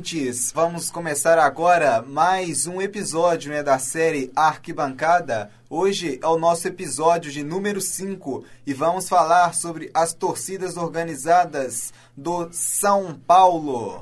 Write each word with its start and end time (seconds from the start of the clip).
ouvintes! 0.00 0.50
Vamos 0.52 0.90
começar 0.90 1.38
agora 1.38 2.00
mais 2.00 2.66
um 2.66 2.80
episódio 2.80 3.52
né, 3.52 3.62
da 3.62 3.78
série 3.78 4.32
Arquibancada. 4.34 5.50
Hoje 5.68 6.18
é 6.22 6.26
o 6.26 6.38
nosso 6.38 6.66
episódio 6.66 7.30
de 7.30 7.44
número 7.44 7.82
5 7.82 8.42
e 8.66 8.72
vamos 8.72 9.08
falar 9.08 9.54
sobre 9.54 9.90
as 9.92 10.14
torcidas 10.14 10.78
organizadas 10.78 11.92
do 12.16 12.48
São 12.50 13.14
Paulo. 13.14 14.00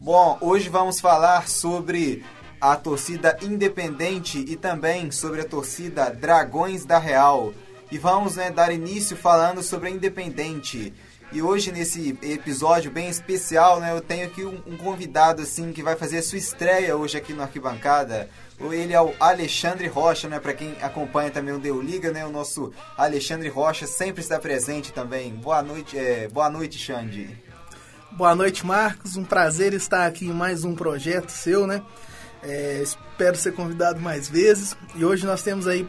Bom, 0.00 0.38
hoje 0.40 0.70
vamos 0.70 1.00
falar 1.00 1.48
sobre 1.48 2.24
a 2.58 2.76
torcida 2.76 3.36
independente 3.42 4.38
e 4.38 4.56
também 4.56 5.10
sobre 5.10 5.42
a 5.42 5.44
torcida 5.44 6.08
Dragões 6.10 6.86
da 6.86 6.98
Real. 6.98 7.52
E 7.92 7.98
vamos 7.98 8.36
né, 8.36 8.50
dar 8.50 8.72
início 8.72 9.14
falando 9.14 9.62
sobre 9.62 9.90
a 9.90 9.92
Independente. 9.92 10.94
E 11.30 11.42
hoje, 11.42 11.70
nesse 11.70 12.18
episódio 12.22 12.90
bem 12.90 13.10
especial, 13.10 13.80
né, 13.80 13.92
eu 13.92 14.00
tenho 14.00 14.26
aqui 14.26 14.42
um, 14.46 14.62
um 14.66 14.78
convidado 14.78 15.42
assim 15.42 15.74
que 15.74 15.82
vai 15.82 15.94
fazer 15.94 16.22
sua 16.22 16.38
estreia 16.38 16.96
hoje 16.96 17.18
aqui 17.18 17.34
no 17.34 17.42
Arquibancada. 17.42 18.30
Ele 18.58 18.94
é 18.94 19.00
o 19.00 19.12
Alexandre 19.20 19.88
Rocha, 19.88 20.26
né? 20.26 20.40
Para 20.40 20.54
quem 20.54 20.74
acompanha 20.80 21.30
também 21.30 21.52
o 21.52 21.58
Deu 21.58 21.82
Liga, 21.82 22.10
né? 22.10 22.24
O 22.24 22.30
nosso 22.30 22.72
Alexandre 22.96 23.50
Rocha 23.50 23.86
sempre 23.86 24.22
está 24.22 24.38
presente 24.38 24.90
também. 24.90 25.34
Boa 25.34 25.62
noite, 25.62 25.98
é, 25.98 26.28
boa 26.28 26.48
noite, 26.48 26.78
Xande. 26.78 27.28
Boa 28.12 28.34
noite, 28.34 28.64
Marcos. 28.64 29.18
Um 29.18 29.24
prazer 29.24 29.74
estar 29.74 30.06
aqui 30.06 30.28
em 30.28 30.32
mais 30.32 30.64
um 30.64 30.74
projeto 30.74 31.28
seu, 31.28 31.66
né? 31.66 31.82
É, 32.42 32.80
espero 32.82 33.36
ser 33.36 33.52
convidado 33.52 34.00
mais 34.00 34.30
vezes. 34.30 34.74
E 34.94 35.04
hoje 35.04 35.26
nós 35.26 35.42
temos 35.42 35.66
aí 35.66 35.86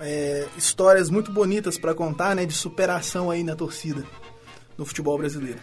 é, 0.00 0.46
histórias 0.56 1.10
muito 1.10 1.32
bonitas 1.32 1.78
para 1.78 1.94
contar, 1.94 2.34
né, 2.34 2.44
de 2.46 2.54
superação 2.54 3.30
aí 3.30 3.42
na 3.42 3.56
torcida 3.56 4.04
no 4.76 4.86
futebol 4.86 5.18
brasileiro. 5.18 5.60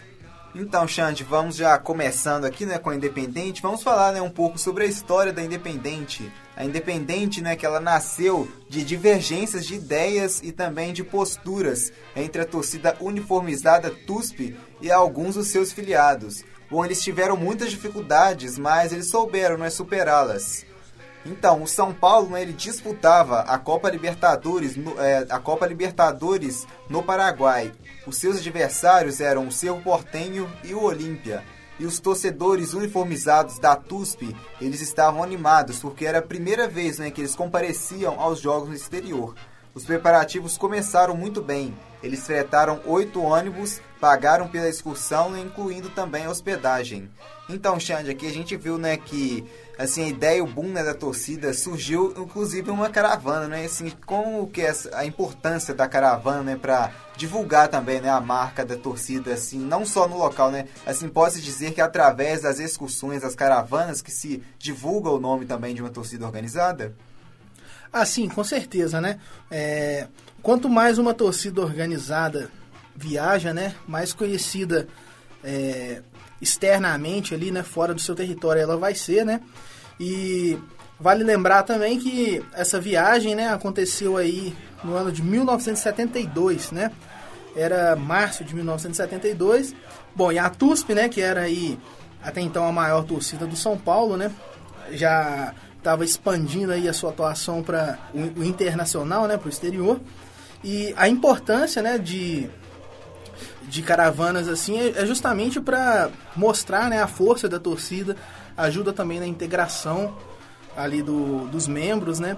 Então, 0.58 0.88
Xande, 0.88 1.22
vamos 1.22 1.56
já 1.56 1.78
começando 1.78 2.46
aqui, 2.46 2.64
né, 2.64 2.78
com 2.78 2.88
a 2.88 2.96
Independente. 2.96 3.60
Vamos 3.60 3.82
falar, 3.82 4.12
né, 4.12 4.22
um 4.22 4.30
pouco 4.30 4.58
sobre 4.58 4.84
a 4.84 4.86
história 4.86 5.30
da 5.30 5.42
Independente. 5.42 6.32
A 6.56 6.64
Independente, 6.64 7.42
né, 7.42 7.54
que 7.56 7.66
ela 7.66 7.78
nasceu 7.78 8.48
de 8.66 8.82
divergências 8.82 9.66
de 9.66 9.74
ideias 9.74 10.40
e 10.42 10.52
também 10.52 10.94
de 10.94 11.04
posturas 11.04 11.92
entre 12.14 12.40
a 12.40 12.46
torcida 12.46 12.96
uniformizada 13.00 13.90
TUSP 13.90 14.56
e 14.80 14.90
alguns 14.90 15.34
dos 15.34 15.48
seus 15.48 15.72
filiados. 15.72 16.42
Bom, 16.70 16.82
eles 16.84 17.02
tiveram 17.02 17.36
muitas 17.36 17.70
dificuldades, 17.70 18.58
mas 18.58 18.92
eles 18.92 19.08
souberam 19.08 19.58
né, 19.58 19.68
superá-las. 19.68 20.64
Então, 21.26 21.62
o 21.62 21.66
São 21.66 21.92
Paulo 21.92 22.30
né, 22.30 22.42
ele 22.42 22.52
disputava 22.52 23.40
a 23.40 23.58
Copa 23.58 23.90
Libertadores, 23.90 24.76
no, 24.76 25.00
é, 25.00 25.26
a 25.28 25.38
Copa 25.38 25.66
Libertadores 25.66 26.66
no 26.88 27.02
Paraguai. 27.02 27.72
Os 28.06 28.16
seus 28.16 28.38
adversários 28.38 29.20
eram 29.20 29.48
o 29.48 29.52
Cerro 29.52 29.82
Portenho 29.82 30.50
e 30.62 30.72
o 30.72 30.82
Olímpia. 30.82 31.42
E 31.78 31.84
os 31.84 32.00
torcedores 32.00 32.72
uniformizados 32.72 33.58
da 33.58 33.76
TUSP, 33.76 34.34
eles 34.60 34.80
estavam 34.80 35.22
animados 35.22 35.78
porque 35.78 36.06
era 36.06 36.20
a 36.20 36.22
primeira 36.22 36.66
vez 36.66 36.98
né, 36.98 37.10
que 37.10 37.20
eles 37.20 37.34
compareciam 37.34 38.18
aos 38.18 38.40
jogos 38.40 38.68
no 38.68 38.74
exterior. 38.74 39.34
Os 39.76 39.84
preparativos 39.84 40.56
começaram 40.56 41.14
muito 41.14 41.42
bem. 41.42 41.76
Eles 42.02 42.24
fretaram 42.24 42.80
oito 42.86 43.20
ônibus, 43.20 43.78
pagaram 44.00 44.48
pela 44.48 44.70
excursão, 44.70 45.36
incluindo 45.36 45.90
também 45.90 46.24
a 46.24 46.30
hospedagem. 46.30 47.10
Então, 47.46 47.78
Xande, 47.78 48.10
aqui 48.10 48.26
a 48.26 48.32
gente 48.32 48.56
viu, 48.56 48.78
né, 48.78 48.96
que 48.96 49.44
assim, 49.78 50.04
a 50.04 50.08
ideia, 50.08 50.42
o 50.42 50.46
boom 50.46 50.68
né, 50.68 50.82
da 50.82 50.94
torcida 50.94 51.52
surgiu, 51.52 52.14
inclusive, 52.16 52.70
uma 52.70 52.88
caravana, 52.88 53.48
né? 53.48 53.66
Assim, 53.66 53.92
como 54.06 54.48
que 54.48 54.62
é 54.62 54.72
a 54.94 55.04
importância 55.04 55.74
da 55.74 55.86
caravana, 55.86 56.42
né, 56.42 56.56
para 56.56 56.90
divulgar 57.14 57.68
também, 57.68 58.00
né, 58.00 58.08
a 58.08 58.18
marca 58.18 58.64
da 58.64 58.76
torcida, 58.76 59.34
assim, 59.34 59.58
não 59.58 59.84
só 59.84 60.08
no 60.08 60.16
local, 60.16 60.50
né? 60.50 60.68
Assim, 60.86 61.06
pode 61.06 61.42
dizer 61.42 61.74
que 61.74 61.82
através 61.82 62.40
das 62.40 62.58
excursões, 62.58 63.20
das 63.20 63.34
caravanas, 63.34 64.00
que 64.00 64.10
se 64.10 64.42
divulga 64.58 65.10
o 65.10 65.20
nome 65.20 65.44
também 65.44 65.74
de 65.74 65.82
uma 65.82 65.90
torcida 65.90 66.24
organizada? 66.24 66.96
Ah, 67.98 68.04
sim, 68.04 68.28
com 68.28 68.44
certeza, 68.44 69.00
né? 69.00 69.18
É, 69.50 70.06
quanto 70.42 70.68
mais 70.68 70.98
uma 70.98 71.14
torcida 71.14 71.62
organizada 71.62 72.50
viaja, 72.94 73.54
né, 73.54 73.74
mais 73.88 74.12
conhecida 74.12 74.86
é, 75.42 76.02
externamente 76.38 77.34
ali, 77.34 77.50
né, 77.50 77.62
fora 77.62 77.94
do 77.94 78.00
seu 78.02 78.14
território 78.14 78.60
ela 78.60 78.76
vai 78.76 78.94
ser, 78.94 79.24
né? 79.24 79.40
E 79.98 80.58
vale 81.00 81.24
lembrar 81.24 81.62
também 81.62 81.98
que 81.98 82.44
essa 82.52 82.78
viagem, 82.78 83.34
né, 83.34 83.48
aconteceu 83.48 84.18
aí 84.18 84.54
no 84.84 84.94
ano 84.94 85.10
de 85.10 85.22
1972, 85.22 86.72
né? 86.72 86.92
Era 87.56 87.96
março 87.96 88.44
de 88.44 88.54
1972. 88.54 89.74
Bom, 90.14 90.30
e 90.30 90.38
a 90.38 90.50
TUSP, 90.50 90.92
né, 90.92 91.08
que 91.08 91.22
era 91.22 91.40
aí 91.40 91.78
até 92.22 92.42
então 92.42 92.68
a 92.68 92.72
maior 92.72 93.04
torcida 93.04 93.46
do 93.46 93.56
São 93.56 93.78
Paulo, 93.78 94.18
né? 94.18 94.30
Já 94.90 95.54
estava 95.86 96.04
expandindo 96.04 96.72
aí 96.72 96.88
a 96.88 96.92
sua 96.92 97.10
atuação 97.10 97.62
para 97.62 97.96
o, 98.12 98.40
o, 98.40 98.44
internacional, 98.44 99.28
né, 99.28 99.36
para 99.36 99.46
o 99.46 99.48
exterior. 99.48 100.00
E 100.64 100.92
a 100.96 101.08
importância, 101.08 101.80
né, 101.80 101.96
de, 101.96 102.50
de 103.62 103.82
caravanas 103.82 104.48
assim 104.48 104.80
é, 104.80 105.02
é 105.02 105.06
justamente 105.06 105.60
para 105.60 106.10
mostrar, 106.34 106.90
né, 106.90 107.00
a 107.00 107.06
força 107.06 107.48
da 107.48 107.60
torcida, 107.60 108.16
ajuda 108.56 108.92
também 108.92 109.20
na 109.20 109.26
integração 109.28 110.16
ali 110.76 111.02
do, 111.02 111.46
dos 111.46 111.68
membros, 111.68 112.18
né? 112.18 112.36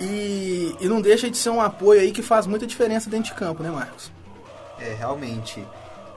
E, 0.00 0.76
e 0.80 0.86
não 0.86 1.00
deixa 1.00 1.28
de 1.28 1.36
ser 1.36 1.50
um 1.50 1.60
apoio 1.60 2.00
aí 2.00 2.12
que 2.12 2.22
faz 2.22 2.46
muita 2.46 2.68
diferença 2.68 3.10
dentro 3.10 3.32
de 3.32 3.34
campo, 3.34 3.64
né, 3.64 3.70
Marcos? 3.70 4.12
É, 4.78 4.94
realmente. 4.94 5.66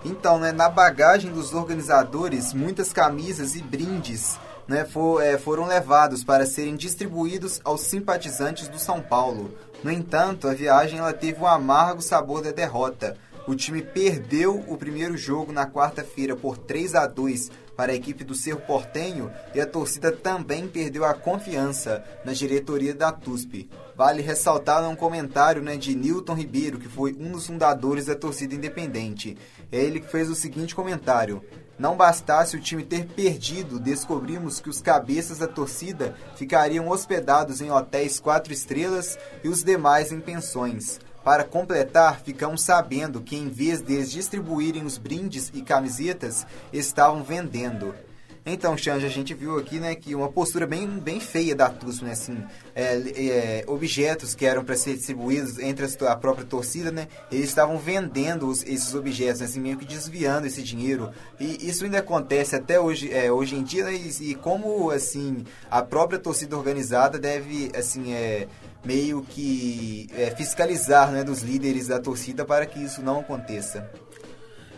Então, 0.06 0.38
né, 0.38 0.52
na 0.52 0.70
bagagem 0.70 1.32
dos 1.32 1.52
organizadores, 1.52 2.54
muitas 2.54 2.94
camisas 2.94 3.56
e 3.56 3.62
brindes 3.62 4.40
né, 4.68 4.86
for, 4.86 5.22
é, 5.22 5.38
foram 5.38 5.66
levados 5.66 6.24
para 6.24 6.46
serem 6.46 6.76
distribuídos 6.76 7.60
aos 7.64 7.82
simpatizantes 7.82 8.68
do 8.68 8.80
São 8.80 9.02
Paulo. 9.02 9.54
No 9.84 9.92
entanto, 9.92 10.48
a 10.48 10.54
viagem 10.54 11.00
ela 11.00 11.14
teve 11.14 11.42
um 11.42 11.48
amargo 11.48 12.02
sabor 12.02 12.42
da 12.42 12.52
derrota. 12.52 13.18
O 13.48 13.56
time 13.56 13.82
perdeu 13.82 14.64
o 14.68 14.78
primeiro 14.78 15.18
jogo 15.18 15.52
na 15.52 15.66
quarta-feira 15.66 16.36
por 16.36 16.58
3 16.58 16.94
a 16.94 17.08
2 17.08 17.50
para 17.76 17.92
a 17.92 17.96
equipe 17.96 18.24
do 18.24 18.36
Cerro 18.36 18.62
Portenho 18.62 19.32
e 19.56 19.60
a 19.60 19.66
torcida 19.66 20.12
também 20.12 20.68
perdeu 20.68 21.04
a 21.04 21.16
confiança 21.16 22.04
na 22.24 22.32
diretoria 22.32 22.94
da 22.94 23.12
TUSP. 23.12 23.68
Vale 23.96 24.22
ressaltar 24.22 24.88
um 24.88 24.96
comentário 24.96 25.64
né, 25.64 25.76
de 25.78 25.96
Newton 25.96 26.36
Ribeiro, 26.36 26.78
que 26.78 26.88
foi 26.88 27.16
um 27.20 27.32
dos 27.32 27.48
fundadores 27.48 28.06
da 28.06 28.16
torcida 28.16 28.54
independente. 28.54 29.36
É 29.72 29.80
ele 29.80 30.00
que 30.00 30.12
fez 30.12 30.30
o 30.30 30.36
seguinte 30.36 30.76
comentário: 30.76 31.44
não 31.82 31.98
bastasse 31.98 32.56
o 32.56 32.62
time 32.62 32.84
ter 32.84 33.08
perdido, 33.08 33.80
descobrimos 33.80 34.60
que 34.60 34.70
os 34.70 34.80
cabeças 34.80 35.40
da 35.40 35.48
torcida 35.48 36.16
ficariam 36.36 36.88
hospedados 36.88 37.60
em 37.60 37.72
hotéis 37.72 38.20
quatro 38.20 38.54
estrelas 38.54 39.18
e 39.44 39.50
os 39.50 39.64
demais 39.64 40.12
em 40.12 40.20
pensões. 40.20 41.00
Para 41.24 41.44
completar, 41.44 42.22
ficamos 42.22 42.62
sabendo 42.62 43.20
que 43.20 43.36
em 43.36 43.50
vez 43.50 43.82
deles 43.82 44.12
distribuírem 44.12 44.86
os 44.86 45.00
brindes 45.00 45.50
e 45.56 45.64
camisetas, 45.64 46.46
estavam 46.72 47.24
vendendo. 47.24 47.96
Então, 48.44 48.76
Xande, 48.76 49.06
a 49.06 49.10
gente 49.10 49.36
viu 49.36 49.58
aqui, 49.58 49.80
né, 49.80 49.94
que 49.94 50.16
uma 50.16 50.28
postura 50.28 50.66
bem, 50.66 50.88
bem 50.88 51.20
feia 51.20 51.56
da 51.56 51.70
TUSP, 51.70 52.06
né, 52.06 52.12
assim, 52.14 52.44
é, 52.74 52.96
é, 52.96 53.64
objetos 53.68 54.34
que 54.34 54.48
eram 54.48 54.64
para 54.64 54.76
ser 54.76 54.96
distribuídos 54.96 55.60
entre 55.60 55.86
a 56.08 56.16
própria 56.16 56.46
torcida, 56.46 56.92
né, 56.92 57.08
eles 57.32 57.50
estavam 57.50 57.78
vendendo 57.78 58.48
os, 58.48 58.64
esses 58.64 58.96
objetos, 58.96 59.42
né, 59.42 59.46
assim, 59.46 59.60
meio 59.60 59.78
que 59.78 59.86
desviando 59.86 60.48
esse 60.48 60.64
dinheiro. 60.64 61.12
E 61.40 61.68
isso 61.68 61.84
ainda 61.84 62.00
acontece 62.00 62.56
até 62.56 62.80
hoje, 62.80 63.14
é, 63.14 63.32
hoje 63.32 63.56
em 63.56 63.62
dia, 63.62 63.84
né, 63.84 63.94
e, 63.94 64.32
e, 64.32 64.36
como, 64.36 64.90
assim, 64.90 65.46
a 65.70 65.84
própria 65.84 66.18
torcida 66.18 66.58
organizada 66.58 67.20
deve, 67.20 67.72
assim, 67.78 68.12
é, 68.12 68.48
meio 68.84 69.22
que 69.22 70.08
é, 70.16 70.32
fiscalizar, 70.32 71.12
né, 71.12 71.24
dos 71.24 71.44
líderes 71.44 71.88
da 71.88 72.00
torcida 72.00 72.44
para 72.44 72.66
que 72.66 72.84
isso 72.84 73.04
não 73.04 73.20
aconteça. 73.20 73.88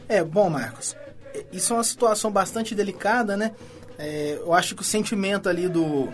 É, 0.10 0.22
bom, 0.22 0.50
Marcos, 0.50 0.98
isso 1.52 1.74
é 1.74 1.78
uma 1.78 1.84
situação 1.84 2.32
bastante 2.32 2.76
delicada, 2.76 3.36
né? 3.36 3.52
É, 3.98 4.40
eu 4.40 4.54
acho 4.54 4.76
que 4.76 4.82
o 4.82 4.86
sentimento 4.86 5.48
ali 5.48 5.68
do, 5.68 6.10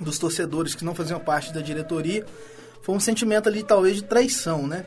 dos 0.00 0.18
torcedores 0.18 0.74
que 0.74 0.84
não 0.84 0.94
faziam 0.94 1.20
parte 1.20 1.52
da 1.52 1.60
diretoria 1.60 2.24
foi 2.82 2.94
um 2.94 3.00
sentimento 3.00 3.48
ali 3.48 3.62
talvez 3.62 3.96
de 3.96 4.04
traição, 4.04 4.66
né? 4.66 4.86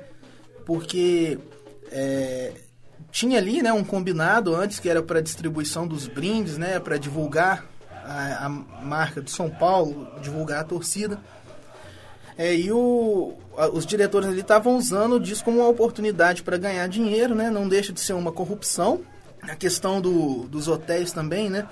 Porque 0.66 1.38
é, 1.92 2.54
tinha 3.12 3.38
ali 3.38 3.62
né, 3.62 3.72
um 3.74 3.84
combinado 3.84 4.56
antes 4.56 4.80
que 4.80 4.90
era 4.90 5.02
para 5.04 5.22
distribuição 5.22 5.88
dos 5.88 6.08
brindes, 6.08 6.58
né? 6.58 6.80
Para 6.80 6.98
divulgar 6.98 7.66
a, 8.04 8.46
a, 8.46 8.50
marca 8.50 9.22
do 9.22 9.30
São 9.30 9.50
Paulo, 9.50 10.08
divulgar 10.22 10.62
a 10.62 10.64
torcida. 10.64 11.20
É, 12.38 12.56
e 12.56 12.72
o, 12.72 13.34
os 13.74 13.86
diretores 13.86 14.30
ali 14.30 14.40
estavam 14.40 14.76
usando 14.76 15.20
disso 15.20 15.44
como 15.44 15.60
uma 15.60 15.68
oportunidade 15.68 16.42
para 16.42 16.58
ganhar 16.58 16.88
dinheiro, 16.88 17.36
né? 17.36 17.50
Não 17.50 17.68
deixa 17.68 17.94
de 17.94 18.00
ser 18.00 18.14
uma 18.14 18.32
corrupção, 18.32 19.02
a 19.42 19.56
questão 19.56 20.00
do, 20.00 20.48
dos 20.48 20.68
hotéis 20.68 21.12
também, 21.12 21.50
né? 21.50 21.68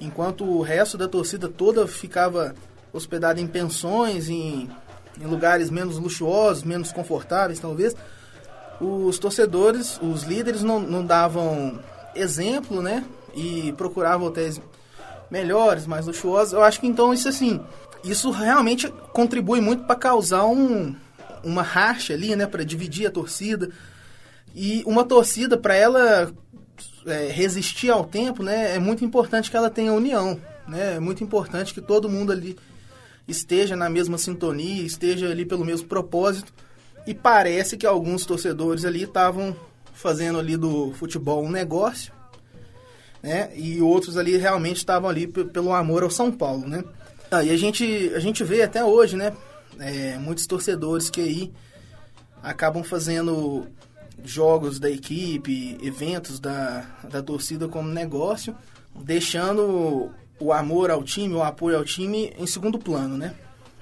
Enquanto 0.00 0.44
o 0.44 0.62
resto 0.62 0.96
da 0.96 1.06
torcida 1.06 1.48
toda 1.48 1.86
ficava 1.86 2.54
hospedada 2.92 3.40
em 3.40 3.46
pensões, 3.46 4.28
em, 4.28 4.70
em 5.20 5.26
lugares 5.26 5.70
menos 5.70 5.98
luxuosos, 5.98 6.64
menos 6.64 6.90
confortáveis, 6.90 7.60
talvez, 7.60 7.94
os 8.80 9.18
torcedores, 9.18 10.00
os 10.02 10.22
líderes 10.22 10.62
não, 10.62 10.80
não 10.80 11.04
davam 11.04 11.78
exemplo, 12.14 12.80
né? 12.80 13.04
E 13.34 13.72
procuravam 13.76 14.26
hotéis 14.26 14.60
melhores, 15.30 15.86
mais 15.86 16.06
luxuosos. 16.06 16.54
Eu 16.54 16.62
acho 16.62 16.80
que 16.80 16.86
então 16.86 17.12
isso 17.12 17.28
assim, 17.28 17.60
isso 18.02 18.30
realmente 18.30 18.88
contribui 19.12 19.60
muito 19.60 19.84
para 19.84 19.94
causar 19.96 20.46
um, 20.46 20.96
uma 21.44 21.62
racha 21.62 22.14
ali, 22.14 22.34
né? 22.34 22.46
Para 22.46 22.64
dividir 22.64 23.06
a 23.06 23.10
torcida. 23.10 23.70
E 24.54 24.82
uma 24.86 25.04
torcida, 25.04 25.56
para 25.56 25.74
ela 25.74 26.32
é, 27.06 27.28
resistir 27.28 27.90
ao 27.90 28.04
tempo, 28.04 28.42
né? 28.42 28.74
É 28.74 28.78
muito 28.78 29.04
importante 29.04 29.50
que 29.50 29.56
ela 29.56 29.70
tenha 29.70 29.92
união, 29.92 30.40
né? 30.68 30.96
É 30.96 31.00
muito 31.00 31.22
importante 31.24 31.72
que 31.74 31.80
todo 31.80 32.08
mundo 32.08 32.32
ali 32.32 32.56
esteja 33.26 33.76
na 33.76 33.88
mesma 33.88 34.18
sintonia, 34.18 34.82
esteja 34.82 35.30
ali 35.30 35.44
pelo 35.44 35.64
mesmo 35.64 35.88
propósito. 35.88 36.52
E 37.06 37.14
parece 37.14 37.76
que 37.76 37.86
alguns 37.86 38.26
torcedores 38.26 38.84
ali 38.84 39.04
estavam 39.04 39.56
fazendo 39.92 40.38
ali 40.38 40.56
do 40.56 40.92
futebol 40.92 41.44
um 41.44 41.50
negócio, 41.50 42.12
né? 43.22 43.50
E 43.54 43.80
outros 43.80 44.16
ali 44.16 44.36
realmente 44.36 44.78
estavam 44.78 45.08
ali 45.08 45.26
pelo 45.26 45.72
amor 45.72 46.02
ao 46.02 46.10
São 46.10 46.30
Paulo, 46.30 46.68
né? 46.68 46.84
Ah, 47.30 47.44
e 47.44 47.50
a 47.50 47.56
gente, 47.56 48.12
a 48.14 48.18
gente 48.18 48.42
vê 48.42 48.62
até 48.62 48.84
hoje, 48.84 49.16
né? 49.16 49.32
É, 49.78 50.18
muitos 50.18 50.46
torcedores 50.46 51.08
que 51.08 51.20
aí 51.20 51.52
acabam 52.42 52.82
fazendo 52.82 53.66
jogos 54.24 54.78
da 54.78 54.90
equipe, 54.90 55.78
eventos 55.82 56.38
da, 56.40 56.84
da 57.08 57.22
torcida 57.22 57.68
como 57.68 57.88
negócio, 57.88 58.54
deixando 58.94 60.10
o 60.38 60.52
amor 60.52 60.90
ao 60.90 61.02
time, 61.02 61.34
o 61.34 61.42
apoio 61.42 61.76
ao 61.76 61.84
time 61.84 62.32
em 62.38 62.46
segundo 62.46 62.78
plano, 62.78 63.16
né? 63.16 63.34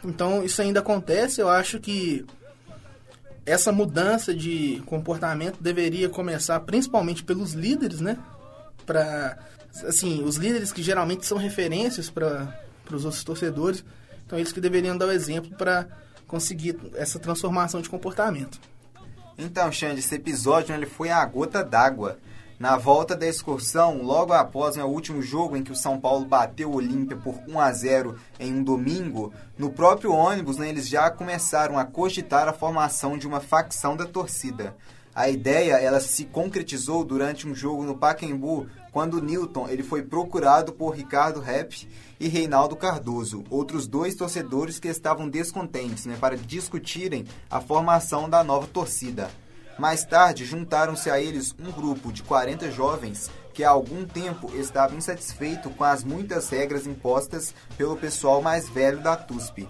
Então 0.05 0.45
isso 0.45 0.61
ainda 0.61 0.81
acontece, 0.81 1.41
eu 1.41 1.49
acho 1.49 1.81
que 1.81 2.25
essa 3.47 3.73
mudança 3.73 4.35
de 4.35 4.83
comportamento 4.85 5.63
deveria 5.63 6.09
começar 6.09 6.61
principalmente 6.61 7.25
pelos 7.25 7.53
líderes, 7.53 8.01
né? 8.01 8.19
Para 8.85 9.39
assim, 9.85 10.23
os 10.25 10.37
líderes 10.37 10.73
que 10.73 10.83
geralmente 10.83 11.25
são 11.25 11.39
referências 11.39 12.11
para 12.11 12.53
os 12.93 13.05
outros 13.05 13.25
torcedores, 13.25 13.85
então 14.27 14.39
eles 14.39 14.53
que 14.53 14.61
deveriam 14.61 14.97
dar 14.97 15.07
o 15.07 15.13
exemplo 15.13 15.57
para 15.57 15.87
conseguir 16.27 16.77
essa 16.95 17.19
transformação 17.19 17.81
de 17.81 17.89
comportamento. 17.89 18.61
Então, 19.39 19.71
Xande, 19.71 20.01
esse 20.01 20.17
episódio 20.17 20.75
ele 20.75 20.85
foi 20.85 21.11
a 21.11 21.25
gota 21.25 21.63
d'água 21.63 22.19
na 22.59 22.77
volta 22.77 23.15
da 23.15 23.25
excursão, 23.25 24.03
logo 24.03 24.33
após 24.33 24.75
né, 24.75 24.83
o 24.83 24.89
último 24.89 25.23
jogo 25.23 25.57
em 25.57 25.63
que 25.63 25.71
o 25.71 25.77
São 25.77 26.01
Paulo 26.01 26.25
bateu 26.25 26.71
o 26.71 26.75
Olímpia 26.75 27.17
por 27.17 27.37
1 27.47 27.61
a 27.61 27.73
0 27.73 28.17
em 28.41 28.53
um 28.53 28.65
domingo, 28.65 29.33
no 29.57 29.71
próprio 29.71 30.13
ônibus 30.13 30.57
né, 30.57 30.69
eles 30.69 30.89
já 30.89 31.09
começaram 31.09 31.79
a 31.79 31.85
cogitar 31.85 32.49
a 32.49 32.53
formação 32.53 33.17
de 33.17 33.29
uma 33.29 33.39
facção 33.39 33.97
da 33.97 34.07
torcida. 34.07 34.75
A 35.15 35.29
ideia 35.29 35.75
ela 35.75 36.01
se 36.01 36.25
concretizou 36.25 37.05
durante 37.05 37.47
um 37.47 37.55
jogo 37.55 37.85
no 37.85 37.97
Pacaembu, 37.97 38.67
quando 38.91 39.23
Newton 39.23 39.69
ele 39.69 39.85
foi 39.85 40.03
procurado 40.03 40.73
por 40.73 40.91
Ricardo 40.91 41.39
Repp 41.39 41.89
e 42.21 42.29
Reinaldo 42.29 42.77
Cardoso, 42.77 43.45
outros 43.51 43.87
dois 43.87 44.15
torcedores 44.15 44.79
que 44.79 44.89
estavam 44.89 45.29
descontentes, 45.29 46.07
né, 46.07 46.17
para 46.21 46.37
discutirem 46.37 47.25
a 47.51 47.61
formação 47.61 48.29
da 48.29 48.43
nova 48.43 48.67
torcida. 48.67 49.31
Mais 49.79 50.05
tarde, 50.05 50.45
juntaram-se 50.45 51.09
a 51.09 51.21
eles 51.21 51.55
um 51.59 51.71
grupo 51.71 52.13
de 52.13 52.23
40 52.23 52.71
jovens 52.71 53.31
que 53.55 53.65
há 53.65 53.71
algum 53.71 54.05
tempo 54.05 54.55
estava 54.57 54.95
insatisfeito 54.95 55.71
com 55.71 55.85
as 55.85 56.05
muitas 56.05 56.49
regras 56.49 56.87
impostas 56.87 57.55
pelo 57.77 57.97
pessoal 57.97 58.41
mais 58.41 58.69
velho 58.69 59.01
da 59.01 59.17
TUSP. 59.17 59.69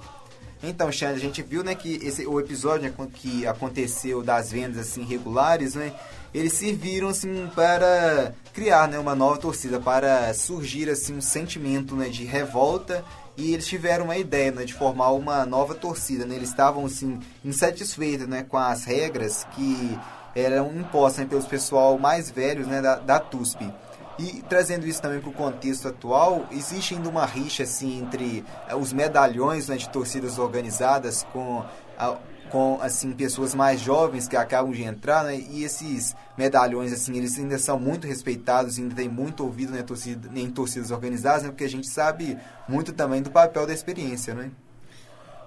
Então, 0.62 0.90
Xande, 0.90 1.14
a 1.14 1.20
gente 1.20 1.42
viu 1.42 1.62
né, 1.62 1.74
que 1.74 1.94
esse, 1.96 2.26
o 2.26 2.40
episódio 2.40 2.92
que 3.14 3.46
aconteceu 3.46 4.22
das 4.22 4.50
vendas 4.50 4.78
assim, 4.78 5.04
regulares, 5.04 5.74
né, 5.74 5.94
eles 6.34 6.52
serviram 6.52 7.08
assim, 7.08 7.48
para 7.54 8.32
criar 8.52 8.88
né, 8.88 8.98
uma 8.98 9.14
nova 9.14 9.38
torcida, 9.38 9.80
para 9.80 10.32
surgir 10.34 10.90
assim, 10.90 11.16
um 11.16 11.20
sentimento 11.20 11.94
né, 11.94 12.08
de 12.08 12.24
revolta 12.24 13.04
e 13.36 13.54
eles 13.54 13.66
tiveram 13.66 14.06
uma 14.06 14.16
ideia 14.16 14.50
né, 14.50 14.64
de 14.64 14.74
formar 14.74 15.12
uma 15.12 15.46
nova 15.46 15.74
torcida. 15.74 16.26
Né? 16.26 16.34
Eles 16.34 16.48
estavam 16.48 16.84
assim, 16.84 17.20
insatisfeitos 17.44 18.26
né, 18.26 18.44
com 18.48 18.56
as 18.56 18.84
regras 18.84 19.46
que 19.52 19.98
eram 20.34 20.72
impostas 20.74 21.24
né, 21.24 21.26
pelos 21.26 21.46
pessoal 21.46 21.98
mais 21.98 22.30
velhos 22.30 22.66
né, 22.66 22.82
da, 22.82 22.96
da 22.96 23.20
TUSP. 23.20 23.72
E 24.18 24.42
trazendo 24.48 24.86
isso 24.86 25.00
também 25.00 25.20
para 25.20 25.30
o 25.30 25.32
contexto 25.32 25.86
atual, 25.86 26.46
existe 26.50 26.94
ainda 26.94 27.08
uma 27.08 27.24
rixa 27.24 27.62
assim, 27.62 28.00
entre 28.00 28.44
eh, 28.68 28.74
os 28.74 28.92
medalhões 28.92 29.68
né, 29.68 29.76
de 29.76 29.88
torcidas 29.88 30.38
organizadas 30.38 31.24
com 31.32 31.64
a, 31.96 32.16
com 32.50 32.78
assim 32.80 33.12
pessoas 33.12 33.54
mais 33.54 33.80
jovens 33.80 34.28
que 34.28 34.36
acabam 34.36 34.72
de 34.72 34.82
entrar, 34.82 35.24
né? 35.24 35.36
E 35.36 35.64
esses 35.64 36.14
medalhões 36.36 36.92
assim, 36.92 37.16
eles 37.16 37.38
ainda 37.38 37.58
são 37.58 37.78
muito 37.78 38.06
respeitados, 38.06 38.78
ainda 38.78 38.94
tem 38.94 39.08
muito 39.08 39.44
ouvido 39.44 39.72
né, 39.72 39.82
torcida, 39.82 40.28
em 40.38 40.50
torcidas 40.50 40.90
organizadas, 40.90 41.44
né? 41.44 41.48
Porque 41.50 41.64
a 41.64 41.68
gente 41.68 41.88
sabe 41.88 42.38
muito 42.68 42.92
também 42.92 43.22
do 43.22 43.30
papel 43.30 43.66
da 43.66 43.72
experiência, 43.72 44.34
né? 44.34 44.50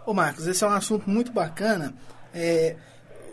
Ô 0.06 0.14
Marcos, 0.14 0.48
esse 0.48 0.64
é 0.64 0.68
um 0.68 0.72
assunto 0.72 1.10
muito 1.10 1.32
bacana. 1.32 1.94
É, 2.34 2.76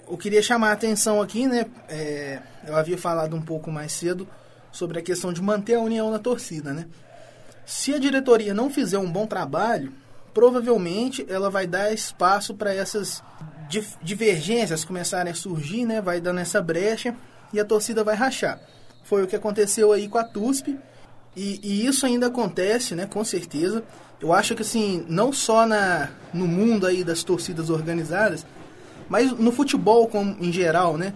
eu 0.08 0.16
queria 0.16 0.42
chamar 0.42 0.70
a 0.70 0.72
atenção 0.72 1.20
aqui, 1.20 1.46
né? 1.46 1.66
É, 1.88 2.40
eu 2.66 2.76
havia 2.76 2.98
falado 2.98 3.34
um 3.36 3.42
pouco 3.42 3.70
mais 3.70 3.92
cedo 3.92 4.28
sobre 4.70 4.98
a 4.98 5.02
questão 5.02 5.32
de 5.32 5.42
manter 5.42 5.74
a 5.74 5.80
união 5.80 6.10
na 6.10 6.18
torcida, 6.18 6.72
né? 6.72 6.86
Se 7.64 7.94
a 7.94 7.98
diretoria 7.98 8.54
não 8.54 8.70
fizer 8.70 8.98
um 8.98 9.10
bom 9.10 9.26
trabalho, 9.26 9.92
provavelmente 10.32 11.26
ela 11.28 11.50
vai 11.50 11.66
dar 11.66 11.92
espaço 11.92 12.54
para 12.54 12.72
essas 12.72 13.22
divergências 14.02 14.84
começarem 14.84 15.32
a 15.32 15.34
surgir, 15.34 15.84
né? 15.84 16.00
Vai 16.00 16.20
dando 16.20 16.40
essa 16.40 16.60
brecha 16.62 17.14
e 17.52 17.60
a 17.60 17.64
torcida 17.64 18.02
vai 18.02 18.14
rachar. 18.14 18.60
Foi 19.04 19.22
o 19.22 19.26
que 19.26 19.36
aconteceu 19.36 19.92
aí 19.92 20.08
com 20.08 20.18
a 20.18 20.24
TUSP 20.24 20.78
e, 21.36 21.60
e 21.62 21.86
isso 21.86 22.04
ainda 22.06 22.26
acontece, 22.26 22.94
né? 22.94 23.06
Com 23.06 23.24
certeza. 23.24 23.84
Eu 24.20 24.32
acho 24.32 24.54
que 24.54 24.62
assim, 24.62 25.04
não 25.08 25.32
só 25.32 25.66
na, 25.66 26.10
no 26.34 26.46
mundo 26.46 26.86
aí 26.86 27.04
das 27.04 27.22
torcidas 27.22 27.70
organizadas, 27.70 28.44
mas 29.08 29.32
no 29.32 29.52
futebol 29.52 30.08
como, 30.08 30.36
em 30.40 30.52
geral, 30.52 30.96
né? 30.96 31.14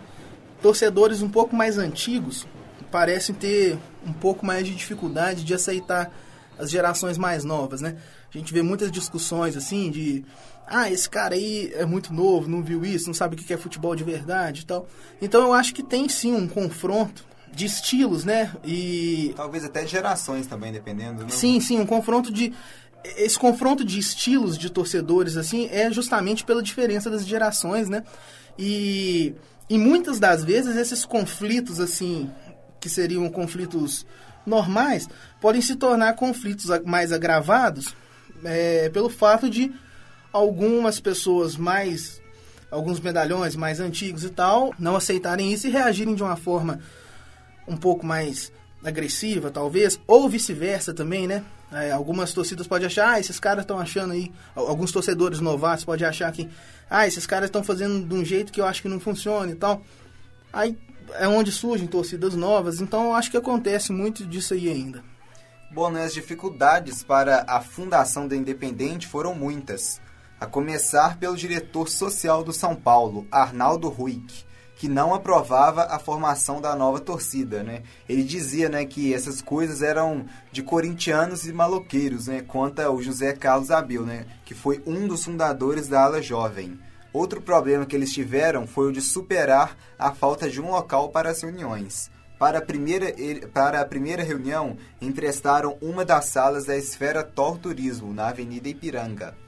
Torcedores 0.60 1.22
um 1.22 1.28
pouco 1.28 1.56
mais 1.56 1.78
antigos 1.78 2.46
parecem 2.90 3.34
ter 3.34 3.78
um 4.06 4.12
pouco 4.12 4.44
mais 4.44 4.66
de 4.66 4.74
dificuldade 4.74 5.44
de 5.44 5.54
aceitar 5.54 6.12
as 6.58 6.70
gerações 6.70 7.18
mais 7.18 7.44
novas, 7.44 7.80
né? 7.80 7.96
A 8.32 8.38
gente 8.38 8.52
vê 8.52 8.62
muitas 8.62 8.90
discussões 8.90 9.56
assim 9.56 9.90
de 9.90 10.24
ah, 10.72 10.90
esse 10.90 11.08
cara 11.08 11.34
aí 11.34 11.70
é 11.74 11.84
muito 11.84 12.14
novo, 12.14 12.48
não 12.48 12.62
viu 12.62 12.82
isso, 12.82 13.06
não 13.06 13.14
sabe 13.14 13.36
o 13.36 13.38
que 13.38 13.52
é 13.52 13.58
futebol 13.58 13.94
de 13.94 14.02
verdade 14.02 14.62
e 14.62 14.64
tal. 14.64 14.88
Então 15.20 15.42
eu 15.42 15.52
acho 15.52 15.74
que 15.74 15.82
tem 15.82 16.08
sim 16.08 16.34
um 16.34 16.48
confronto 16.48 17.24
de 17.54 17.66
estilos, 17.66 18.24
né? 18.24 18.50
E 18.64 19.34
talvez 19.36 19.64
até 19.64 19.84
de 19.84 19.90
gerações 19.90 20.46
também, 20.46 20.72
dependendo. 20.72 21.22
Não? 21.22 21.28
Sim, 21.28 21.60
sim, 21.60 21.78
um 21.78 21.84
confronto 21.84 22.32
de 22.32 22.54
esse 23.04 23.38
confronto 23.38 23.84
de 23.84 23.98
estilos 23.98 24.56
de 24.56 24.70
torcedores 24.70 25.36
assim 25.36 25.68
é 25.70 25.90
justamente 25.90 26.44
pela 26.44 26.62
diferença 26.62 27.10
das 27.10 27.26
gerações, 27.26 27.90
né? 27.90 28.02
E 28.58 29.34
e 29.68 29.76
muitas 29.76 30.18
das 30.18 30.42
vezes 30.42 30.76
esses 30.76 31.04
conflitos 31.04 31.80
assim 31.80 32.30
que 32.80 32.88
seriam 32.88 33.28
conflitos 33.28 34.06
normais 34.46 35.08
podem 35.40 35.60
se 35.60 35.76
tornar 35.76 36.14
conflitos 36.14 36.66
mais 36.84 37.12
agravados 37.12 37.94
é, 38.44 38.88
pelo 38.88 39.08
fato 39.08 39.48
de 39.50 39.72
algumas 40.32 41.00
pessoas 41.00 41.56
mais 41.56 42.20
alguns 42.70 42.98
medalhões 43.00 43.54
mais 43.54 43.80
antigos 43.80 44.24
e 44.24 44.30
tal 44.30 44.72
não 44.78 44.96
aceitarem 44.96 45.52
isso 45.52 45.66
e 45.66 45.70
reagirem 45.70 46.14
de 46.14 46.22
uma 46.22 46.36
forma 46.36 46.80
um 47.68 47.76
pouco 47.76 48.04
mais 48.04 48.50
agressiva, 48.84 49.50
talvez, 49.50 50.00
ou 50.06 50.28
vice-versa 50.28 50.92
também, 50.92 51.26
né? 51.26 51.44
É, 51.70 51.92
algumas 51.92 52.32
torcidas 52.32 52.66
podem 52.66 52.86
achar, 52.86 53.12
ah, 53.12 53.20
esses 53.20 53.38
caras 53.38 53.62
estão 53.62 53.78
achando 53.78 54.12
aí, 54.12 54.30
alguns 54.54 54.92
torcedores 54.92 55.40
novatos 55.40 55.84
podem 55.84 56.06
achar 56.06 56.30
que, 56.32 56.48
ah, 56.90 57.06
esses 57.06 57.26
caras 57.26 57.46
estão 57.46 57.62
fazendo 57.62 58.06
de 58.06 58.14
um 58.14 58.24
jeito 58.24 58.52
que 58.52 58.60
eu 58.60 58.66
acho 58.66 58.82
que 58.82 58.88
não 58.88 59.00
funciona 59.00 59.52
e 59.52 59.54
tal. 59.54 59.82
Aí 60.52 60.76
é 61.14 61.26
onde 61.26 61.50
surgem 61.50 61.86
torcidas 61.86 62.34
novas, 62.34 62.80
então 62.80 63.04
eu 63.04 63.14
acho 63.14 63.30
que 63.30 63.36
acontece 63.36 63.92
muito 63.92 64.26
disso 64.26 64.54
aí 64.54 64.68
ainda. 64.68 65.02
Bom, 65.70 65.90
né, 65.90 66.04
as 66.04 66.12
dificuldades 66.12 67.02
para 67.02 67.44
a 67.48 67.60
fundação 67.62 68.28
da 68.28 68.36
Independente 68.36 69.06
foram 69.06 69.34
muitas 69.34 70.00
a 70.42 70.46
começar 70.46 71.18
pelo 71.18 71.36
diretor 71.36 71.88
social 71.88 72.42
do 72.42 72.52
São 72.52 72.74
Paulo, 72.74 73.28
Arnaldo 73.30 73.88
Ruick, 73.88 74.44
que 74.74 74.88
não 74.88 75.14
aprovava 75.14 75.84
a 75.84 76.00
formação 76.00 76.60
da 76.60 76.74
nova 76.74 76.98
torcida, 76.98 77.62
né? 77.62 77.84
Ele 78.08 78.24
dizia, 78.24 78.68
né, 78.68 78.84
que 78.84 79.14
essas 79.14 79.40
coisas 79.40 79.82
eram 79.82 80.26
de 80.50 80.60
corintianos 80.60 81.46
e 81.46 81.52
maloqueiros, 81.52 82.26
né? 82.26 82.42
Conta 82.42 82.90
o 82.90 83.00
José 83.00 83.34
Carlos 83.34 83.70
Abil, 83.70 84.04
né, 84.04 84.26
que 84.44 84.52
foi 84.52 84.82
um 84.84 85.06
dos 85.06 85.24
fundadores 85.24 85.86
da 85.86 86.02
ala 86.02 86.20
jovem. 86.20 86.76
Outro 87.12 87.40
problema 87.40 87.86
que 87.86 87.94
eles 87.94 88.12
tiveram 88.12 88.66
foi 88.66 88.88
o 88.88 88.92
de 88.92 89.00
superar 89.00 89.76
a 89.96 90.10
falta 90.10 90.50
de 90.50 90.60
um 90.60 90.72
local 90.72 91.10
para 91.10 91.30
as 91.30 91.40
reuniões. 91.40 92.10
Para 92.36 92.58
a 92.58 92.62
primeira, 92.62 93.14
para 93.54 93.80
a 93.80 93.84
primeira 93.84 94.24
reunião, 94.24 94.76
emprestaram 95.00 95.78
uma 95.80 96.04
das 96.04 96.24
salas 96.24 96.64
da 96.64 96.76
Esfera 96.76 97.22
Tor 97.22 97.58
Turismo, 97.58 98.12
na 98.12 98.30
Avenida 98.30 98.68
Ipiranga. 98.68 99.40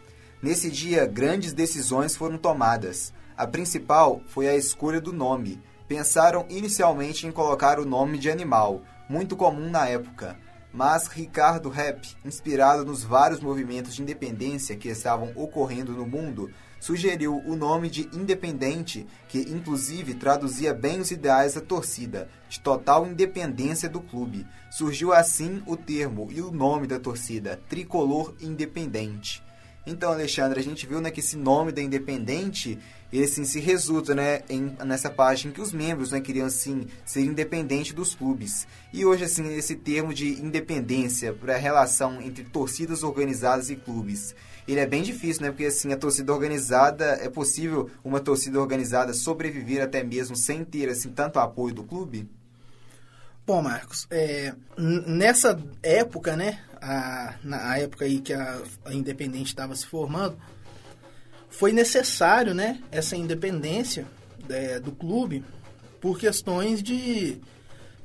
Nesse 0.44 0.70
dia, 0.70 1.06
grandes 1.06 1.54
decisões 1.54 2.14
foram 2.14 2.36
tomadas. 2.36 3.14
A 3.34 3.46
principal 3.46 4.20
foi 4.26 4.46
a 4.46 4.54
escolha 4.54 5.00
do 5.00 5.10
nome. 5.10 5.58
Pensaram 5.88 6.44
inicialmente 6.50 7.26
em 7.26 7.32
colocar 7.32 7.80
o 7.80 7.86
nome 7.86 8.18
de 8.18 8.30
animal, 8.30 8.82
muito 9.08 9.36
comum 9.36 9.70
na 9.70 9.88
época. 9.88 10.38
Mas 10.70 11.06
Ricardo 11.06 11.70
Rep, 11.70 12.14
inspirado 12.26 12.84
nos 12.84 13.02
vários 13.02 13.40
movimentos 13.40 13.94
de 13.94 14.02
independência 14.02 14.76
que 14.76 14.90
estavam 14.90 15.32
ocorrendo 15.34 15.92
no 15.92 16.06
mundo, 16.06 16.50
sugeriu 16.78 17.42
o 17.46 17.56
nome 17.56 17.88
de 17.88 18.02
Independente, 18.12 19.06
que 19.26 19.38
inclusive 19.38 20.12
traduzia 20.12 20.74
bem 20.74 21.00
os 21.00 21.10
ideais 21.10 21.54
da 21.54 21.62
torcida, 21.62 22.28
de 22.50 22.60
total 22.60 23.06
independência 23.06 23.88
do 23.88 24.02
clube. 24.02 24.46
Surgiu 24.70 25.10
assim 25.10 25.62
o 25.66 25.74
termo 25.74 26.28
e 26.30 26.42
o 26.42 26.50
nome 26.50 26.86
da 26.86 27.00
torcida, 27.00 27.58
Tricolor 27.66 28.34
Independente. 28.42 29.42
Então, 29.86 30.12
Alexandre, 30.12 30.58
a 30.58 30.62
gente 30.62 30.86
viu 30.86 31.00
né, 31.00 31.10
que 31.10 31.20
esse 31.20 31.36
nome 31.36 31.70
da 31.70 31.82
Independente 31.82 32.78
ele 33.12 33.26
assim, 33.26 33.44
se 33.44 33.60
resulta 33.60 34.12
né, 34.12 34.42
em, 34.48 34.76
nessa 34.84 35.08
página 35.08 35.52
que 35.52 35.60
os 35.60 35.72
membros 35.72 36.10
né, 36.10 36.20
queriam 36.20 36.46
assim, 36.46 36.88
ser 37.04 37.20
independentes 37.20 37.92
dos 37.92 38.12
clubes. 38.12 38.66
E 38.92 39.04
hoje, 39.04 39.22
assim, 39.22 39.54
esse 39.54 39.76
termo 39.76 40.12
de 40.12 40.42
independência 40.42 41.32
para 41.32 41.54
a 41.54 41.58
relação 41.58 42.20
entre 42.20 42.42
torcidas 42.42 43.04
organizadas 43.04 43.70
e 43.70 43.76
clubes, 43.76 44.34
ele 44.66 44.80
é 44.80 44.86
bem 44.86 45.02
difícil, 45.02 45.42
né? 45.42 45.50
Porque 45.50 45.66
assim, 45.66 45.92
a 45.92 45.96
torcida 45.96 46.32
organizada, 46.32 47.04
é 47.20 47.28
possível 47.28 47.88
uma 48.02 48.18
torcida 48.18 48.60
organizada 48.60 49.12
sobreviver 49.12 49.80
até 49.80 50.02
mesmo 50.02 50.34
sem 50.34 50.64
ter 50.64 50.88
assim, 50.88 51.10
tanto 51.10 51.38
apoio 51.38 51.72
do 51.72 51.84
clube? 51.84 52.28
Bom, 53.46 53.60
Marcos, 53.60 54.06
é, 54.10 54.54
nessa 54.78 55.60
época, 55.82 56.34
né, 56.34 56.60
a, 56.80 57.34
na 57.44 57.76
época 57.76 58.06
aí 58.06 58.18
que 58.18 58.32
a, 58.32 58.62
a 58.86 58.94
Independente 58.94 59.48
estava 59.48 59.76
se 59.76 59.84
formando, 59.84 60.38
foi 61.50 61.70
necessário, 61.70 62.54
né, 62.54 62.82
essa 62.90 63.14
independência 63.14 64.06
é, 64.48 64.80
do 64.80 64.92
clube 64.92 65.44
por 66.00 66.18
questões 66.18 66.82
de, 66.82 67.38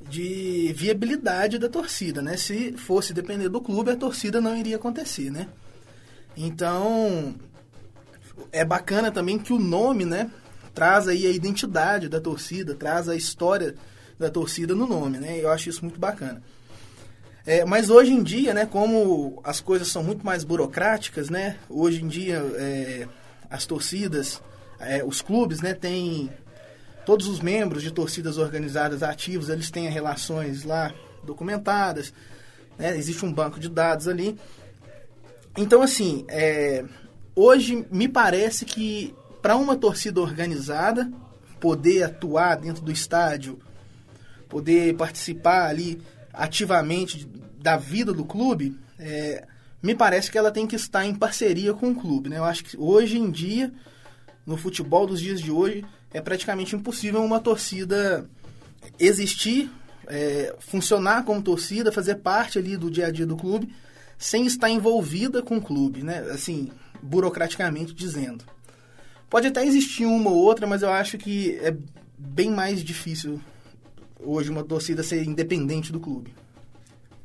de 0.10 0.74
viabilidade 0.76 1.58
da 1.58 1.70
torcida, 1.70 2.22
né? 2.22 2.38
Se 2.38 2.74
fosse 2.74 3.14
depender 3.14 3.50
do 3.50 3.62
clube, 3.62 3.92
a 3.92 3.96
torcida 3.96 4.40
não 4.40 4.56
iria 4.56 4.76
acontecer, 4.76 5.30
né? 5.30 5.48
Então, 6.36 7.36
é 8.52 8.64
bacana 8.64 9.12
também 9.12 9.38
que 9.38 9.52
o 9.52 9.60
nome, 9.60 10.06
né, 10.06 10.32
traz 10.74 11.08
aí 11.08 11.26
a 11.26 11.32
identidade 11.32 12.08
da 12.08 12.22
torcida, 12.22 12.76
traz 12.76 13.10
a 13.10 13.16
história 13.16 13.76
da 14.20 14.30
torcida 14.30 14.76
no 14.76 14.86
nome, 14.86 15.18
né? 15.18 15.40
Eu 15.40 15.50
acho 15.50 15.70
isso 15.70 15.84
muito 15.84 16.00
bacana. 16.00 16.44
É, 17.46 17.64
mas 17.64 17.90
hoje 17.90 18.12
em 18.12 18.22
dia, 18.22 18.54
né, 18.54 18.66
como 18.66 19.40
as 19.44 19.62
coisas 19.62 19.88
são 19.88 20.04
muito 20.04 20.26
mais 20.26 20.44
burocráticas, 20.44 21.30
né? 21.30 21.58
Hoje 21.70 22.04
em 22.04 22.08
dia, 22.08 22.38
é, 22.58 23.08
as 23.50 23.66
torcidas, 23.66 24.42
é, 24.80 25.04
os 25.04 25.22
clubes, 25.22 25.62
né, 25.62 25.74
têm 25.74 26.30
todos 27.06 27.28
os 27.28 27.40
membros 27.40 27.82
de 27.82 27.92
torcidas 27.92 28.38
organizadas 28.38 29.02
ativos, 29.02 29.50
eles 29.50 29.72
têm 29.72 29.90
relações 29.90 30.64
lá 30.64 30.94
documentadas, 31.24 32.14
né, 32.78 32.96
existe 32.96 33.26
um 33.26 33.34
banco 33.34 33.60
de 33.60 33.70
dados 33.70 34.08
ali. 34.08 34.38
Então, 35.58 35.82
assim, 35.82 36.26
é, 36.28 36.86
hoje 37.36 37.88
me 37.90 38.08
parece 38.08 38.66
que 38.66 39.16
para 39.42 39.56
uma 39.56 39.76
torcida 39.76 40.22
organizada 40.22 41.12
poder 41.60 42.04
atuar 42.04 42.58
dentro 42.58 42.84
do 42.84 42.92
estádio, 42.92 43.60
poder 44.50 44.96
participar 44.96 45.70
ali 45.70 46.02
ativamente 46.34 47.30
da 47.62 47.78
vida 47.78 48.12
do 48.12 48.26
clube, 48.26 48.78
é, 48.98 49.46
me 49.82 49.96
parece 49.96 50.32
que 50.32 50.38
ela 50.38 50.52
tem 50.52 50.68
que 50.68 50.76
estar 50.76 51.06
em 51.06 51.14
parceria 51.14 51.74
com 51.74 51.92
o 51.92 51.96
clube. 51.96 52.30
Né? 52.30 52.38
Eu 52.38 52.44
acho 52.44 52.64
que 52.64 52.78
hoje 52.78 53.18
em 53.18 53.30
dia, 53.30 53.72
no 54.46 54.58
futebol 54.58 55.06
dos 55.06 55.22
dias 55.22 55.40
de 55.40 55.52
hoje, 55.52 55.86
é 56.12 56.20
praticamente 56.20 56.76
impossível 56.76 57.24
uma 57.24 57.40
torcida 57.40 58.28
existir, 59.00 59.70
é, 60.08 60.56
funcionar 60.60 61.24
como 61.24 61.42
torcida, 61.42 61.92
fazer 61.92 62.16
parte 62.16 62.58
ali 62.58 62.76
do 62.76 62.90
dia 62.90 63.08
a 63.08 63.12
dia 63.12 63.26
do 63.26 63.38
clube, 63.38 63.74
sem 64.18 64.46
estar 64.46 64.70
envolvida 64.70 65.42
com 65.42 65.58
o 65.58 65.62
clube, 65.62 66.04
né? 66.04 66.20
assim, 66.32 66.72
burocraticamente 67.02 67.94
dizendo. 67.94 68.44
Pode 69.30 69.48
até 69.48 69.64
existir 69.64 70.06
uma 70.06 70.32
ou 70.32 70.38
outra, 70.38 70.66
mas 70.66 70.82
eu 70.82 70.92
acho 70.92 71.18
que 71.18 71.58
é 71.62 71.76
bem 72.18 72.50
mais 72.50 72.84
difícil 72.84 73.40
hoje 74.20 74.50
uma 74.50 74.64
torcida 74.64 75.04
ser 75.04 75.24
independente 75.24 75.92
do 75.92 76.00
clube. 76.00 76.34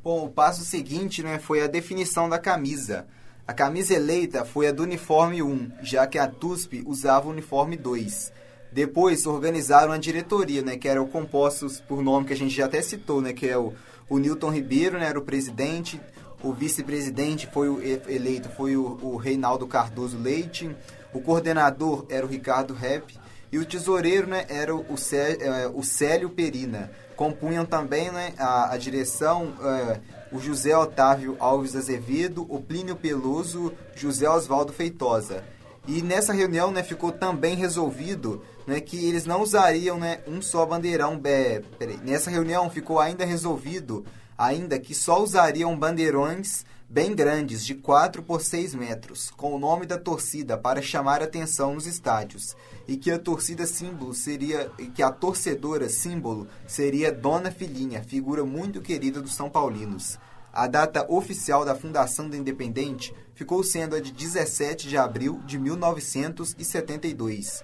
Bom, 0.03 0.25
o 0.25 0.29
passo 0.29 0.63
seguinte 0.63 1.23
né, 1.23 1.39
foi 1.39 1.61
a 1.61 1.67
definição 1.67 2.29
da 2.29 2.39
camisa. 2.39 3.07
A 3.47 3.53
camisa 3.53 3.93
eleita 3.93 4.45
foi 4.45 4.67
a 4.67 4.71
do 4.71 4.83
uniforme 4.83 5.41
1, 5.41 5.71
já 5.81 6.07
que 6.07 6.17
a 6.17 6.27
TUSP 6.27 6.83
usava 6.85 7.27
o 7.27 7.31
uniforme 7.31 7.75
2. 7.75 8.31
Depois 8.71 9.25
organizaram 9.25 9.91
a 9.91 9.97
diretoria, 9.97 10.61
né, 10.61 10.77
que 10.77 10.87
eram 10.87 11.07
compostos 11.07 11.79
por 11.79 12.01
nome 12.01 12.27
que 12.27 12.33
a 12.33 12.37
gente 12.37 12.55
já 12.55 12.65
até 12.65 12.81
citou, 12.81 13.21
né, 13.21 13.33
que 13.33 13.47
é 13.47 13.57
o, 13.57 13.73
o 14.09 14.17
Newton 14.17 14.49
Ribeiro, 14.49 14.97
né, 14.97 15.07
era 15.07 15.19
o 15.19 15.23
presidente, 15.23 15.99
o 16.43 16.53
vice-presidente 16.53 17.47
foi 17.51 17.69
o 17.69 17.81
eleito 17.81 18.49
foi 18.49 18.75
o, 18.75 18.99
o 19.01 19.15
Reinaldo 19.15 19.65
Cardoso 19.65 20.17
Leite, 20.17 20.75
o 21.13 21.21
coordenador 21.21 22.05
era 22.09 22.25
o 22.25 22.29
Ricardo 22.29 22.73
Rep 22.73 23.17
e 23.55 23.57
o 23.57 23.65
tesoureiro 23.65 24.27
né, 24.27 24.45
era 24.49 24.75
o, 24.75 24.97
Cé, 24.97 25.37
é, 25.39 25.67
o 25.73 25.81
Célio 25.81 26.29
Perina 26.29 26.91
compunham 27.15 27.65
também 27.65 28.11
né, 28.11 28.33
a, 28.37 28.73
a 28.73 28.77
direção 28.77 29.53
é, 29.63 30.01
o 30.29 30.41
José 30.41 30.75
Otávio 30.75 31.37
Alves 31.39 31.73
Azevedo, 31.73 32.45
o 32.49 32.61
Plínio 32.61 32.97
Peloso, 32.97 33.71
José 33.95 34.29
Oswaldo 34.29 34.73
Feitosa. 34.73 35.41
E 35.87 36.01
nessa 36.01 36.33
reunião 36.33 36.69
né, 36.69 36.83
ficou 36.83 37.13
também 37.13 37.55
resolvido 37.55 38.43
né, 38.67 38.81
que 38.81 39.07
eles 39.07 39.25
não 39.25 39.41
usariam 39.41 39.97
né, 39.97 40.19
um 40.27 40.41
só 40.41 40.65
bandeirão. 40.65 41.17
Peraí, 41.17 41.97
nessa 42.03 42.29
reunião 42.29 42.69
ficou 42.69 42.99
ainda 42.99 43.23
resolvido 43.23 44.05
ainda 44.37 44.77
que 44.77 44.93
só 44.93 45.23
usariam 45.23 45.77
bandeirões 45.79 46.65
bem 46.89 47.15
grandes, 47.15 47.65
de 47.65 47.75
4 47.75 48.21
por 48.21 48.41
6 48.41 48.75
metros, 48.75 49.31
com 49.31 49.53
o 49.53 49.59
nome 49.59 49.85
da 49.85 49.97
torcida 49.97 50.57
para 50.57 50.81
chamar 50.81 51.21
atenção 51.21 51.73
nos 51.73 51.87
estádios, 51.87 52.55
e 52.87 52.97
que 52.97 53.09
a 53.11 53.17
torcida 53.17 53.65
símbolo 53.65 54.13
seria 54.13 54.69
que 54.93 55.01
a 55.01 55.09
torcedora 55.11 55.89
símbolo 55.89 56.47
seria 56.67 57.11
Dona 57.11 57.49
Filhinha, 57.51 58.03
figura 58.03 58.45
muito 58.45 58.81
querida 58.81 59.19
dos 59.21 59.33
São 59.33 59.49
Paulinos. 59.49 60.19
A 60.53 60.67
data 60.67 61.11
oficial 61.11 61.65
da 61.65 61.73
fundação 61.75 62.29
da 62.29 62.37
Independente 62.37 63.11
ficou 63.33 63.63
sendo 63.63 63.95
a 63.95 63.99
de 63.99 64.11
17 64.11 64.87
de 64.87 64.97
abril 64.97 65.41
de 65.45 65.57
1972. 65.59 67.63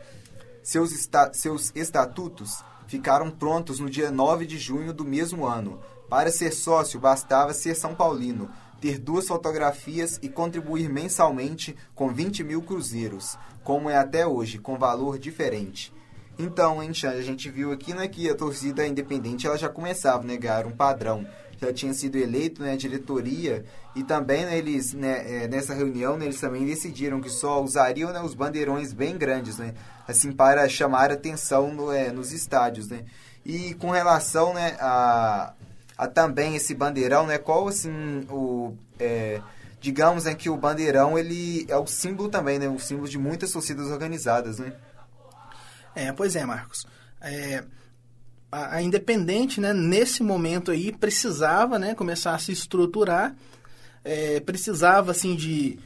Seus, 0.62 0.94
esta 0.94 1.32
seus 1.34 1.72
estatutos 1.74 2.64
ficaram 2.88 3.32
prontos 3.32 3.80
no 3.80 3.90
dia 3.90 4.12
9 4.12 4.46
de 4.46 4.60
junho 4.60 4.94
do 4.94 5.06
mesmo 5.06 5.46
ano. 5.46 5.80
Para 6.10 6.30
ser 6.30 6.52
sócio, 6.52 7.00
bastava 7.00 7.54
ser 7.54 7.76
São 7.76 7.96
Paulino, 7.96 8.50
ter 8.82 8.98
duas 8.98 9.26
fotografias 9.26 10.20
e 10.22 10.28
contribuir 10.28 10.90
mensalmente 10.90 11.74
com 11.96 12.14
20 12.14 12.44
mil 12.44 12.62
cruzeiros, 12.62 13.38
como 13.64 13.90
é 13.90 13.98
até 13.98 14.26
hoje, 14.26 14.58
com 14.58 14.78
valor 14.78 15.20
diferente. 15.20 15.94
Então, 16.38 16.82
hein, 16.82 16.92
a 17.04 17.22
gente 17.22 17.50
viu 17.50 17.72
aqui 17.72 17.94
né, 17.94 18.08
que 18.08 18.30
a 18.30 18.36
torcida 18.36 18.88
independente 18.88 19.46
ela 19.46 19.58
já 19.58 19.70
começava 19.70 20.24
a 20.24 20.26
né, 20.26 20.34
negar 20.34 20.66
um 20.66 20.72
padrão. 20.72 21.26
Já 21.62 21.72
tinha 21.72 21.94
sido 21.94 22.18
eleito 22.18 22.64
né, 22.64 22.74
a 22.74 22.76
diretoria 22.76 23.64
e 23.96 24.04
também 24.04 24.46
né, 24.46 24.58
eles, 24.58 24.94
né, 24.94 25.44
é, 25.44 25.48
nessa 25.48 25.76
reunião, 25.76 26.18
né, 26.18 26.26
eles 26.26 26.40
também 26.40 26.66
decidiram 26.66 27.22
que 27.22 27.30
só 27.30 27.62
usariam 27.62 28.12
né, 28.12 28.20
os 28.22 28.34
bandeirões 28.34 28.94
bem 28.94 29.16
grandes, 29.16 29.60
né, 29.60 29.76
assim, 30.08 30.32
para 30.32 30.68
chamar 30.68 31.12
atenção 31.12 31.72
no, 31.72 31.92
é, 31.92 32.12
nos 32.12 32.32
estádios. 32.32 32.88
Né. 32.88 33.04
E 33.46 33.76
com 33.76 33.92
relação 33.92 34.54
né, 34.54 34.76
a, 34.80 35.54
a 35.98 36.08
também 36.08 36.56
esse 36.56 36.74
bandeirão, 36.74 37.28
né? 37.28 37.38
Qual 37.38 37.68
assim 37.68 38.26
o 38.28 38.74
é, 39.00 39.40
digamos 39.82 40.26
né, 40.26 40.36
que 40.36 40.48
o 40.48 40.56
bandeirão 40.56 41.18
ele 41.18 41.66
é 41.68 41.76
o 41.76 41.88
símbolo 41.88 42.30
também, 42.30 42.60
né? 42.60 42.70
O 42.70 42.80
símbolo 42.80 43.10
de 43.10 43.18
muitas 43.18 43.52
torcidas 43.52 43.88
organizadas, 43.88 44.60
né? 44.60 44.74
É, 45.96 46.14
pois 46.14 46.36
é, 46.36 46.46
Marcos. 46.46 46.86
É, 47.20 47.64
a, 48.52 48.76
a, 48.76 48.82
Independente, 48.82 49.60
né? 49.60 49.74
Nesse 49.74 50.22
momento 50.22 50.70
aí 50.70 50.92
precisava, 50.92 51.80
né? 51.80 51.96
Começar 51.96 52.36
a 52.36 52.40
se 52.40 52.52
estruturar, 52.52 53.36
é, 54.06 54.40
precisava 54.40 55.12
assim 55.12 55.36
de 55.36 55.80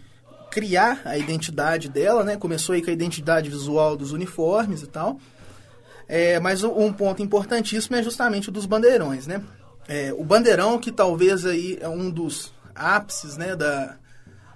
criar 0.51 1.01
a 1.05 1.17
identidade 1.17 1.89
dela, 1.89 2.25
né? 2.25 2.35
Começou 2.35 2.75
aí 2.75 2.81
com 2.81 2.89
a 2.89 2.93
identidade 2.93 3.49
visual 3.49 3.95
dos 3.95 4.11
uniformes 4.11 4.81
e 4.81 4.87
tal. 4.87 5.19
É, 6.07 6.37
mas 6.39 6.63
um 6.63 6.91
ponto 6.91 7.23
importantíssimo 7.23 7.95
é 7.95 8.03
justamente 8.03 8.49
o 8.49 8.51
dos 8.51 8.65
bandeirões, 8.65 9.25
né? 9.25 9.41
É, 9.87 10.13
o 10.13 10.23
bandeirão, 10.23 10.77
que 10.77 10.91
talvez 10.91 11.45
aí 11.45 11.77
é 11.79 11.87
um 11.87 12.09
dos 12.09 12.54
ápices 12.75 13.37
né, 13.37 13.55
da, 13.55 13.97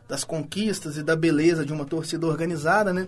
das 0.07 0.23
conquistas 0.23 0.97
e 0.97 1.03
da 1.03 1.15
beleza 1.15 1.65
de 1.65 1.73
uma 1.73 1.85
torcida 1.85 2.27
organizada, 2.27 2.91
né? 2.91 3.07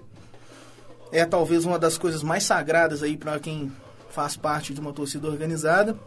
É 1.12 1.26
talvez 1.26 1.66
uma 1.66 1.78
das 1.78 1.98
coisas 1.98 2.24
mais 2.24 2.44
sagradas 2.44 3.04
aí 3.04 3.18
para 3.18 3.38
quem 3.40 3.72
faz 4.12 4.38
parte 4.38 4.74
de 4.74 4.80
uma 4.80 4.94
torcida 4.94 5.28
organizada. 5.28 5.98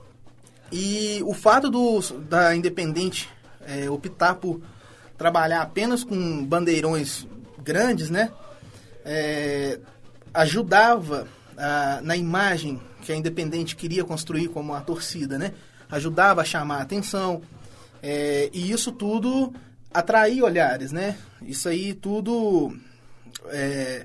E 0.72 1.20
o 1.24 1.34
fato 1.34 1.70
do, 1.70 2.00
da 2.20 2.54
Independente 2.56 3.28
é, 3.66 3.88
optar 3.90 4.36
por 4.36 4.60
trabalhar 5.16 5.62
apenas 5.62 6.02
com 6.02 6.44
bandeirões 6.44 7.26
grandes, 7.62 8.10
né? 8.10 8.30
É, 9.04 9.78
ajudava 10.32 11.26
a, 11.56 12.00
na 12.02 12.16
imagem 12.16 12.80
que 13.02 13.12
a 13.12 13.16
Independente 13.16 13.76
queria 13.76 14.04
construir 14.04 14.48
como 14.48 14.74
a 14.74 14.80
torcida, 14.80 15.38
né? 15.38 15.52
Ajudava 15.90 16.40
a 16.40 16.44
chamar 16.44 16.78
a 16.78 16.82
atenção. 16.82 17.42
É, 18.06 18.50
e 18.52 18.70
isso 18.70 18.92
tudo 18.92 19.50
atraía 19.92 20.44
olhares, 20.44 20.92
né? 20.92 21.16
Isso 21.40 21.70
aí 21.70 21.94
tudo 21.94 22.76
é, 23.46 24.04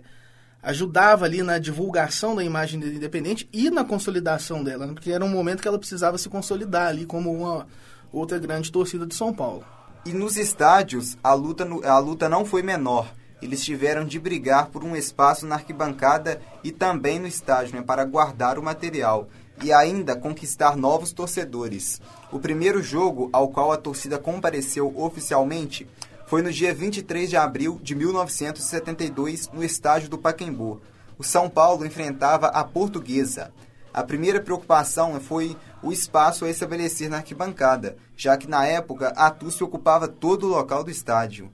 ajudava 0.63 1.25
ali 1.25 1.43
na 1.43 1.59
divulgação 1.59 2.33
da 2.33 2.41
imagem 2.41 2.79
independente 2.79 3.49
e 3.51 3.69
na 3.69 3.83
consolidação 3.83 4.63
dela, 4.63 4.87
né? 4.87 4.93
porque 4.93 5.11
era 5.11 5.25
um 5.25 5.29
momento 5.29 5.61
que 5.61 5.67
ela 5.67 5.77
precisava 5.77 6.17
se 6.17 6.29
consolidar 6.29 6.87
ali 6.87 7.05
como 7.05 7.29
uma 7.29 7.67
outra 8.09 8.39
grande 8.39 8.71
torcida 8.71 9.05
de 9.05 9.13
São 9.13 9.33
Paulo. 9.33 9.65
E 10.05 10.13
nos 10.13 10.37
estádios, 10.37 11.17
a 11.21 11.33
luta, 11.33 11.67
a 11.83 11.99
luta 11.99 12.29
não 12.29 12.45
foi 12.45 12.63
menor. 12.63 13.13
Eles 13.41 13.65
tiveram 13.65 14.05
de 14.05 14.17
brigar 14.17 14.67
por 14.67 14.81
um 14.81 14.95
espaço 14.95 15.45
na 15.45 15.55
arquibancada 15.55 16.41
e 16.63 16.71
também 16.71 17.19
no 17.19 17.27
estádio, 17.27 17.75
né, 17.75 17.81
para 17.81 18.05
guardar 18.05 18.57
o 18.57 18.63
material 18.63 19.27
e 19.61 19.73
ainda 19.73 20.15
conquistar 20.15 20.77
novos 20.77 21.11
torcedores. 21.11 22.01
O 22.31 22.39
primeiro 22.39 22.81
jogo 22.81 23.27
ao 23.33 23.49
qual 23.49 23.71
a 23.71 23.77
torcida 23.77 24.19
compareceu 24.19 24.93
oficialmente 24.95 25.87
foi 26.27 26.43
no 26.43 26.51
dia 26.51 26.71
23 26.71 27.27
de 27.27 27.35
abril 27.35 27.79
de 27.81 27.95
1972, 27.95 29.49
no 29.51 29.63
estádio 29.63 30.09
do 30.09 30.17
Pacaembu. 30.17 30.79
O 31.17 31.23
São 31.23 31.49
Paulo 31.49 31.83
enfrentava 31.83 32.47
a 32.47 32.63
Portuguesa. 32.63 33.51
A 33.91 34.03
primeira 34.03 34.39
preocupação 34.39 35.19
foi 35.19 35.57
o 35.81 35.91
espaço 35.91 36.45
a 36.45 36.49
estabelecer 36.51 37.09
na 37.09 37.17
arquibancada, 37.17 37.97
já 38.15 38.37
que 38.37 38.47
na 38.47 38.63
época 38.63 39.07
a 39.09 39.31
TUSP 39.31 39.63
ocupava 39.63 40.07
todo 40.07 40.43
o 40.43 40.49
local 40.49 40.83
do 40.83 40.91
estádio. 40.91 41.51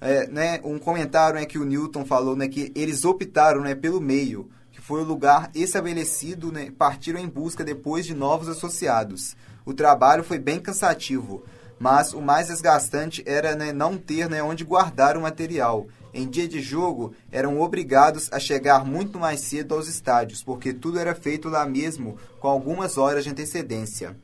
É, 0.00 0.28
né, 0.28 0.60
um 0.62 0.78
comentário 0.78 1.38
é 1.38 1.44
que 1.44 1.58
o 1.58 1.64
Newton 1.64 2.04
falou 2.04 2.36
né, 2.36 2.46
que 2.46 2.70
eles 2.76 3.04
optaram 3.04 3.60
né, 3.60 3.74
pelo 3.74 4.00
meio, 4.00 4.48
que 4.70 4.80
foi 4.80 5.00
o 5.00 5.04
lugar 5.04 5.50
estabelecido, 5.52 6.52
né, 6.52 6.70
partiram 6.70 7.18
em 7.18 7.28
busca 7.28 7.64
depois 7.64 8.06
de 8.06 8.14
novos 8.14 8.48
associados. 8.48 9.36
O 9.64 9.74
trabalho 9.74 10.24
foi 10.24 10.38
bem 10.38 10.60
cansativo, 10.60 11.44
mas 11.78 12.12
o 12.12 12.20
mais 12.20 12.48
desgastante 12.48 13.22
era 13.26 13.56
né, 13.56 13.72
não 13.72 13.96
ter 13.96 14.28
né, 14.28 14.42
onde 14.42 14.64
guardar 14.64 15.16
o 15.16 15.20
material. 15.20 15.86
Em 16.14 16.28
dia 16.28 16.46
de 16.46 16.60
jogo, 16.60 17.14
eram 17.30 17.60
obrigados 17.60 18.28
a 18.32 18.38
chegar 18.38 18.84
muito 18.84 19.18
mais 19.18 19.40
cedo 19.40 19.74
aos 19.74 19.88
estádios, 19.88 20.42
porque 20.42 20.72
tudo 20.72 20.98
era 20.98 21.14
feito 21.14 21.48
lá 21.48 21.64
mesmo, 21.64 22.18
com 22.38 22.48
algumas 22.48 22.98
horas 22.98 23.24
de 23.24 23.30
antecedência. 23.30 24.16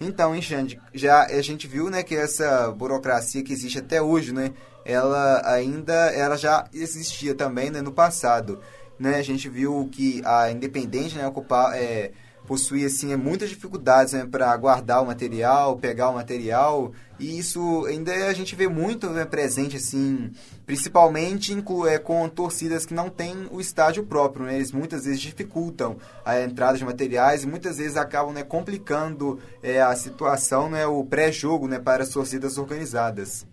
Então, 0.00 0.34
hein, 0.34 0.40
Xande, 0.40 0.80
já 0.94 1.24
a 1.24 1.42
gente 1.42 1.66
viu 1.66 1.90
né, 1.90 2.02
que 2.02 2.14
essa 2.14 2.70
burocracia 2.70 3.42
que 3.42 3.52
existe 3.52 3.78
até 3.78 4.00
hoje, 4.00 4.32
né, 4.32 4.52
ela 4.84 5.42
ainda 5.44 5.92
ela 6.12 6.36
já 6.36 6.66
existia 6.72 7.34
também 7.34 7.70
né, 7.70 7.82
no 7.82 7.92
passado. 7.92 8.60
Né? 8.98 9.16
A 9.16 9.22
gente 9.22 9.48
viu 9.48 9.88
que 9.92 10.22
a 10.24 10.50
Independente 10.50 11.16
né, 11.16 11.26
ocupar, 11.26 11.76
é, 11.76 12.12
possui 12.48 12.82
assim, 12.86 13.14
muitas 13.14 13.50
dificuldades 13.50 14.14
né, 14.14 14.24
para 14.24 14.56
guardar 14.56 15.02
o 15.02 15.06
material, 15.06 15.76
pegar 15.76 16.08
o 16.08 16.14
material, 16.14 16.92
e 17.18 17.38
isso 17.38 17.84
ainda 17.84 18.10
a 18.26 18.32
gente 18.32 18.56
vê 18.56 18.66
muito 18.66 19.10
né, 19.10 19.26
presente, 19.26 19.76
assim, 19.76 20.32
principalmente 20.64 21.54
é, 21.86 21.98
com 21.98 22.26
torcidas 22.26 22.86
que 22.86 22.94
não 22.94 23.10
têm 23.10 23.46
o 23.50 23.60
estádio 23.60 24.02
próprio. 24.02 24.46
Né? 24.46 24.56
Eles 24.56 24.72
muitas 24.72 25.04
vezes 25.04 25.20
dificultam 25.20 25.98
a 26.24 26.40
entrada 26.40 26.78
de 26.78 26.84
materiais 26.86 27.42
e 27.42 27.46
muitas 27.46 27.76
vezes 27.76 27.98
acabam 27.98 28.32
né, 28.32 28.42
complicando 28.42 29.38
é, 29.62 29.82
a 29.82 29.94
situação, 29.94 30.70
né, 30.70 30.86
o 30.86 31.04
pré-jogo 31.04 31.68
né, 31.68 31.78
para 31.78 32.02
as 32.02 32.08
torcidas 32.08 32.56
organizadas. 32.56 33.46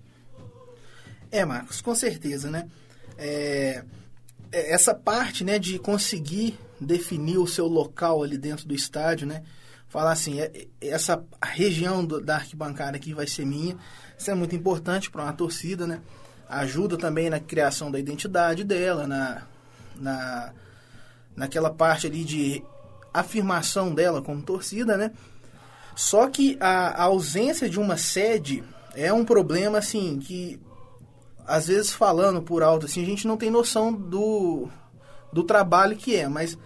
É, 1.30 1.44
Marcos, 1.44 1.82
com 1.82 1.94
certeza, 1.94 2.50
né? 2.50 2.70
É, 3.18 3.84
é 4.54 4.74
essa 4.74 4.94
parte 4.94 5.44
né, 5.44 5.60
de 5.60 5.78
conseguir 5.80 6.58
definir 6.80 7.38
o 7.38 7.48
seu 7.48 7.68
local 7.68 8.24
ali 8.24 8.38
dentro 8.38 8.68
do 8.68 8.74
estádio, 8.74 9.28
né? 9.28 9.44
Falar 9.88 10.12
assim, 10.12 10.40
é, 10.40 10.68
essa 10.82 11.24
região 11.42 12.06
da 12.06 12.36
arquibancada 12.36 12.98
aqui 12.98 13.14
vai 13.14 13.28
ser 13.28 13.46
minha. 13.46 13.78
Isso 14.18 14.30
é 14.30 14.36
muito 14.36 14.56
importante 14.56 15.10
para 15.10 15.24
uma 15.24 15.34
torcida, 15.34 15.88
né? 15.88 16.02
Ajuda 16.50 16.98
também 16.98 17.30
na 17.30 17.40
criação 17.40 17.90
da 17.90 18.00
identidade 18.00 18.64
dela, 18.64 19.08
na, 19.08 19.44
na, 19.96 20.54
naquela 21.36 21.70
parte 21.70 22.08
ali 22.08 22.24
de 22.24 22.64
afirmação 23.14 23.94
dela 23.94 24.22
como 24.22 24.42
torcida, 24.42 24.98
né? 24.98 25.12
Só 25.96 26.28
que 26.28 26.58
a, 26.60 26.90
a 26.90 27.04
ausência 27.04 27.70
de 27.70 27.80
uma 27.80 27.96
sede 27.96 28.64
é 28.94 29.14
um 29.14 29.24
problema, 29.24 29.78
assim, 29.78 30.20
que 30.20 30.60
às 31.48 31.68
vezes 31.68 31.94
falando 31.94 32.42
por 32.42 32.64
alto, 32.64 32.86
assim, 32.86 33.02
a 33.02 33.06
gente 33.06 33.28
não 33.28 33.38
tem 33.38 33.50
noção 33.50 33.94
do, 33.94 34.68
do 35.36 35.44
trabalho 35.44 35.98
que 35.98 36.16
é, 36.16 36.30
mas 36.30 36.58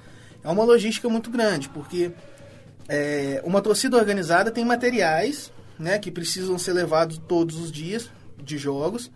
é 0.43 0.47
uma 0.47 0.63
logística 0.63 1.09
muito 1.09 1.31
grande, 1.31 1.67
porque 1.69 2.11
é, 2.87 3.41
uma 3.43 3.61
torcida 3.61 3.97
organizada 3.97 4.51
tem 4.51 4.63
materiais 4.63 5.51
né, 5.79 5.97
que 5.97 6.11
precisam 6.11 6.55
ser 6.59 6.73
levados 6.73 7.19
todos 7.27 7.55
os 7.55 7.71
dias 7.71 8.11
de 8.37 8.59
jogos, 8.59 9.09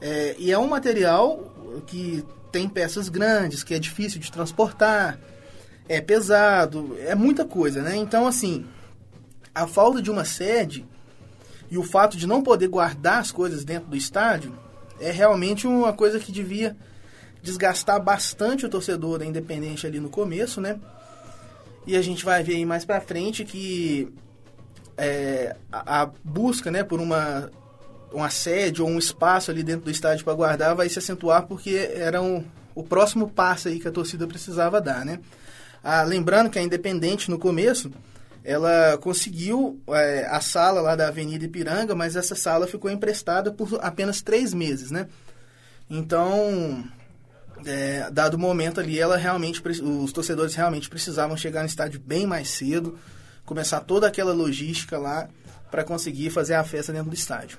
é, 0.00 0.34
e 0.38 0.50
é 0.50 0.58
um 0.58 0.68
material 0.68 1.82
que 1.86 2.24
tem 2.50 2.66
peças 2.66 3.10
grandes, 3.10 3.62
que 3.62 3.74
é 3.74 3.78
difícil 3.78 4.18
de 4.18 4.32
transportar, 4.32 5.18
é 5.86 6.00
pesado, 6.00 6.96
é 7.00 7.14
muita 7.14 7.44
coisa, 7.44 7.82
né? 7.82 7.94
Então, 7.94 8.26
assim, 8.26 8.64
a 9.54 9.66
falta 9.66 10.00
de 10.00 10.10
uma 10.10 10.24
sede 10.24 10.86
e 11.70 11.76
o 11.76 11.82
fato 11.82 12.16
de 12.16 12.26
não 12.26 12.42
poder 12.42 12.68
guardar 12.68 13.18
as 13.18 13.30
coisas 13.30 13.64
dentro 13.64 13.90
do 13.90 13.96
estádio 13.96 14.58
é 14.98 15.10
realmente 15.10 15.66
uma 15.66 15.92
coisa 15.92 16.18
que 16.18 16.32
devia 16.32 16.74
desgastar 17.42 18.02
bastante 18.02 18.66
o 18.66 18.68
torcedor 18.68 19.18
da 19.18 19.26
Independente 19.26 19.86
ali 19.86 20.00
no 20.00 20.08
começo, 20.08 20.60
né? 20.60 20.78
E 21.86 21.96
a 21.96 22.02
gente 22.02 22.24
vai 22.24 22.42
ver 22.42 22.56
aí 22.56 22.66
mais 22.66 22.84
pra 22.84 23.00
frente 23.00 23.44
que 23.44 24.12
é, 24.96 25.56
a, 25.72 26.02
a, 26.02 26.10
busca 26.22 26.70
né, 26.70 26.82
por 26.82 27.00
uma, 27.00 27.50
uma 28.12 28.28
sede 28.28 28.82
ou 28.82 28.88
um 28.88 28.98
espaço 28.98 29.50
ali 29.50 29.62
dentro 29.62 29.84
do 29.84 29.90
estádio 29.90 30.24
para 30.24 30.34
guardar 30.34 30.74
vai 30.74 30.88
se 30.88 30.98
acentuar 30.98 31.46
porque 31.46 31.90
era 31.94 32.20
um, 32.20 32.44
o 32.74 32.82
próximo 32.82 33.30
passo 33.30 33.68
aí 33.68 33.78
que 33.78 33.88
a 33.88 33.92
torcida 33.92 34.26
precisava 34.26 34.80
dar, 34.80 35.04
né? 35.04 35.20
Ah, 35.82 36.02
lembrando 36.02 36.50
que 36.50 36.58
a 36.58 36.62
Independente 36.62 37.30
no 37.30 37.38
começo 37.38 37.90
ela 38.44 38.96
conseguiu 38.98 39.80
é, 39.88 40.26
a 40.30 40.40
sala 40.40 40.80
lá 40.80 40.96
da 40.96 41.08
Avenida 41.08 41.44
Ipiranga, 41.44 41.94
mas 41.94 42.16
essa 42.16 42.34
sala 42.34 42.66
ficou 42.66 42.90
emprestada 42.90 43.52
por 43.52 43.78
apenas 43.82 44.22
três 44.22 44.54
meses, 44.54 44.90
né? 44.90 45.06
Então, 45.88 46.84
é, 47.64 48.10
dado 48.10 48.34
o 48.34 48.38
momento 48.38 48.80
ali, 48.80 48.98
ela 48.98 49.16
realmente, 49.16 49.62
os 49.82 50.12
torcedores 50.12 50.54
realmente 50.54 50.88
precisavam 50.88 51.36
chegar 51.36 51.60
no 51.60 51.66
estádio 51.66 52.00
bem 52.00 52.26
mais 52.26 52.48
cedo, 52.48 52.98
começar 53.44 53.80
toda 53.80 54.06
aquela 54.06 54.32
logística 54.32 54.98
lá 54.98 55.28
para 55.70 55.84
conseguir 55.84 56.30
fazer 56.30 56.54
a 56.54 56.64
festa 56.64 56.92
dentro 56.92 57.10
do 57.10 57.14
estádio. 57.14 57.58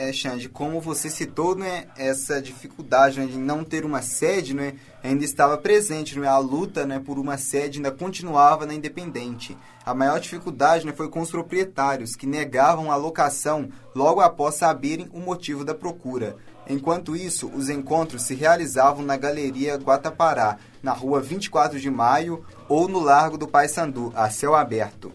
É, 0.00 0.12
Xande, 0.12 0.48
como 0.48 0.80
você 0.80 1.10
citou, 1.10 1.56
né, 1.56 1.86
essa 1.96 2.40
dificuldade 2.40 3.18
né, 3.18 3.26
de 3.26 3.36
não 3.36 3.64
ter 3.64 3.84
uma 3.84 4.00
sede 4.00 4.54
né, 4.54 4.74
ainda 5.02 5.24
estava 5.24 5.58
presente. 5.58 6.16
Né, 6.16 6.28
a 6.28 6.38
luta 6.38 6.86
né, 6.86 7.00
por 7.04 7.18
uma 7.18 7.36
sede 7.36 7.78
ainda 7.78 7.90
continuava 7.90 8.64
na 8.64 8.74
Independente. 8.74 9.58
A 9.84 9.92
maior 9.92 10.20
dificuldade 10.20 10.86
né, 10.86 10.92
foi 10.92 11.08
com 11.08 11.20
os 11.20 11.32
proprietários, 11.32 12.14
que 12.14 12.26
negavam 12.26 12.92
a 12.92 12.96
locação 12.96 13.70
logo 13.92 14.20
após 14.20 14.54
saberem 14.54 15.08
o 15.12 15.18
motivo 15.18 15.64
da 15.64 15.74
procura. 15.74 16.36
Enquanto 16.68 17.16
isso, 17.16 17.48
os 17.48 17.68
encontros 17.68 18.22
se 18.22 18.34
realizavam 18.34 19.04
na 19.04 19.16
Galeria 19.16 19.76
Guatapará, 19.76 20.58
na 20.82 20.92
rua 20.92 21.20
24 21.20 21.80
de 21.80 21.90
Maio 21.90 22.44
ou 22.68 22.88
no 22.88 23.00
Largo 23.00 23.38
do 23.38 23.48
Paissandu, 23.48 24.12
a 24.14 24.28
céu 24.30 24.54
aberto 24.54 25.12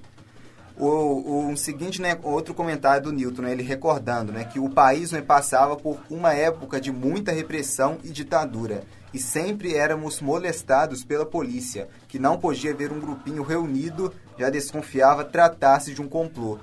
o, 0.78 1.52
o 1.52 1.58
seguinte, 1.58 2.02
né, 2.02 2.18
outro 2.24 2.54
comentário 2.54 3.04
do 3.04 3.12
Newton, 3.12 3.44
né, 3.44 3.52
ele 3.52 3.64
recordando 3.64 4.32
né, 4.32 4.44
que 4.44 4.60
o 4.60 4.70
país 4.70 5.12
né, 5.12 5.22
passava 5.22 5.76
por 5.76 6.00
uma 6.10 6.34
época 6.34 6.82
de 6.82 6.92
muita 6.92 7.32
repressão 7.32 7.98
e 8.04 8.10
ditadura 8.10 8.84
e 9.14 9.20
sempre 9.20 9.76
éramos 9.76 10.20
molestados 10.20 11.04
pela 11.04 11.26
polícia, 11.26 11.88
que 12.08 12.18
não 12.18 12.40
podia 12.40 12.74
ver 12.74 12.92
um 12.92 13.00
grupinho 13.00 13.44
reunido, 13.44 14.12
já 14.40 14.50
desconfiava 14.50 15.24
tratar-se 15.24 15.94
de 15.94 16.02
um 16.02 16.08
complô. 16.08 16.58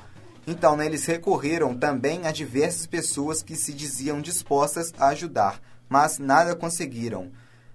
Então, 0.46 0.76
né, 0.76 0.87
eles 0.87 1.05
recorreram 1.05 1.76
também 1.76 2.26
a 2.26 2.33
diversas 2.33 2.87
pessoas 2.87 3.42
que 3.42 3.55
se 3.55 3.72
diziam 3.72 4.20
dispostas 4.20 4.92
a 4.98 5.09
ajudar, 5.09 5.61
mas 5.88 6.18
nada 6.18 6.57
conseguiram. 6.57 7.31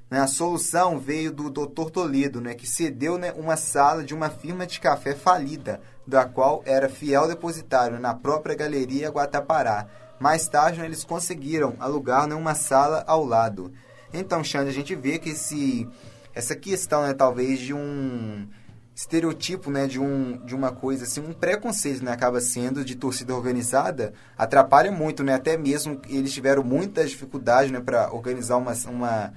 Né, 0.09 0.19
a 0.19 0.27
solução 0.27 0.99
veio 0.99 1.31
do 1.31 1.49
Dr. 1.49 1.89
Toledo, 1.89 2.41
né, 2.41 2.53
que 2.53 2.67
cedeu 2.67 3.17
né, 3.17 3.31
uma 3.33 3.55
sala 3.55 4.03
de 4.03 4.13
uma 4.13 4.29
firma 4.29 4.65
de 4.65 4.79
café 4.79 5.13
falida 5.13 5.81
da 6.05 6.25
qual 6.25 6.61
era 6.65 6.89
fiel 6.89 7.27
depositário 7.27 7.99
na 7.99 8.13
própria 8.13 8.55
Galeria 8.55 9.09
Guatapará. 9.09 9.87
Mais 10.19 10.47
tarde, 10.47 10.81
eles 10.81 11.03
conseguiram 11.03 11.75
alugar 11.79 12.27
né, 12.27 12.35
uma 12.35 12.55
sala 12.55 13.03
ao 13.07 13.25
lado. 13.25 13.73
Então, 14.13 14.43
Xande, 14.43 14.69
a 14.69 14.73
gente 14.73 14.95
vê 14.95 15.17
que 15.17 15.29
esse, 15.29 15.87
essa 16.33 16.55
questão, 16.55 17.03
né, 17.03 17.13
talvez, 17.13 17.59
de 17.59 17.73
um 17.73 18.47
estereotipo, 18.95 19.69
né, 19.69 19.87
de, 19.87 19.99
um, 19.99 20.37
de 20.45 20.55
uma 20.55 20.71
coisa, 20.71 21.03
assim, 21.03 21.19
um 21.19 21.33
preconceito, 21.33 22.01
né, 22.03 22.13
acaba 22.13 22.39
sendo 22.39 22.85
de 22.85 22.95
torcida 22.95 23.35
organizada, 23.35 24.13
atrapalha 24.37 24.89
muito, 24.89 25.21
né, 25.21 25.33
até 25.33 25.57
mesmo 25.57 25.99
eles 26.07 26.33
tiveram 26.33 26.63
muita 26.63 27.05
dificuldade, 27.05 27.73
né, 27.73 27.81
para 27.81 28.13
organizar 28.13 28.55
uma, 28.55 28.71
uma, 28.87 29.33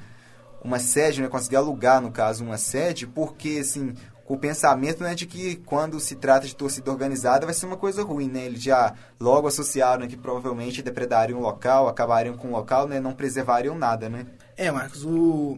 uma 0.63 0.79
sede, 0.79 1.21
né, 1.21 1.27
conseguir 1.27 1.57
alugar, 1.57 2.01
no 2.01 2.13
caso, 2.13 2.45
uma 2.45 2.57
sede, 2.57 3.05
porque, 3.05 3.59
assim, 3.61 3.95
com 4.25 4.35
o 4.35 4.39
pensamento 4.39 5.03
né, 5.03 5.15
de 5.15 5.27
que 5.27 5.57
quando 5.57 5.99
se 5.99 6.15
trata 6.15 6.47
de 6.47 6.55
torcida 6.55 6.91
organizada 6.91 7.47
vai 7.47 7.55
ser 7.55 7.65
uma 7.65 7.79
coisa 7.79 8.03
ruim, 8.03 8.29
né? 8.29 8.45
Eles 8.45 8.63
já 8.63 8.93
logo 9.19 9.49
associaram 9.49 10.03
né, 10.03 10.07
que 10.07 10.19
provavelmente 10.19 10.83
depredariam 10.83 11.39
o 11.39 11.43
local, 11.43 11.89
acabariam 11.89 12.37
com 12.37 12.49
o 12.49 12.51
local, 12.51 12.87
né? 12.87 13.01
Não 13.01 13.15
preservariam 13.15 13.75
nada, 13.75 14.07
né? 14.11 14.27
É, 14.55 14.71
Marcos, 14.71 15.03
o, 15.03 15.57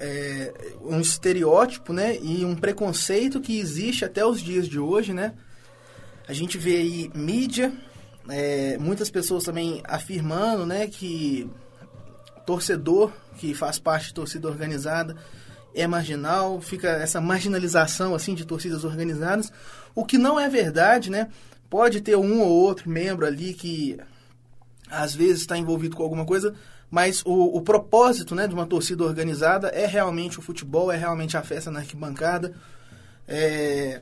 é, 0.00 0.52
um 0.80 0.98
estereótipo, 0.98 1.92
né? 1.92 2.16
E 2.22 2.42
um 2.44 2.56
preconceito 2.56 3.40
que 3.40 3.60
existe 3.60 4.04
até 4.04 4.24
os 4.24 4.40
dias 4.40 4.66
de 4.66 4.78
hoje, 4.78 5.12
né? 5.12 5.34
A 6.26 6.32
gente 6.32 6.56
vê 6.56 6.76
aí 6.76 7.10
mídia, 7.14 7.72
é, 8.28 8.78
muitas 8.78 9.10
pessoas 9.10 9.44
também 9.44 9.82
afirmando, 9.84 10.64
né? 10.64 10.86
Que 10.86 11.48
torcedor 12.46 13.12
que 13.36 13.52
faz 13.52 13.78
parte 13.78 14.08
de 14.08 14.14
torcida 14.14 14.48
organizada 14.48 15.14
é 15.74 15.86
marginal, 15.86 16.60
fica 16.60 16.88
essa 16.88 17.20
marginalização 17.20 18.14
assim 18.14 18.34
de 18.34 18.44
torcidas 18.44 18.84
organizadas, 18.84 19.52
o 19.94 20.04
que 20.04 20.18
não 20.18 20.40
é 20.40 20.48
verdade, 20.48 21.10
né? 21.10 21.28
Pode 21.68 22.00
ter 22.00 22.16
um 22.16 22.40
ou 22.40 22.48
outro 22.48 22.90
membro 22.90 23.26
ali 23.26 23.52
que 23.54 23.96
às 24.90 25.14
vezes 25.14 25.42
está 25.42 25.56
envolvido 25.56 25.94
com 25.94 26.02
alguma 26.02 26.24
coisa, 26.24 26.54
mas 26.90 27.22
o, 27.24 27.56
o, 27.56 27.62
propósito 27.62 28.34
né, 28.34 28.48
de 28.48 28.54
uma 28.54 28.66
torcida 28.66 29.04
organizada 29.04 29.68
é 29.68 29.86
realmente 29.86 30.38
o 30.38 30.42
futebol, 30.42 30.90
é 30.90 30.96
realmente 30.96 31.36
a 31.36 31.42
festa 31.42 31.70
na 31.70 31.78
arquibancada. 31.80 32.52
É... 33.28 34.00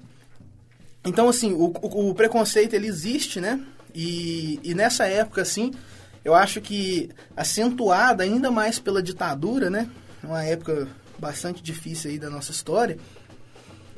Então, 1.05 1.29
assim, 1.29 1.53
o, 1.53 1.67
o, 1.67 2.11
o, 2.11 2.15
preconceito 2.15 2.75
ele 2.75 2.87
existe, 2.87 3.41
né? 3.41 3.61
E, 3.95 4.59
e 4.63 4.75
nessa 4.75 5.07
época, 5.07 5.43
assim, 5.43 5.73
eu 6.25 6.35
acho 6.35 6.61
que 6.61 7.11
acentuada 7.37 8.25
ainda 8.25 8.51
mais 8.51 8.79
pela 8.79 9.03
ditadura, 9.03 9.69
né? 9.69 9.89
Uma 10.23 10.43
época 10.45 10.89
bastante 11.19 11.63
difícil 11.63 12.11
aí 12.11 12.19
da 12.19 12.31
nossa 12.31 12.53
história, 12.53 12.97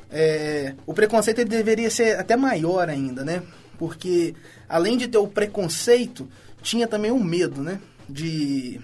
é, 0.09 0.75
o 0.85 0.93
preconceito 0.93 1.39
ele 1.39 1.49
deveria 1.49 1.89
ser 1.89 2.19
até 2.19 2.35
maior 2.35 2.89
ainda, 2.89 3.23
né? 3.23 3.41
Porque 3.77 4.35
além 4.67 4.97
de 4.97 5.07
ter 5.07 5.17
o 5.17 5.27
preconceito, 5.27 6.27
tinha 6.61 6.87
também 6.87 7.11
o 7.11 7.23
medo, 7.23 7.61
né? 7.61 7.79
De 8.11 8.81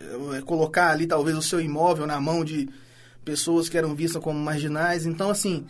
é, 0.00 0.40
colocar 0.42 0.90
ali 0.90 1.06
talvez 1.06 1.36
o 1.36 1.42
seu 1.42 1.60
imóvel 1.60 2.06
na 2.06 2.20
mão 2.20 2.44
de 2.44 2.68
pessoas 3.24 3.68
que 3.68 3.76
eram 3.76 3.94
vistas 3.94 4.22
como 4.22 4.38
marginais. 4.38 5.06
Então, 5.06 5.30
assim, 5.30 5.66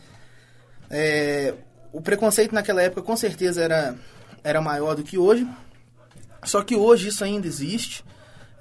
é, 0.91 1.55
o 1.93 2.01
preconceito 2.01 2.55
naquela 2.55 2.83
época 2.83 3.03
com 3.03 3.17
certeza 3.17 3.63
era, 3.63 3.97
era 4.45 4.61
maior 4.61 4.95
do 4.95 5.03
que 5.03 5.19
hoje. 5.19 5.47
Só 6.45 6.63
que 6.63 6.77
hoje 6.77 7.09
isso 7.09 7.25
ainda 7.25 7.47
existe. 7.47 8.05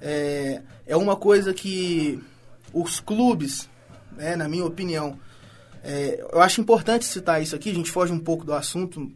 É, 0.00 0.62
é 0.86 0.96
uma 0.96 1.16
coisa 1.16 1.52
que 1.52 2.22
os 2.72 3.00
clubes, 3.00 3.68
né, 4.16 4.36
na 4.36 4.48
minha 4.48 4.64
opinião, 4.64 5.18
é, 5.82 6.24
eu 6.32 6.40
acho 6.40 6.60
importante 6.60 7.04
citar 7.04 7.42
isso 7.42 7.54
aqui, 7.54 7.70
a 7.70 7.74
gente 7.74 7.90
foge 7.90 8.12
um 8.12 8.18
pouco 8.18 8.44
do 8.44 8.52
assunto, 8.52 9.10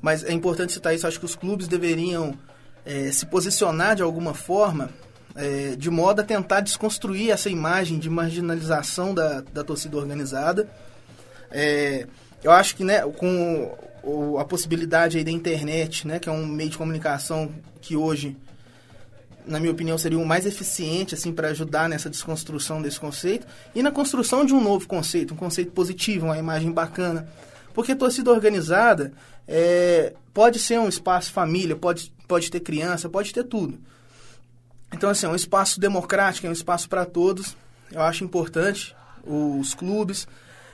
mas 0.00 0.24
é 0.24 0.32
importante 0.32 0.72
citar 0.72 0.94
isso. 0.94 1.06
Acho 1.06 1.18
que 1.18 1.26
os 1.26 1.36
clubes 1.36 1.68
deveriam 1.68 2.34
é, 2.86 3.10
se 3.10 3.26
posicionar 3.26 3.96
de 3.96 4.02
alguma 4.02 4.32
forma, 4.32 4.90
é, 5.34 5.74
de 5.76 5.90
modo 5.90 6.20
a 6.20 6.24
tentar 6.24 6.60
desconstruir 6.60 7.30
essa 7.30 7.50
imagem 7.50 7.98
de 7.98 8.08
marginalização 8.08 9.12
da, 9.12 9.42
da 9.52 9.64
torcida 9.64 9.96
organizada. 9.96 10.70
É, 11.50 12.06
eu 12.42 12.52
acho 12.52 12.76
que 12.76 12.84
né, 12.84 13.00
com 13.00 13.76
o, 14.02 14.38
a 14.38 14.44
possibilidade 14.44 15.18
aí 15.18 15.24
da 15.24 15.30
internet, 15.30 16.06
né, 16.06 16.18
que 16.18 16.28
é 16.28 16.32
um 16.32 16.46
meio 16.46 16.70
de 16.70 16.78
comunicação 16.78 17.50
que 17.82 17.96
hoje 17.96 18.36
na 19.46 19.60
minha 19.60 19.72
opinião, 19.72 19.96
seria 19.96 20.18
o 20.18 20.26
mais 20.26 20.44
eficiente 20.44 21.14
assim 21.14 21.32
para 21.32 21.48
ajudar 21.48 21.88
nessa 21.88 22.10
desconstrução 22.10 22.82
desse 22.82 22.98
conceito 22.98 23.46
e 23.74 23.82
na 23.82 23.92
construção 23.92 24.44
de 24.44 24.52
um 24.52 24.60
novo 24.60 24.88
conceito, 24.88 25.34
um 25.34 25.36
conceito 25.36 25.70
positivo, 25.70 26.26
uma 26.26 26.36
imagem 26.38 26.72
bacana. 26.72 27.28
Porque 27.72 27.94
torcida 27.94 28.30
organizada 28.30 29.12
é, 29.46 30.14
pode 30.34 30.58
ser 30.58 30.80
um 30.80 30.88
espaço 30.88 31.32
família, 31.32 31.76
pode, 31.76 32.12
pode 32.26 32.50
ter 32.50 32.60
criança, 32.60 33.08
pode 33.08 33.32
ter 33.32 33.44
tudo. 33.44 33.78
Então, 34.92 35.10
assim, 35.10 35.26
é 35.26 35.28
um 35.28 35.34
espaço 35.34 35.80
democrático, 35.80 36.46
é 36.46 36.50
um 36.50 36.52
espaço 36.52 36.88
para 36.88 37.04
todos. 37.04 37.56
Eu 37.90 38.02
acho 38.02 38.24
importante 38.24 38.94
os 39.24 39.74
clubes 39.74 40.26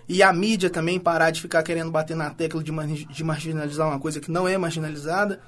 e 0.09 0.23
a 0.23 0.33
mídia 0.33 0.69
também 0.69 1.01
parar 1.01 1.31
de 1.31 1.41
ficar 1.41 1.63
querendo 1.63 1.91
bater 1.91 2.17
na 2.17 2.31
tecla 2.31 2.63
de, 2.63 2.73
de 3.07 3.25
marginalizar 3.25 3.89
uma 3.89 3.99
coisa 3.99 4.21
que 4.21 4.31
não 4.31 4.47
é 4.47 4.59
marginalizada 4.59 5.41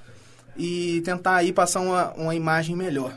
e 0.57 1.03
tentar 1.05 1.37
aí 1.37 1.53
passar 1.53 1.81
uma, 1.81 2.13
uma 2.13 2.35
imagem 2.35 2.77
melhor. 2.77 3.15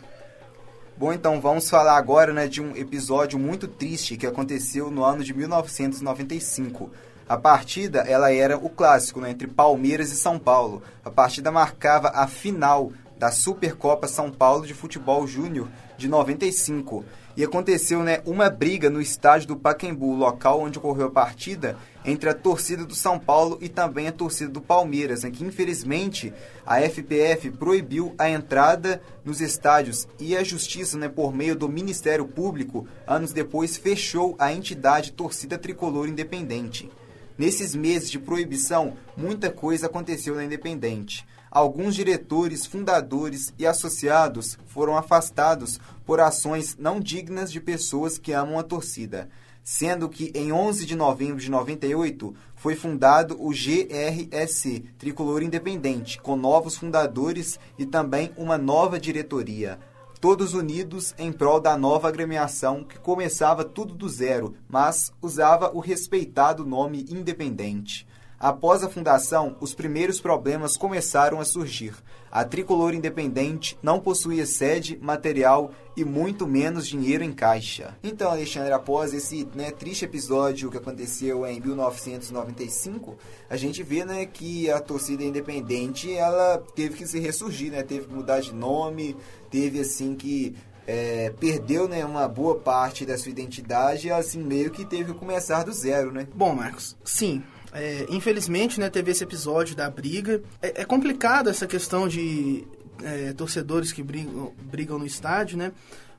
Bom, 0.98 1.14
então 1.14 1.40
vamos 1.40 1.70
falar 1.70 1.96
agora 1.96 2.34
né, 2.34 2.48
de 2.48 2.62
um 2.62 2.76
episódio 2.76 3.38
muito 3.38 3.68
triste 3.68 4.18
que 4.18 4.26
aconteceu 4.26 4.90
no 4.90 5.04
ano 5.04 5.24
de 5.24 5.34
1995. 5.34 6.90
A 7.30 7.36
partida 7.36 8.00
ela 8.08 8.32
era 8.32 8.58
o 8.58 8.70
clássico 8.70 9.20
né, 9.20 9.32
entre 9.32 9.48
Palmeiras 9.48 10.14
e 10.14 10.16
São 10.16 10.40
Paulo. 10.40 10.82
A 11.04 11.12
partida 11.12 11.52
marcava 11.52 12.10
a 12.16 12.26
final 12.26 12.94
da 13.20 13.32
Supercopa 13.32 14.08
São 14.08 14.32
Paulo 14.32 14.66
de 14.66 14.74
Futebol 14.74 15.28
Júnior 15.28 15.68
de 15.98 16.08
95. 16.08 17.04
E 17.36 17.44
aconteceu 17.44 18.02
né, 18.02 18.22
uma 18.26 18.50
briga 18.50 18.90
no 18.90 19.02
estádio 19.02 19.50
do 19.50 19.58
Pacaembu, 19.58 20.16
local 20.16 20.62
onde 20.62 20.78
ocorreu 20.78 21.08
a 21.08 21.12
partida, 21.12 21.78
entre 22.06 22.30
a 22.30 22.34
torcida 22.34 22.86
do 22.86 22.96
São 22.96 23.20
Paulo 23.20 23.58
e 23.62 23.68
também 23.68 24.08
a 24.08 24.12
torcida 24.14 24.50
do 24.50 24.62
Palmeiras, 24.62 25.24
né, 25.24 25.30
que 25.30 25.44
infelizmente 25.44 26.34
a 26.66 26.80
FPF 26.80 27.52
proibiu 27.52 28.16
a 28.18 28.30
entrada 28.30 29.02
nos 29.26 29.42
estádios 29.42 30.08
e 30.18 30.36
a 30.36 30.44
justiça, 30.44 30.98
né, 30.98 31.10
por 31.10 31.36
meio 31.36 31.56
do 31.56 31.68
Ministério 31.68 32.26
Público, 32.26 32.88
anos 33.06 33.34
depois 33.34 33.76
fechou 33.76 34.34
a 34.40 34.54
entidade 34.54 35.12
Torcida 35.12 35.58
Tricolor 35.58 36.08
Independente. 36.08 36.90
Nesses 37.38 37.76
meses 37.76 38.10
de 38.10 38.20
proibição, 38.20 38.98
muita 39.16 39.52
coisa 39.52 39.86
aconteceu 39.86 40.36
na 40.36 40.44
Independente 40.44 41.26
alguns 41.58 41.96
diretores, 41.96 42.66
fundadores 42.66 43.54
e 43.58 43.66
associados 43.66 44.58
foram 44.68 44.98
afastados 44.98 45.80
por 46.06 46.20
ações 46.20 46.78
não 46.78 47.00
dignas 47.00 47.52
de 47.52 47.60
pessoas 47.60 48.18
que 48.18 48.32
amam 48.32 48.60
a 48.60 48.64
torcida, 48.64 49.30
sendo 49.64 50.08
que 50.08 50.32
em 50.36 50.52
11 50.52 50.86
de 50.86 50.96
novembro 50.96 51.42
de 51.42 51.50
98 51.50 52.36
foi 52.56 52.76
fundado 52.76 53.36
o 53.40 53.50
GRSC, 53.50 54.86
Tricolor 54.98 55.42
Independente, 55.42 56.22
com 56.22 56.36
novos 56.36 56.78
fundadores 56.78 57.60
e 57.78 57.86
também 57.86 58.32
uma 58.38 58.58
nova 58.58 59.00
diretoria. 59.00 59.80
Todos 60.20 60.56
unidos 60.56 61.14
em 61.20 61.32
prol 61.32 61.60
da 61.60 61.78
nova 61.78 62.08
agremiação 62.08 62.84
que 62.84 62.98
começava 62.98 63.64
tudo 63.64 63.94
do 63.94 64.10
zero, 64.10 64.56
mas 64.68 65.12
usava 65.22 65.72
o 65.76 65.80
respeitado 65.80 66.66
nome 66.66 67.06
Independente. 67.08 68.08
Após 68.40 68.84
a 68.84 68.90
fundação, 68.90 69.56
os 69.60 69.74
primeiros 69.74 70.20
problemas 70.20 70.78
começaram 70.78 71.40
a 71.40 71.46
surgir. 71.46 71.96
A 72.32 72.44
tricolor 72.44 72.94
independente 72.94 73.78
não 73.82 74.00
possuía 74.00 74.46
sede, 74.46 74.96
material 75.02 75.72
e 75.96 76.06
muito 76.06 76.46
menos 76.46 76.86
dinheiro 76.86 77.24
em 77.24 77.32
caixa. 77.32 77.98
Então, 78.04 78.30
Alexandre, 78.30 78.72
após 78.72 79.12
esse 79.12 79.48
né, 79.56 79.72
triste 79.72 80.06
episódio 80.06 80.70
que 80.70 80.78
aconteceu 80.78 81.48
em 81.48 81.60
1995, 81.60 83.18
a 83.50 83.58
gente 83.58 83.82
vê 83.82 84.06
né, 84.06 84.24
que 84.28 84.70
a 84.70 84.80
torcida 84.80 85.24
independente 85.24 86.14
ela 86.14 86.64
teve 86.76 86.96
que 86.96 87.08
se 87.08 87.20
ressurgir, 87.20 87.72
né, 87.72 87.82
teve 87.82 88.06
que 88.06 88.14
mudar 88.14 88.40
de 88.40 88.54
nome, 88.54 89.16
teve 89.50 89.80
assim 89.80 90.16
que 90.16 90.56
é, 90.86 91.34
perdeu 91.40 91.88
né, 91.88 92.06
uma 92.06 92.28
boa 92.28 92.56
parte 92.56 93.06
da 93.06 93.18
sua 93.18 93.30
identidade 93.30 94.08
e 94.08 94.12
assim 94.12 94.42
meio 94.42 94.72
que 94.72 94.86
teve 94.86 95.14
que 95.14 95.20
começar 95.20 95.64
do 95.64 95.72
zero, 95.74 96.12
né? 96.12 96.28
Bom, 96.34 96.56
Marcos, 96.56 96.96
sim, 97.04 97.44
é, 97.74 98.06
infelizmente, 98.10 98.80
né, 98.80 98.90
teve 98.90 99.12
esse 99.12 99.24
episódio 99.24 99.76
da 99.76 99.90
briga. 99.90 100.42
É, 100.62 100.82
é 100.82 100.86
complicado 100.86 101.50
essa 101.50 101.68
questão 101.68 102.08
de 102.08 102.66
é, 103.04 103.34
torcedores 103.34 103.92
que 103.92 104.02
brigam, 104.02 104.54
brigam 104.64 104.98
no 104.98 105.06
estádio, 105.06 105.58
né? 105.58 105.72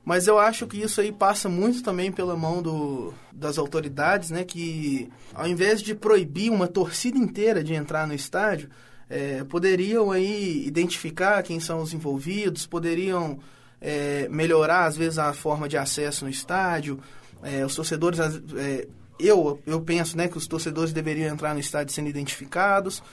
Mas 0.05 0.27
eu 0.27 0.39
acho 0.39 0.65
que 0.65 0.81
isso 0.81 1.01
aí 1.01 1.11
passa 1.11 1.49
muito 1.49 1.83
também 1.83 2.11
pela 2.11 2.35
mão 2.35 2.61
do, 2.61 3.13
das 3.33 3.57
autoridades, 3.57 4.29
né? 4.29 4.43
Que 4.43 5.09
ao 5.33 5.47
invés 5.47 5.81
de 5.81 5.93
proibir 5.93 6.49
uma 6.49 6.67
torcida 6.67 7.17
inteira 7.17 7.63
de 7.63 7.73
entrar 7.73 8.07
no 8.07 8.13
estádio, 8.13 8.69
é, 9.09 9.43
poderiam 9.43 10.11
aí 10.11 10.65
identificar 10.65 11.41
quem 11.41 11.59
são 11.59 11.81
os 11.81 11.93
envolvidos, 11.93 12.67
poderiam 12.67 13.39
é, 13.81 14.27
melhorar 14.29 14.85
às 14.85 14.95
vezes 14.95 15.17
a 15.17 15.33
forma 15.33 15.67
de 15.67 15.77
acesso 15.77 16.25
no 16.25 16.31
estádio. 16.31 16.99
É, 17.41 17.65
os 17.65 17.73
torcedores 17.73 18.19
é, 18.19 18.87
eu, 19.19 19.59
eu 19.65 19.81
penso 19.81 20.15
né, 20.15 20.27
que 20.27 20.37
os 20.37 20.47
torcedores 20.47 20.93
deveriam 20.93 21.33
entrar 21.33 21.53
no 21.53 21.59
estádio 21.59 21.93
sendo 21.93 22.07
identificados, 22.07 23.03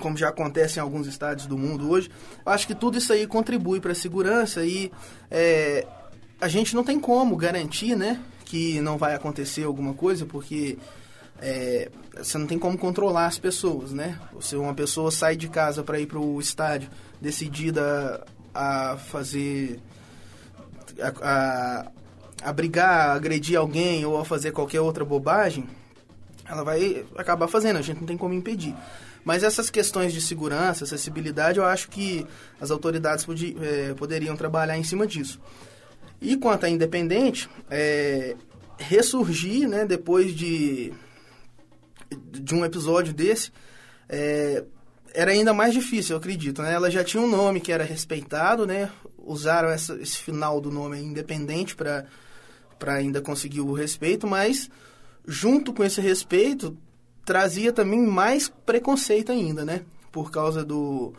como 0.00 0.16
já 0.16 0.28
acontece 0.28 0.78
em 0.78 0.82
alguns 0.82 1.06
estádios 1.06 1.46
do 1.46 1.56
mundo 1.56 1.90
hoje. 1.90 2.10
Eu 2.44 2.52
acho 2.52 2.66
que 2.66 2.74
tudo 2.74 2.98
isso 2.98 3.12
aí 3.12 3.26
contribui 3.26 3.80
para 3.80 3.92
a 3.92 3.94
segurança 3.94 4.64
e 4.64 4.90
é, 5.30 5.86
a 6.40 6.48
gente 6.48 6.74
não 6.74 6.82
tem 6.82 6.98
como 6.98 7.36
garantir 7.36 7.96
né, 7.96 8.20
que 8.44 8.80
não 8.80 8.98
vai 8.98 9.14
acontecer 9.14 9.64
alguma 9.64 9.94
coisa, 9.94 10.26
porque 10.26 10.76
é, 11.40 11.90
você 12.16 12.38
não 12.38 12.46
tem 12.46 12.58
como 12.58 12.78
controlar 12.78 13.26
as 13.26 13.38
pessoas, 13.38 13.92
né? 13.92 14.18
Se 14.40 14.56
uma 14.56 14.74
pessoa 14.74 15.10
sai 15.10 15.36
de 15.36 15.48
casa 15.48 15.82
para 15.82 16.00
ir 16.00 16.06
para 16.06 16.18
o 16.18 16.40
estádio 16.40 16.88
decidida 17.20 18.24
a 18.54 18.96
fazer 18.96 19.80
a, 21.00 21.12
a, 21.22 21.86
a 22.42 22.52
brigar, 22.52 23.10
a 23.10 23.12
agredir 23.14 23.58
alguém 23.58 24.04
ou 24.04 24.18
a 24.18 24.24
fazer 24.24 24.52
qualquer 24.52 24.80
outra 24.80 25.04
bobagem, 25.04 25.66
ela 26.48 26.62
vai 26.64 27.04
acabar 27.16 27.48
fazendo, 27.48 27.78
a 27.78 27.82
gente 27.82 28.00
não 28.00 28.06
tem 28.06 28.16
como 28.16 28.34
impedir. 28.34 28.74
Mas 29.24 29.42
essas 29.42 29.68
questões 29.68 30.12
de 30.12 30.20
segurança, 30.20 30.84
acessibilidade, 30.84 31.58
eu 31.58 31.64
acho 31.64 31.88
que 31.88 32.24
as 32.60 32.70
autoridades 32.70 33.24
podi, 33.24 33.56
é, 33.60 33.92
poderiam 33.94 34.36
trabalhar 34.36 34.78
em 34.78 34.84
cima 34.84 35.06
disso. 35.06 35.40
E 36.20 36.36
quanto 36.36 36.64
à 36.64 36.70
independente, 36.70 37.50
é, 37.68 38.36
ressurgir, 38.78 39.68
né, 39.68 39.84
depois 39.84 40.32
de, 40.34 40.92
de 42.10 42.54
um 42.54 42.64
episódio 42.64 43.12
desse, 43.12 43.50
é, 44.08 44.64
era 45.14 45.30
ainda 45.30 45.54
mais 45.54 45.72
difícil, 45.72 46.14
eu 46.14 46.18
acredito. 46.18 46.62
Né? 46.62 46.72
Ela 46.72 46.90
já 46.90 47.02
tinha 47.02 47.22
um 47.22 47.30
nome 47.30 47.60
que 47.60 47.72
era 47.72 47.84
respeitado, 47.84 48.66
né? 48.66 48.90
usaram 49.26 49.68
essa, 49.68 49.94
esse 50.00 50.18
final 50.18 50.60
do 50.60 50.70
nome 50.70 50.98
independente 51.00 51.74
para 51.74 52.06
ainda 52.86 53.20
conseguir 53.20 53.60
o 53.60 53.72
respeito, 53.72 54.26
mas 54.26 54.70
junto 55.26 55.72
com 55.72 55.82
esse 55.82 56.00
respeito 56.00 56.76
trazia 57.24 57.72
também 57.72 58.06
mais 58.06 58.48
preconceito 58.48 59.32
ainda, 59.32 59.64
né? 59.64 59.82
Por 60.12 60.30
causa 60.30 60.64
do, 60.64 61.12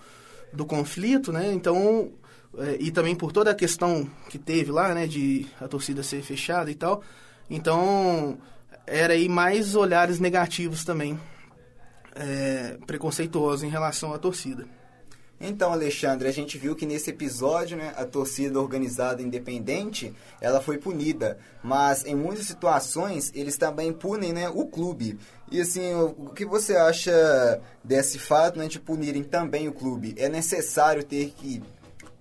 do 0.54 0.65
conflito, 0.65 1.34
né? 1.34 1.52
Então, 1.52 2.12
é, 2.58 2.78
e 2.80 2.89
também 2.89 3.13
por 3.13 3.34
toda 3.34 3.52
a 3.52 3.56
questão 3.56 4.10
que 4.30 4.39
teve 4.39 4.71
lá, 4.71 4.93
né? 4.93 5.06
De 5.06 5.45
a 5.60 5.67
torcida 5.67 6.02
ser 6.02 6.21
fechada 6.21 6.71
e 6.71 6.76
tal. 6.76 7.04
Então, 7.50 8.38
era 8.88 9.13
aí 9.13 9.28
mais 9.28 9.76
olhares 9.76 10.19
negativos 10.19 10.86
também, 10.86 11.19
é, 12.15 12.78
preconceituosos 12.88 13.63
em 13.63 13.69
relação 13.69 14.13
à 14.13 14.17
torcida. 14.17 14.65
Então, 15.39 15.71
Alexandre, 15.71 16.28
a 16.28 16.32
gente 16.32 16.58
viu 16.58 16.76
que 16.76 16.86
nesse 16.86 17.12
episódio, 17.12 17.78
né, 17.78 17.93
a 17.95 18.06
torcida 18.06 18.60
organizada 18.60 19.21
independente, 19.21 20.12
ela 20.41 20.60
foi 20.60 20.80
punida, 20.80 21.38
mas 21.63 22.04
em 22.06 22.15
muitas 22.15 22.47
situações 22.47 23.32
eles 23.36 23.56
também 23.56 23.93
punem, 23.93 24.34
né, 24.34 24.50
o 24.50 24.65
clube. 24.65 25.19
E 25.52 25.62
assim, 25.62 25.93
o 25.93 26.32
que 26.34 26.43
você 26.43 26.76
acha 26.76 27.62
desse 27.84 28.17
fato, 28.17 28.58
né, 28.58 28.67
de 28.67 28.80
punirem 28.80 29.23
também 29.23 29.67
o 29.67 29.73
clube? 29.73 30.15
É 30.17 30.28
necessário 30.28 31.04
ter 31.04 31.32
que 31.38 31.62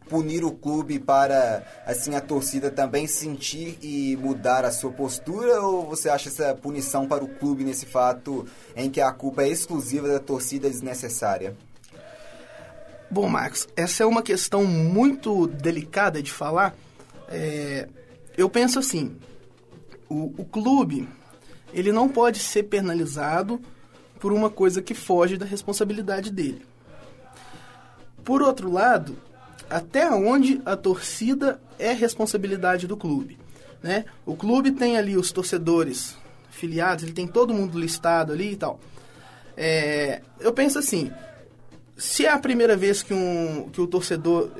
punir 0.09 0.45
o 0.45 0.53
clube 0.53 0.99
para 0.99 1.63
assim 1.85 2.15
a 2.15 2.21
torcida 2.21 2.71
também 2.71 3.07
sentir 3.07 3.79
e 3.83 4.17
mudar 4.17 4.65
a 4.65 4.71
sua 4.71 4.91
postura 4.93 5.61
ou 5.61 5.87
você 5.87 6.09
acha 6.09 6.29
essa 6.29 6.55
punição 6.55 7.07
para 7.07 7.25
o 7.25 7.29
clube 7.29 7.65
nesse 7.65 7.87
fato 7.87 8.47
em 8.75 8.91
que 8.91 9.01
a 9.01 9.13
culpa 9.13 9.43
é 9.43 9.49
exclusiva 9.49 10.09
da 10.09 10.21
torcida 10.21 10.69
desnecessária? 10.69 11.57
Bom, 13.11 13.29
Marcos, 13.29 13.69
essa 13.77 14.03
é 14.03 14.07
uma 14.07 14.23
questão 14.23 14.65
muito 14.65 15.47
delicada 15.47 16.23
de 16.23 16.33
falar. 16.33 16.75
É, 17.29 17.89
eu 18.37 18.49
penso 18.51 18.79
assim, 18.79 19.17
o, 20.09 20.35
o 20.39 20.45
clube 20.45 21.09
ele 21.73 21.93
não 21.93 22.09
pode 22.09 22.39
ser 22.39 22.65
penalizado 22.65 23.61
por 24.19 24.33
uma 24.33 24.51
coisa 24.51 24.81
que 24.83 24.95
foge 24.95 25.37
da 25.37 25.45
responsabilidade 25.45 26.33
dele. 26.33 26.65
Por 28.25 28.43
outro 28.43 28.73
lado, 28.73 29.17
até 29.69 30.11
onde 30.11 30.61
a 30.65 30.77
torcida 30.77 31.61
é 31.79 31.93
responsabilidade 31.93 32.87
do 32.87 32.97
clube. 32.97 33.39
Né? 33.83 34.05
O 34.25 34.35
clube 34.37 34.73
tem 34.73 34.97
ali 34.97 35.17
os 35.17 35.31
torcedores 35.31 36.17
filiados, 36.51 37.05
ele 37.05 37.13
tem 37.13 37.27
todo 37.27 37.55
mundo 37.55 37.79
listado 37.79 38.33
ali 38.33 38.53
e 38.53 38.57
tal. 38.57 38.81
É, 39.57 40.23
eu 40.41 40.53
penso 40.53 40.79
assim, 40.79 41.11
se 41.97 42.27
é 42.27 42.31
a 42.31 42.39
primeira 42.39 42.77
vez 42.77 43.03
que, 43.03 43.15
um, 43.15 43.69
que 43.71 43.81
o 43.81 43.87
torcedor 43.87 44.51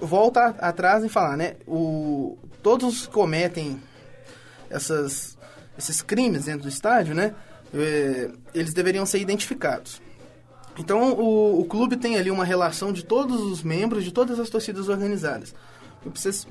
volta 0.00 0.46
atrás 0.60 1.04
e 1.04 1.08
falar, 1.08 1.36
né? 1.36 1.56
O, 1.66 2.38
todos 2.62 3.06
cometem 3.06 3.80
essas, 4.68 5.36
esses 5.76 6.00
crimes 6.00 6.44
dentro 6.44 6.62
do 6.62 6.68
estádio, 6.68 7.14
né? 7.14 7.34
É, 7.74 8.30
eles 8.54 8.72
deveriam 8.72 9.04
ser 9.04 9.18
identificados. 9.18 10.00
Então 10.80 11.12
o, 11.12 11.60
o 11.60 11.64
clube 11.66 11.94
tem 11.94 12.16
ali 12.16 12.30
uma 12.30 12.44
relação 12.44 12.90
de 12.90 13.04
todos 13.04 13.42
os 13.42 13.62
membros 13.62 14.02
de 14.02 14.10
todas 14.10 14.40
as 14.40 14.48
torcidas 14.48 14.88
organizadas. 14.88 15.54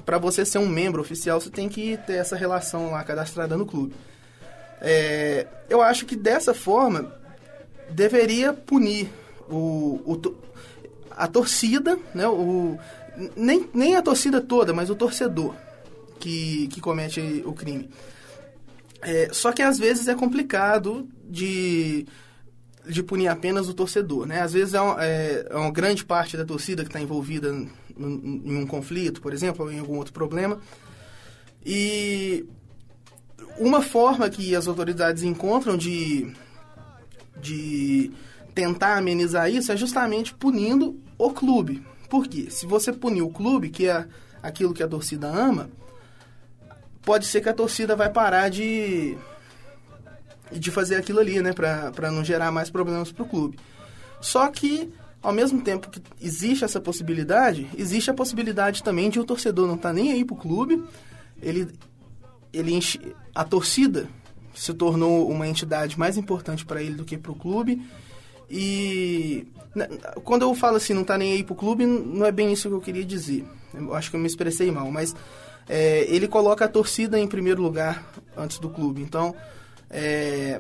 Para 0.06 0.20
você 0.20 0.46
ser 0.46 0.60
um 0.60 0.70
membro 0.70 1.02
oficial, 1.02 1.42
você 1.42 1.50
tem 1.50 1.68
que 1.68 1.98
ter 2.06 2.14
essa 2.14 2.36
relação 2.36 2.92
lá 2.92 3.04
cadastrada 3.04 3.58
no 3.58 3.66
clube. 3.66 3.96
É, 4.82 5.48
eu 5.68 5.82
acho 5.82 6.06
que 6.06 6.16
dessa 6.16 6.54
forma 6.54 7.12
deveria 7.90 8.54
punir 8.54 9.10
o, 9.50 10.00
o, 10.06 10.36
a 11.10 11.28
torcida, 11.28 11.98
né, 12.14 12.28
o, 12.28 12.78
nem, 13.36 13.68
nem 13.74 13.96
a 13.96 14.02
torcida 14.04 14.40
toda, 14.40 14.72
mas 14.74 14.92
o 14.92 14.96
torcedor 14.96 15.56
que, 16.20 16.68
que 16.68 16.80
comete 16.80 17.42
o 17.48 17.52
crime. 17.52 17.90
É, 19.02 19.30
só 19.32 19.52
que 19.52 19.64
às 19.64 19.80
vezes 19.80 20.08
é 20.08 20.14
complicado 20.14 21.08
de, 21.28 22.06
de 22.90 23.04
punir 23.04 23.28
apenas 23.28 23.70
o 23.70 23.74
torcedor. 23.74 24.26
Né? 24.26 24.42
Às 24.42 24.54
vezes 24.54 24.74
é, 24.74 24.82
um, 24.82 25.00
é, 25.00 25.46
é 25.50 25.56
uma 25.56 25.72
grande 25.72 26.04
parte 26.04 26.36
da 26.36 26.44
torcida 26.44 26.84
que 26.84 26.90
está 26.90 27.00
envolvida 27.00 27.50
em 27.98 28.56
um 28.58 28.66
conflito, 28.66 29.22
por 29.22 29.34
exemplo, 29.34 29.66
ou 29.66 29.72
em 29.72 29.80
algum 29.80 29.98
outro 29.98 30.14
problema. 30.14 30.60
E 31.66 32.46
uma 33.58 33.82
forma 33.82 34.30
que 34.30 34.56
as 34.56 34.68
autoridades 34.68 35.24
encontram 35.24 35.78
de, 35.78 36.34
de 37.40 38.12
tentar 38.56 38.98
amenizar 38.98 39.52
isso 39.52 39.72
é 39.72 39.78
justamente 39.78 40.34
punindo 40.34 41.00
o 41.18 41.32
clube. 41.32 41.86
Por 42.10 42.28
quê? 42.28 42.48
Se 42.50 42.66
você 42.66 42.92
punir 42.92 43.22
o 43.22 43.30
clube, 43.30 43.70
que 43.70 43.88
é 43.88 44.08
aquilo 44.42 44.74
que 44.74 44.82
a 44.82 44.88
torcida 44.88 45.28
ama, 45.28 45.70
pode 47.04 47.26
ser 47.26 47.42
que 47.42 47.50
a 47.50 47.54
torcida 47.54 47.96
vai 47.96 48.10
parar 48.10 48.50
de 48.50 49.18
de 50.52 50.72
fazer 50.72 50.96
aquilo 50.96 51.20
ali, 51.20 51.42
né, 51.42 51.54
para 51.54 52.12
não 52.12 52.24
gerar 52.24 52.52
mais 52.52 52.70
problemas 52.70 53.12
para 53.12 53.24
o 53.24 53.28
clube. 53.28 53.58
Só 54.22 54.48
que 54.48 54.92
ao 55.22 55.34
mesmo 55.34 55.62
tempo 55.62 55.90
que 55.90 56.02
existe 56.22 56.64
essa 56.64 56.80
possibilidade, 56.80 57.68
existe 57.78 58.10
a 58.10 58.14
possibilidade 58.14 58.82
também 58.82 59.10
de 59.10 59.20
o 59.20 59.26
torcedor 59.26 59.68
não 59.68 59.76
estar 59.76 59.90
tá 59.90 59.94
nem 59.94 60.12
aí 60.12 60.24
pro 60.24 60.36
clube, 60.36 60.84
ele 61.42 61.68
ele 62.52 62.74
enche, 62.74 63.00
a 63.36 63.44
torcida 63.44 64.10
se 64.56 64.74
tornou 64.74 65.30
uma 65.30 65.48
entidade 65.48 66.00
mais 66.00 66.18
importante 66.18 66.66
para 66.66 66.82
ele 66.82 66.96
do 66.96 67.06
que 67.06 67.16
para 67.16 67.32
o 67.32 67.36
clube 67.36 67.80
e 68.50 69.46
né, 69.76 69.88
quando 70.24 70.42
eu 70.42 70.56
falo 70.56 70.78
assim, 70.78 70.94
não 70.94 71.04
tá 71.04 71.18
nem 71.18 71.34
aí 71.34 71.44
pro 71.44 71.54
clube, 71.54 71.86
não 71.86 72.26
é 72.26 72.32
bem 72.32 72.52
isso 72.52 72.68
que 72.68 72.74
eu 72.74 72.82
queria 72.82 73.06
dizer. 73.06 73.46
Eu 73.74 73.94
acho 73.94 74.10
que 74.10 74.16
eu 74.16 74.20
me 74.20 74.26
expressei 74.26 74.72
mal, 74.72 74.90
mas 74.90 75.16
é, 75.68 76.06
ele 76.10 76.28
coloca 76.28 76.66
a 76.66 76.68
torcida 76.68 77.20
em 77.20 77.28
primeiro 77.28 77.62
lugar 77.62 78.04
antes 78.36 78.58
do 78.58 78.70
clube. 78.70 79.02
Então, 79.04 79.36
é, 79.90 80.60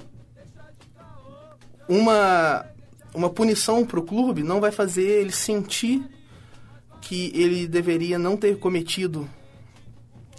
uma, 1.87 2.65
uma 3.13 3.29
punição 3.29 3.85
pro 3.85 4.03
clube 4.03 4.43
não 4.43 4.59
vai 4.59 4.71
fazer 4.71 5.03
ele 5.03 5.31
sentir 5.31 6.03
que 7.01 7.31
ele 7.33 7.67
deveria 7.67 8.19
não 8.19 8.37
ter 8.37 8.57
cometido 8.57 9.27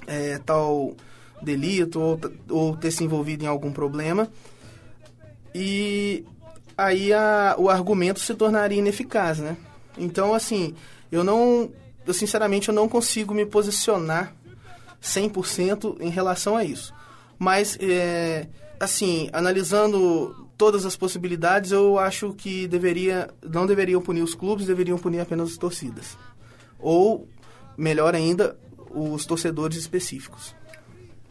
é, 0.06 0.38
tal 0.38 0.94
delito 1.42 2.00
ou, 2.00 2.20
ou 2.48 2.76
ter 2.76 2.90
se 2.90 3.02
envolvido 3.02 3.44
em 3.44 3.48
algum 3.48 3.72
problema. 3.72 4.28
E 5.54 6.24
aí 6.76 7.12
a, 7.12 7.54
o 7.58 7.68
argumento 7.68 8.20
se 8.20 8.34
tornaria 8.34 8.78
ineficaz, 8.78 9.38
né? 9.38 9.56
Então, 9.98 10.34
assim, 10.34 10.74
eu 11.10 11.24
não... 11.24 11.70
Eu, 12.06 12.14
sinceramente, 12.14 12.68
eu 12.68 12.74
não 12.74 12.88
consigo 12.88 13.34
me 13.34 13.44
posicionar 13.44 14.34
100% 15.02 15.98
em 16.00 16.08
relação 16.08 16.56
a 16.56 16.64
isso. 16.64 16.94
Mas, 17.38 17.78
é, 17.80 18.48
assim, 18.80 19.28
analisando 19.32 20.48
todas 20.56 20.86
as 20.86 20.96
possibilidades, 20.96 21.70
eu 21.70 21.98
acho 21.98 22.32
que 22.32 22.66
deveria, 22.66 23.28
não 23.42 23.66
deveriam 23.66 24.00
punir 24.00 24.22
os 24.22 24.34
clubes, 24.34 24.66
deveriam 24.66 24.98
punir 24.98 25.20
apenas 25.20 25.52
as 25.52 25.58
torcidas. 25.58 26.16
Ou, 26.78 27.28
melhor 27.76 28.14
ainda, 28.14 28.58
os 28.90 29.26
torcedores 29.26 29.76
específicos. 29.76 30.54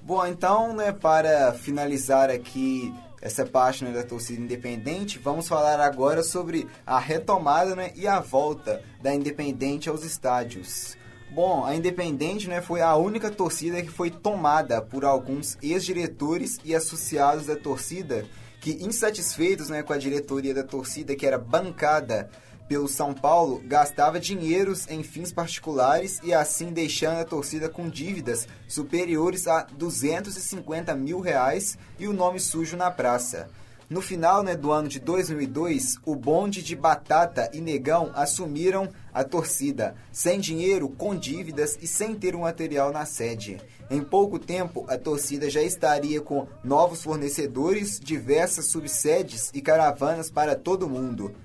Bom, 0.02 0.26
então, 0.26 0.76
né, 0.76 0.92
para 0.92 1.54
finalizar 1.54 2.30
aqui 2.30 2.94
essa 3.22 3.46
página 3.46 3.92
da 3.92 4.04
torcida 4.04 4.42
independente, 4.42 5.20
vamos 5.20 5.48
falar 5.48 5.80
agora 5.80 6.24
sobre 6.24 6.68
a 6.86 6.98
retomada 7.00 7.76
né, 7.76 7.92
e 7.96 8.08
a 8.08 8.20
volta 8.20 8.82
da 9.02 9.14
Independente 9.14 9.90
aos 9.90 10.04
estádios. 10.04 10.98
Bom, 11.32 11.64
a 11.64 11.76
Independente 11.76 12.50
né, 12.50 12.60
foi 12.60 12.82
a 12.82 12.96
única 12.96 13.30
torcida 13.30 13.82
que 13.84 13.92
foi 13.92 14.10
tomada 14.10 14.82
por 14.82 15.06
alguns 15.06 15.58
ex-diretores 15.62 16.58
e 16.66 16.74
associados 16.74 17.46
da 17.46 17.56
torcida 17.56 18.26
que, 18.60 18.72
insatisfeitos 18.84 19.70
né, 19.70 19.84
com 19.84 19.94
a 19.94 19.98
diretoria 19.98 20.54
da 20.54 20.64
torcida, 20.64 21.16
que 21.16 21.28
era 21.28 21.38
bancada 21.38 22.30
pelo 22.68 22.88
São 22.88 23.14
Paulo 23.14 23.62
gastava 23.66 24.20
dinheiros 24.20 24.88
em 24.90 25.02
fins 25.02 25.32
particulares 25.32 26.20
e 26.24 26.34
assim 26.34 26.72
deixando 26.72 27.20
a 27.20 27.26
torcida 27.26 27.68
com 27.68 27.90
dívidas 27.90 28.48
superiores 28.68 29.48
a 29.48 29.64
250 29.64 30.94
mil 30.96 31.20
reais 31.20 31.78
e 31.98 32.08
o 32.08 32.14
nome 32.14 32.40
sujo 32.40 32.78
na 32.78 32.92
praça. 32.92 33.50
No 33.90 34.02
final 34.02 34.44
né, 34.44 34.56
do 34.56 34.72
ano 34.72 34.88
de 34.88 35.00
2002, 35.00 35.98
o 36.06 36.16
bonde 36.16 36.62
de 36.62 36.76
Batata 36.76 37.50
e 37.52 37.60
Negão 37.60 38.12
assumiram 38.14 38.88
a 39.20 39.24
torcida, 39.26 39.96
sem 40.14 40.40
dinheiro, 40.40 40.88
com 40.88 41.14
dívidas 41.14 41.78
e 41.82 41.86
sem 41.86 42.16
ter 42.16 42.38
um 42.38 42.42
material 42.42 42.90
na 42.94 43.06
sede. 43.06 43.60
Em 43.92 44.02
pouco 44.02 44.40
tempo, 44.40 44.86
a 44.88 44.98
torcida 44.98 45.50
já 45.50 45.62
estaria 45.62 46.22
com 46.22 46.48
novos 46.64 47.04
fornecedores, 47.04 48.00
diversas 48.00 48.68
subsedes 48.68 49.52
e 49.54 49.62
caravanas 49.62 50.32
para 50.32 50.56
todo 50.56 50.88
mundo. 50.88 51.36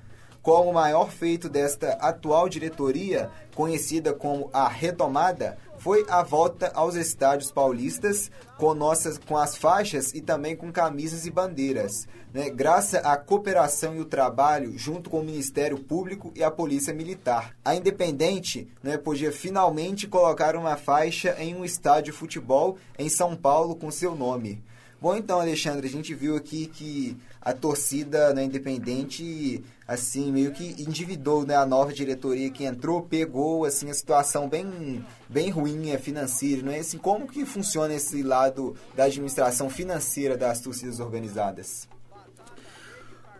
Como 0.41 0.71
o 0.71 0.75
maior 0.75 1.11
feito 1.11 1.49
desta 1.49 1.95
atual 1.95 2.49
diretoria, 2.49 3.29
conhecida 3.57 4.13
como 4.13 4.51
a 4.53 4.69
Retomada, 4.69 5.59
foi 5.85 6.07
a 6.09 6.23
volta 6.23 6.73
aos 6.75 6.95
estádios 6.95 7.53
paulistas 7.53 8.31
com 8.57 8.73
nossas 8.73 9.19
com 9.19 9.37
as 9.37 9.55
faixas 9.55 10.15
e 10.15 10.23
também 10.23 10.57
com 10.57 10.73
camisas 10.73 11.27
e 11.27 11.31
bandeiras, 11.31 12.09
né? 12.33 12.49
Graças 12.49 13.05
à 13.05 13.19
cooperação 13.19 13.95
e 13.95 14.01
o 14.01 14.07
trabalho 14.07 14.79
junto 14.79 15.11
com 15.11 15.21
o 15.21 15.25
Ministério 15.25 15.79
Público 15.79 16.33
e 16.35 16.43
a 16.43 16.51
Polícia 16.51 16.95
Militar. 16.95 17.55
A 17.63 17.75
Independente, 17.75 18.67
né, 18.83 18.97
podia 18.97 19.31
finalmente 19.31 20.07
colocar 20.09 20.57
uma 20.57 20.75
faixa 20.75 21.37
em 21.39 21.55
um 21.55 21.67
estádio 21.67 22.13
de 22.15 22.19
futebol 22.19 22.79
em 22.99 23.11
São 23.11 23.37
Paulo 23.37 23.77
com 23.77 23.91
seu 23.91 24.17
nome. 24.17 24.65
Bom, 25.05 25.15
então, 25.15 25.39
Alexandre, 25.39 25.87
a 25.87 25.91
gente 25.91 26.15
viu 26.15 26.35
aqui 26.35 26.65
que 26.65 27.15
a 27.45 27.53
torcida 27.53 28.33
né, 28.33 28.45
independente, 28.45 29.63
assim, 29.87 30.33
meio 30.33 30.51
que 30.51 30.83
endividou 30.83 31.45
né, 31.45 31.55
a 31.55 31.67
nova 31.67 31.93
diretoria 31.93 32.51
que 32.51 32.65
entrou, 32.65 33.03
pegou, 33.03 33.67
assim, 33.67 33.91
a 33.91 33.95
situação 33.95 34.49
bem, 34.49 35.05
bem 35.29 35.51
ruim 35.51 35.91
é, 35.91 35.99
financeira, 35.99 36.63
não 36.63 36.73
é? 36.73 36.79
Assim, 36.79 36.97
como 36.97 37.27
que 37.27 37.45
funciona 37.45 37.93
esse 37.93 38.23
lado 38.23 38.75
da 38.97 39.05
administração 39.05 39.69
financeira 39.69 40.39
das 40.39 40.61
torcidas 40.61 41.01
organizadas? 41.01 41.87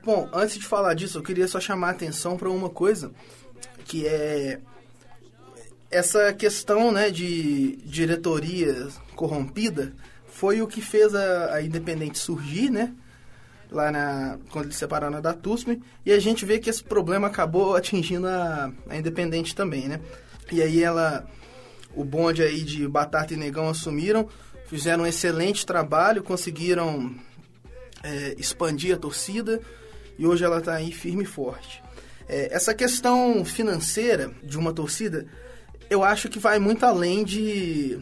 Bom, 0.03 0.29
antes 0.35 0.59
de 0.59 0.67
falar 0.67 0.93
disso, 0.93 1.17
eu 1.17 1.23
queria 1.23 1.49
só 1.49 1.59
chamar 1.59 1.89
a 1.89 1.93
atenção 1.93 2.37
para 2.37 2.51
uma 2.51 2.69
coisa, 2.69 3.11
que 3.87 4.07
é 4.07 4.61
essa 5.91 6.31
questão 6.35 6.93
né, 6.93 7.11
de 7.11 7.77
diretoria 7.87 8.89
corrompida 9.15 9.95
foi 10.27 10.61
o 10.61 10.67
que 10.67 10.83
fez 10.83 11.15
a, 11.15 11.55
a 11.55 11.63
Independente 11.63 12.19
surgir, 12.19 12.69
né? 12.69 12.93
Lá 13.75 13.91
na, 13.91 14.39
quando 14.51 14.67
eles 14.67 14.77
separaram 14.77 15.21
da 15.21 15.35
TUSP, 15.35 15.83
e 16.07 16.13
a 16.13 16.21
gente 16.21 16.45
vê 16.45 16.61
que 16.61 16.71
esse 16.71 16.83
problema 16.83 17.27
acabou 17.27 17.75
atingindo 17.75 18.29
a, 18.29 18.73
a 18.89 18.97
Independente 18.97 19.55
também, 19.55 19.89
né? 19.89 20.01
E 20.53 20.63
aí 20.63 20.81
ela, 20.81 21.27
o 21.95 22.05
bonde 22.05 22.41
aí 22.41 22.63
de 22.63 22.87
Batata 22.87 23.35
e 23.35 23.37
Negão 23.37 23.69
assumiram, 23.69 24.29
fizeram 24.67 25.03
um 25.03 25.07
excelente 25.07 25.67
trabalho, 25.67 26.23
conseguiram 26.23 27.15
é, 28.05 28.37
expandir 28.39 28.95
a 28.95 28.99
torcida, 28.99 29.61
e 30.17 30.25
hoje 30.25 30.45
ela 30.45 30.59
está 30.59 30.75
aí 30.75 30.93
firme 30.93 31.25
e 31.25 31.27
forte. 31.27 31.83
É, 32.29 32.55
essa 32.55 32.73
questão 32.73 33.45
financeira 33.45 34.31
de 34.41 34.57
uma 34.57 34.73
torcida, 34.73 35.27
eu 35.91 36.05
acho 36.05 36.29
que 36.29 36.39
vai 36.39 36.61
muito 36.61 36.87
além 36.87 37.25
de 37.25 38.01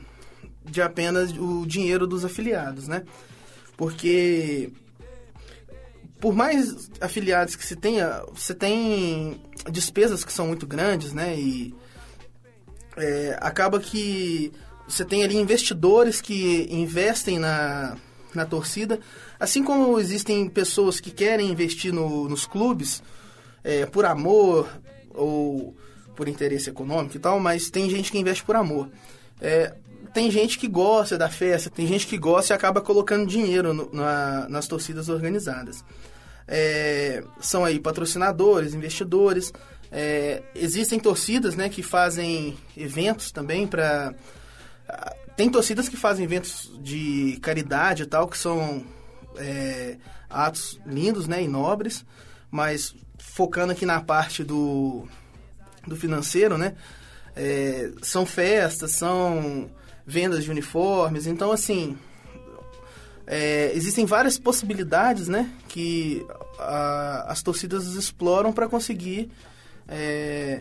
de 0.65 0.81
apenas 0.81 1.33
o 1.33 1.67
dinheiro 1.67 2.07
dos 2.07 2.25
afiliados, 2.25 2.87
né? 2.87 3.03
Porque 3.77 4.71
por 6.23 6.33
mais 6.33 6.89
afiliados 7.01 7.57
que 7.57 7.67
se 7.67 7.75
tenha, 7.75 8.23
você 8.33 8.55
tem 8.55 9.43
despesas 9.69 10.25
que 10.25 10.33
são 10.33 10.47
muito 10.47 10.69
grandes, 10.69 11.13
né? 11.13 11.37
E 11.37 11.75
é, 12.97 13.37
acaba 13.41 13.81
que 13.81 14.53
você 14.87 15.05
tem 15.05 15.25
ali 15.25 15.37
investidores 15.37 16.21
que 16.21 16.69
investem 16.71 17.41
na, 17.41 17.97
na 18.33 18.47
torcida, 18.47 19.01
assim 19.41 19.65
como 19.65 19.99
existem 19.99 20.49
pessoas 20.49 21.01
que 21.01 21.11
querem 21.11 21.51
investir 21.51 21.93
no, 21.93 22.29
nos 22.29 22.47
clubes 22.47 23.03
é, 23.65 23.85
por 23.85 24.05
amor 24.05 24.69
ou 25.11 25.77
por 26.15 26.29
interesse 26.29 26.71
econômico 26.71 27.17
e 27.17 27.21
tal, 27.21 27.41
mas 27.41 27.69
tem 27.69 27.91
gente 27.91 28.13
que 28.13 28.19
investe 28.19 28.45
por 28.45 28.55
amor. 28.55 28.89
É, 29.41 29.75
tem 30.15 30.31
gente 30.31 30.57
que 30.57 30.69
gosta 30.69 31.19
da 31.19 31.29
festa, 31.29 31.69
tem 31.69 31.85
gente 31.85 32.07
que 32.07 32.17
gosta 32.17 32.53
e 32.53 32.55
acaba 32.55 32.81
colocando 32.81 33.27
dinheiro 33.27 33.75
no, 33.75 33.93
na, 33.93 34.49
nas 34.49 34.69
torcidas 34.69 35.09
organizadas. 35.09 35.85
É, 36.47 37.23
são 37.41 37.65
aí 37.65 37.79
patrocinadores, 37.79 38.75
investidores. 38.75 39.53
É, 39.91 40.43
existem 40.55 40.99
torcidas 40.99 41.55
né, 41.55 41.69
que 41.69 41.83
fazem 41.83 42.57
eventos 42.77 43.31
também 43.31 43.67
para. 43.67 44.15
Tem 45.37 45.51
torcidas 45.51 45.89
que 45.89 45.97
fazem 45.97 46.25
eventos 46.25 46.71
de 46.83 47.39
caridade 47.43 48.03
e 48.03 48.07
tal, 48.07 48.29
que 48.29 48.37
são 48.37 48.85
é, 49.37 49.97
atos 50.29 50.81
lindos 50.87 51.27
né, 51.27 51.43
e 51.43 51.49
nobres, 51.49 52.05
mas 52.51 52.95
focando 53.19 53.73
aqui 53.73 53.87
na 53.87 54.01
parte 54.01 54.45
do, 54.45 55.07
do 55.87 55.97
financeiro, 55.97 56.59
né? 56.59 56.75
É, 57.35 57.91
são 58.03 58.27
festas, 58.27 58.93
são 58.93 59.71
vendas 60.07 60.45
de 60.45 60.51
uniformes. 60.51 61.27
Então, 61.27 61.51
assim, 61.51 61.97
é, 63.27 63.73
existem 63.75 64.05
várias 64.05 64.39
possibilidades, 64.39 65.29
né, 65.29 65.51
que 65.69 66.25
a, 66.59 67.33
as 67.33 67.43
torcidas 67.43 67.87
exploram 67.95 68.53
para 68.53 68.69
conseguir 68.69 69.31
é, 69.89 70.61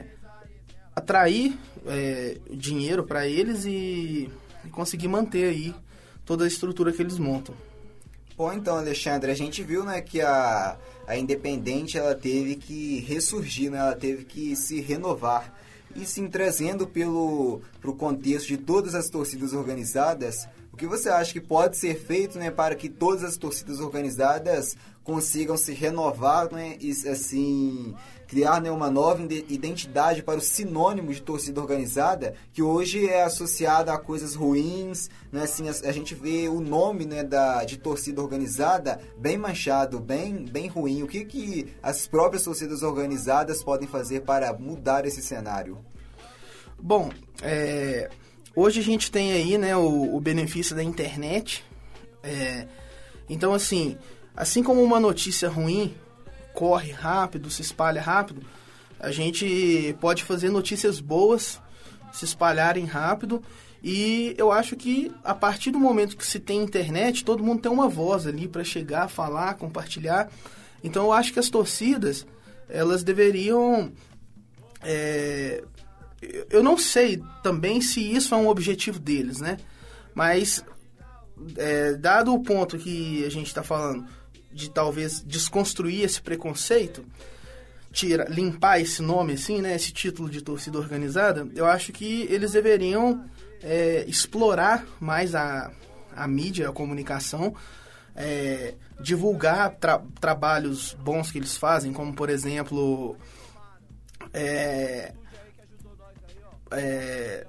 atrair 0.95 1.57
é, 1.87 2.37
dinheiro 2.51 3.03
para 3.03 3.27
eles 3.27 3.65
e, 3.65 4.29
e, 4.65 4.69
conseguir 4.69 5.07
manter 5.07 5.45
aí 5.45 5.75
toda 6.25 6.43
a 6.43 6.47
estrutura 6.47 6.91
que 6.91 7.01
eles 7.01 7.17
montam. 7.17 7.55
Bom, 8.37 8.51
então, 8.53 8.77
Alexandre, 8.77 9.31
a 9.31 9.35
gente 9.35 9.61
viu, 9.63 9.83
né, 9.83 10.01
que 10.01 10.21
a, 10.21 10.77
a 11.07 11.17
Independente 11.17 11.97
ela 11.97 12.15
teve 12.15 12.55
que 12.55 12.99
ressurgir, 12.99 13.71
né, 13.71 13.79
ela 13.79 13.95
teve 13.95 14.23
que 14.23 14.55
se 14.55 14.81
renovar 14.81 15.59
e 15.95 16.05
sim 16.05 16.27
trazendo 16.27 16.87
pelo 16.87 17.61
pro 17.81 17.93
contexto 17.93 18.47
de 18.47 18.57
todas 18.57 18.95
as 18.95 19.09
torcidas 19.09 19.53
organizadas, 19.53 20.47
o 20.71 20.77
que 20.77 20.87
você 20.87 21.09
acha 21.09 21.33
que 21.33 21.41
pode 21.41 21.77
ser 21.77 21.99
feito 21.99 22.39
né, 22.39 22.49
para 22.49 22.75
que 22.75 22.87
todas 22.87 23.23
as 23.23 23.37
torcidas 23.37 23.79
organizadas 23.79 24.77
consigam 25.03 25.57
se 25.57 25.73
renovar 25.73 26.51
né, 26.51 26.77
e 26.79 26.91
assim 27.09 27.93
criar 28.31 28.61
né, 28.61 28.71
uma 28.71 28.89
nova 28.89 29.21
identidade 29.49 30.23
para 30.23 30.39
o 30.39 30.41
sinônimo 30.41 31.13
de 31.13 31.21
torcida 31.21 31.59
organizada, 31.59 32.33
que 32.53 32.61
hoje 32.61 33.09
é 33.09 33.23
associada 33.23 33.91
a 33.91 33.97
coisas 33.97 34.35
ruins, 34.35 35.09
né, 35.29 35.43
assim, 35.43 35.67
a, 35.67 35.71
a, 35.71 35.91
gente 35.91 36.15
vê 36.15 36.47
o 36.47 36.61
nome 36.61 37.03
né, 37.03 37.25
da, 37.25 37.65
de 37.65 37.77
torcida 37.77 38.21
organizada 38.21 39.01
bem 39.17 39.37
manchado, 39.37 39.99
bem, 39.99 40.45
bem 40.45 40.69
ruim. 40.69 41.03
O 41.03 41.07
que, 41.07 41.25
que 41.25 41.73
as 41.83 42.07
próprias 42.07 42.43
torcidas 42.43 42.83
organizadas 42.83 43.61
podem 43.61 43.85
fazer 43.85 44.21
para 44.21 44.53
mudar 44.53 45.05
esse 45.05 45.21
cenário? 45.21 45.77
Bom, 46.79 47.09
é, 47.41 48.09
hoje 48.55 48.79
a 48.79 48.83
gente 48.83 49.11
tem 49.11 49.31
aí 49.33 49.57
né, 49.57 49.75
o, 49.75 50.15
o 50.15 50.19
benefício 50.19 50.75
da 50.75 50.83
internet. 50.83 51.63
É, 52.23 52.67
então, 53.29 53.53
assim, 53.53 53.97
assim 54.35 54.63
como 54.63 54.81
uma 54.83 54.99
notícia 54.99 55.49
ruim 55.49 55.93
corre 56.53 56.91
rápido, 56.91 57.49
se 57.49 57.61
espalha 57.61 58.01
rápido, 58.01 58.43
a 58.99 59.11
gente 59.11 59.95
pode 59.99 60.23
fazer 60.23 60.49
notícias 60.49 60.99
boas 60.99 61.59
se 62.11 62.25
espalharem 62.25 62.85
rápido. 62.85 63.41
E 63.83 64.35
eu 64.37 64.51
acho 64.51 64.75
que 64.75 65.11
a 65.23 65.33
partir 65.33 65.71
do 65.71 65.79
momento 65.79 66.15
que 66.15 66.25
se 66.25 66.39
tem 66.39 66.61
internet, 66.61 67.25
todo 67.25 67.43
mundo 67.43 67.61
tem 67.61 67.71
uma 67.71 67.89
voz 67.89 68.27
ali 68.27 68.47
para 68.47 68.63
chegar, 68.63 69.07
falar, 69.07 69.55
compartilhar. 69.55 70.29
Então 70.83 71.05
eu 71.05 71.13
acho 71.13 71.33
que 71.33 71.39
as 71.39 71.49
torcidas 71.49 72.27
elas 72.69 73.03
deveriam. 73.03 73.91
É, 74.83 75.63
eu 76.49 76.61
não 76.61 76.77
sei 76.77 77.21
também 77.41 77.81
se 77.81 77.99
isso 77.99 78.33
é 78.33 78.37
um 78.37 78.47
objetivo 78.47 78.99
deles, 78.99 79.39
né? 79.39 79.57
Mas 80.13 80.63
é, 81.57 81.93
dado 81.93 82.33
o 82.33 82.43
ponto 82.43 82.77
que 82.77 83.25
a 83.25 83.29
gente 83.29 83.47
está 83.47 83.63
falando 83.63 84.05
de 84.51 84.69
talvez 84.69 85.21
desconstruir 85.21 86.03
esse 86.03 86.21
preconceito, 86.21 87.05
tira, 87.91 88.25
limpar 88.29 88.79
esse 88.79 89.01
nome, 89.01 89.33
assim, 89.33 89.61
né, 89.61 89.75
esse 89.75 89.91
título 89.91 90.29
de 90.29 90.41
torcida 90.41 90.77
organizada, 90.77 91.47
eu 91.55 91.65
acho 91.65 91.91
que 91.91 92.27
eles 92.29 92.51
deveriam 92.51 93.25
é, 93.63 94.03
explorar 94.07 94.85
mais 94.99 95.35
a, 95.35 95.71
a 96.15 96.27
mídia, 96.27 96.69
a 96.69 96.73
comunicação, 96.73 97.55
é, 98.15 98.75
divulgar 98.99 99.75
tra 99.75 100.01
trabalhos 100.19 100.93
bons 100.99 101.31
que 101.31 101.37
eles 101.37 101.57
fazem, 101.57 101.93
como 101.93 102.13
por 102.13 102.29
exemplo 102.29 103.15
é, 104.33 105.13
é 106.71 107.45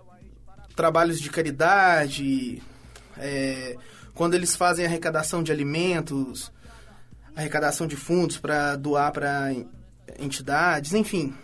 trabalhos 0.74 1.20
de 1.20 1.30
caridade, 1.30 2.62
é, 3.18 3.76
quando 4.14 4.34
eles 4.34 4.56
fazem 4.56 4.84
arrecadação 4.84 5.42
de 5.42 5.52
alimentos, 5.52 6.52
arrecadação 7.34 7.86
de 7.86 7.96
fundos 7.96 8.38
para 8.38 8.76
doar 8.76 9.12
para 9.12 9.54
entidades, 10.18 10.92
enfim. 10.92 11.34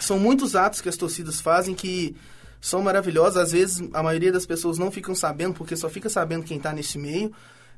São 0.00 0.18
muitos 0.18 0.56
atos 0.56 0.80
que 0.80 0.88
as 0.88 0.96
torcidas 0.96 1.40
fazem 1.40 1.74
que 1.74 2.16
são 2.60 2.82
maravilhosos. 2.82 3.36
Às 3.36 3.52
vezes 3.52 3.88
a 3.92 4.02
maioria 4.02 4.32
das 4.32 4.46
pessoas 4.46 4.78
não 4.78 4.90
ficam 4.90 5.14
sabendo, 5.14 5.54
porque 5.54 5.76
só 5.76 5.88
fica 5.88 6.08
sabendo 6.08 6.44
quem 6.44 6.56
está 6.56 6.72
nesse 6.72 6.98
meio. 6.98 7.32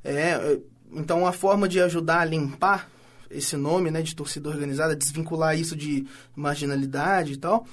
É, 0.04 0.58
então, 0.92 1.26
a 1.26 1.32
forma 1.32 1.68
de 1.68 1.80
ajudar 1.80 2.20
a 2.20 2.24
limpar 2.24 2.88
esse 3.30 3.56
nome, 3.56 3.90
né, 3.90 4.00
de 4.00 4.14
torcida 4.14 4.48
organizada, 4.48 4.94
desvincular 4.94 5.58
isso 5.58 5.74
de 5.74 6.06
marginalidade 6.36 7.32
e 7.32 7.36
tal, 7.36 7.66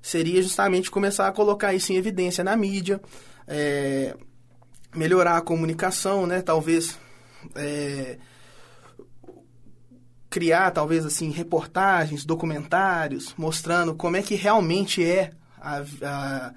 seria 0.00 0.42
justamente 0.42 0.90
começar 0.90 1.26
a 1.26 1.32
colocar 1.32 1.74
isso 1.74 1.92
em 1.92 1.96
evidência 1.96 2.44
na 2.44 2.56
mídia, 2.56 3.00
é, 3.46 4.16
melhorar 4.94 5.36
a 5.36 5.42
comunicação, 5.42 6.26
né, 6.26 6.40
talvez 6.40 6.98
é, 7.54 8.18
criar, 10.30 10.70
talvez 10.70 11.04
assim, 11.06 11.30
reportagens, 11.30 12.24
documentários, 12.24 13.34
mostrando 13.36 13.94
como 13.94 14.16
é 14.16 14.22
que 14.22 14.34
realmente 14.34 15.04
é 15.04 15.32
a, 15.60 15.82
a, 16.02 16.52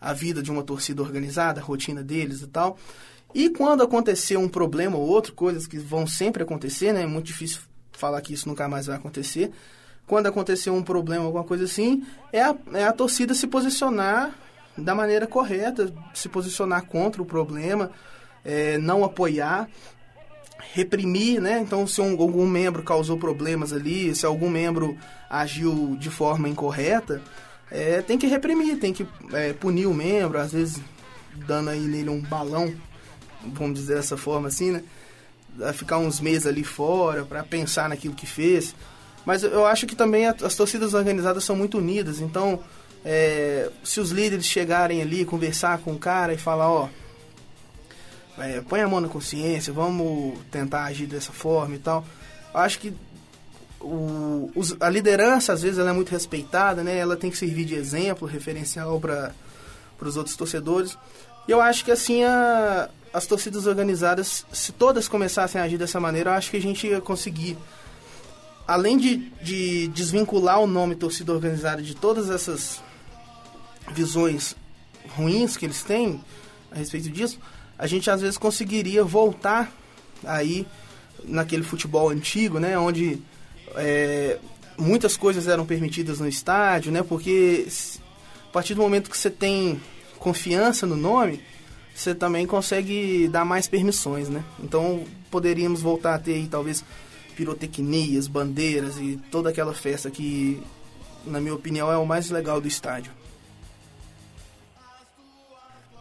a 0.00 0.12
vida 0.12 0.42
de 0.42 0.50
uma 0.50 0.62
torcida 0.62 1.02
organizada, 1.02 1.60
a 1.60 1.64
rotina 1.64 2.02
deles 2.02 2.40
e 2.42 2.46
tal. 2.46 2.78
E 3.34 3.48
quando 3.50 3.82
acontecer 3.82 4.36
um 4.36 4.48
problema 4.48 4.96
ou 4.96 5.06
outro, 5.06 5.32
coisas 5.32 5.66
que 5.66 5.78
vão 5.78 6.06
sempre 6.06 6.42
acontecer, 6.42 6.92
né? 6.92 7.02
É 7.02 7.06
muito 7.06 7.26
difícil 7.26 7.60
falar 7.92 8.20
que 8.20 8.34
isso 8.34 8.48
nunca 8.48 8.68
mais 8.68 8.86
vai 8.86 8.96
acontecer. 8.96 9.50
Quando 10.06 10.26
acontecer 10.26 10.70
um 10.70 10.82
problema, 10.82 11.24
alguma 11.24 11.44
coisa 11.44 11.64
assim, 11.64 12.04
é 12.32 12.42
a, 12.42 12.54
é 12.74 12.84
a 12.84 12.92
torcida 12.92 13.34
se 13.34 13.46
posicionar 13.46 14.34
da 14.76 14.94
maneira 14.94 15.26
correta, 15.26 15.92
se 16.14 16.28
posicionar 16.28 16.86
contra 16.86 17.22
o 17.22 17.26
problema, 17.26 17.90
é, 18.44 18.78
não 18.78 19.04
apoiar, 19.04 19.68
reprimir, 20.74 21.40
né? 21.40 21.60
Então, 21.60 21.86
se 21.86 22.00
um, 22.00 22.20
algum 22.20 22.46
membro 22.46 22.82
causou 22.82 23.18
problemas 23.18 23.72
ali, 23.72 24.14
se 24.14 24.26
algum 24.26 24.50
membro 24.50 24.96
agiu 25.30 25.96
de 25.98 26.10
forma 26.10 26.48
incorreta, 26.48 27.22
é, 27.70 28.02
tem 28.02 28.18
que 28.18 28.26
reprimir, 28.26 28.78
tem 28.78 28.92
que 28.92 29.06
é, 29.32 29.52
punir 29.52 29.86
o 29.86 29.94
membro, 29.94 30.38
às 30.38 30.52
vezes 30.52 30.80
dando 31.46 31.70
aí 31.70 31.80
nele 31.80 32.10
um 32.10 32.20
balão 32.20 32.74
vamos 33.46 33.78
dizer 33.78 33.96
dessa 33.96 34.16
forma 34.16 34.48
assim, 34.48 34.70
né? 34.70 34.82
Ficar 35.74 35.98
uns 35.98 36.20
meses 36.20 36.46
ali 36.46 36.64
fora 36.64 37.24
para 37.24 37.42
pensar 37.42 37.88
naquilo 37.88 38.14
que 38.14 38.26
fez. 38.26 38.74
Mas 39.24 39.44
eu 39.44 39.64
acho 39.66 39.86
que 39.86 39.94
também 39.94 40.26
as 40.26 40.54
torcidas 40.56 40.94
organizadas 40.94 41.44
são 41.44 41.54
muito 41.54 41.78
unidas, 41.78 42.20
então 42.20 42.60
é, 43.04 43.70
se 43.84 44.00
os 44.00 44.10
líderes 44.10 44.46
chegarem 44.46 45.00
ali, 45.00 45.24
conversar 45.24 45.78
com 45.78 45.92
o 45.92 45.98
cara 45.98 46.32
e 46.32 46.38
falar, 46.38 46.70
ó, 46.70 46.88
é, 48.38 48.60
põe 48.62 48.80
a 48.80 48.88
mão 48.88 49.00
na 49.00 49.08
consciência, 49.08 49.72
vamos 49.72 50.38
tentar 50.50 50.84
agir 50.84 51.06
dessa 51.06 51.32
forma 51.32 51.74
e 51.74 51.78
tal. 51.78 52.04
Eu 52.52 52.60
acho 52.60 52.78
que 52.78 52.94
o, 53.80 54.50
os, 54.54 54.76
a 54.80 54.88
liderança, 54.88 55.52
às 55.52 55.62
vezes, 55.62 55.78
ela 55.78 55.90
é 55.90 55.92
muito 55.92 56.10
respeitada, 56.10 56.82
né? 56.82 56.96
Ela 56.96 57.16
tem 57.16 57.30
que 57.30 57.36
servir 57.36 57.64
de 57.64 57.74
exemplo, 57.74 58.26
referencial 58.26 59.00
para 59.00 59.32
os 60.00 60.16
outros 60.16 60.36
torcedores. 60.36 60.96
E 61.46 61.50
eu 61.50 61.60
acho 61.60 61.84
que, 61.84 61.90
assim, 61.90 62.22
a, 62.24 62.88
as 63.12 63.26
torcidas 63.26 63.66
organizadas, 63.66 64.46
se 64.52 64.72
todas 64.72 65.08
começassem 65.08 65.60
a 65.60 65.64
agir 65.64 65.78
dessa 65.78 66.00
maneira, 66.00 66.30
eu 66.30 66.34
acho 66.34 66.50
que 66.50 66.56
a 66.56 66.62
gente 66.62 66.86
ia 66.86 67.00
conseguir, 67.00 67.58
além 68.66 68.96
de, 68.96 69.16
de 69.42 69.88
desvincular 69.88 70.60
o 70.60 70.66
nome 70.66 70.94
torcida 70.94 71.32
organizada 71.32 71.82
de 71.82 71.94
todas 71.94 72.30
essas 72.30 72.82
visões 73.92 74.56
ruins 75.16 75.56
que 75.56 75.66
eles 75.66 75.82
têm 75.82 76.20
a 76.70 76.76
respeito 76.76 77.10
disso, 77.10 77.38
a 77.78 77.86
gente 77.86 78.10
às 78.10 78.20
vezes 78.20 78.38
conseguiria 78.38 79.04
voltar 79.04 79.72
aí 80.24 80.66
naquele 81.24 81.62
futebol 81.62 82.08
antigo, 82.08 82.58
né, 82.58 82.78
onde 82.78 83.20
é, 83.74 84.38
muitas 84.78 85.16
coisas 85.16 85.48
eram 85.48 85.66
permitidas 85.66 86.20
no 86.20 86.28
estádio, 86.28 86.92
né, 86.92 87.02
porque 87.02 87.66
a 88.48 88.52
partir 88.52 88.74
do 88.74 88.82
momento 88.82 89.10
que 89.10 89.18
você 89.18 89.30
tem 89.30 89.80
confiança 90.18 90.86
no 90.86 90.96
nome, 90.96 91.42
você 91.94 92.14
também 92.14 92.46
consegue 92.46 93.28
dar 93.28 93.44
mais 93.44 93.66
permissões, 93.66 94.28
né? 94.28 94.42
Então 94.62 95.04
poderíamos 95.30 95.82
voltar 95.82 96.14
a 96.14 96.18
ter 96.18 96.34
aí 96.34 96.46
talvez 96.46 96.84
pirotecnias, 97.32 98.26
bandeiras 98.26 98.96
e 98.98 99.20
toda 99.30 99.50
aquela 99.50 99.74
festa 99.74 100.10
que, 100.10 100.62
na 101.24 101.40
minha 101.40 101.54
opinião, 101.54 101.90
é 101.90 101.96
o 101.96 102.06
mais 102.06 102.30
legal 102.30 102.60
do 102.60 102.68
estádio. 102.68 103.12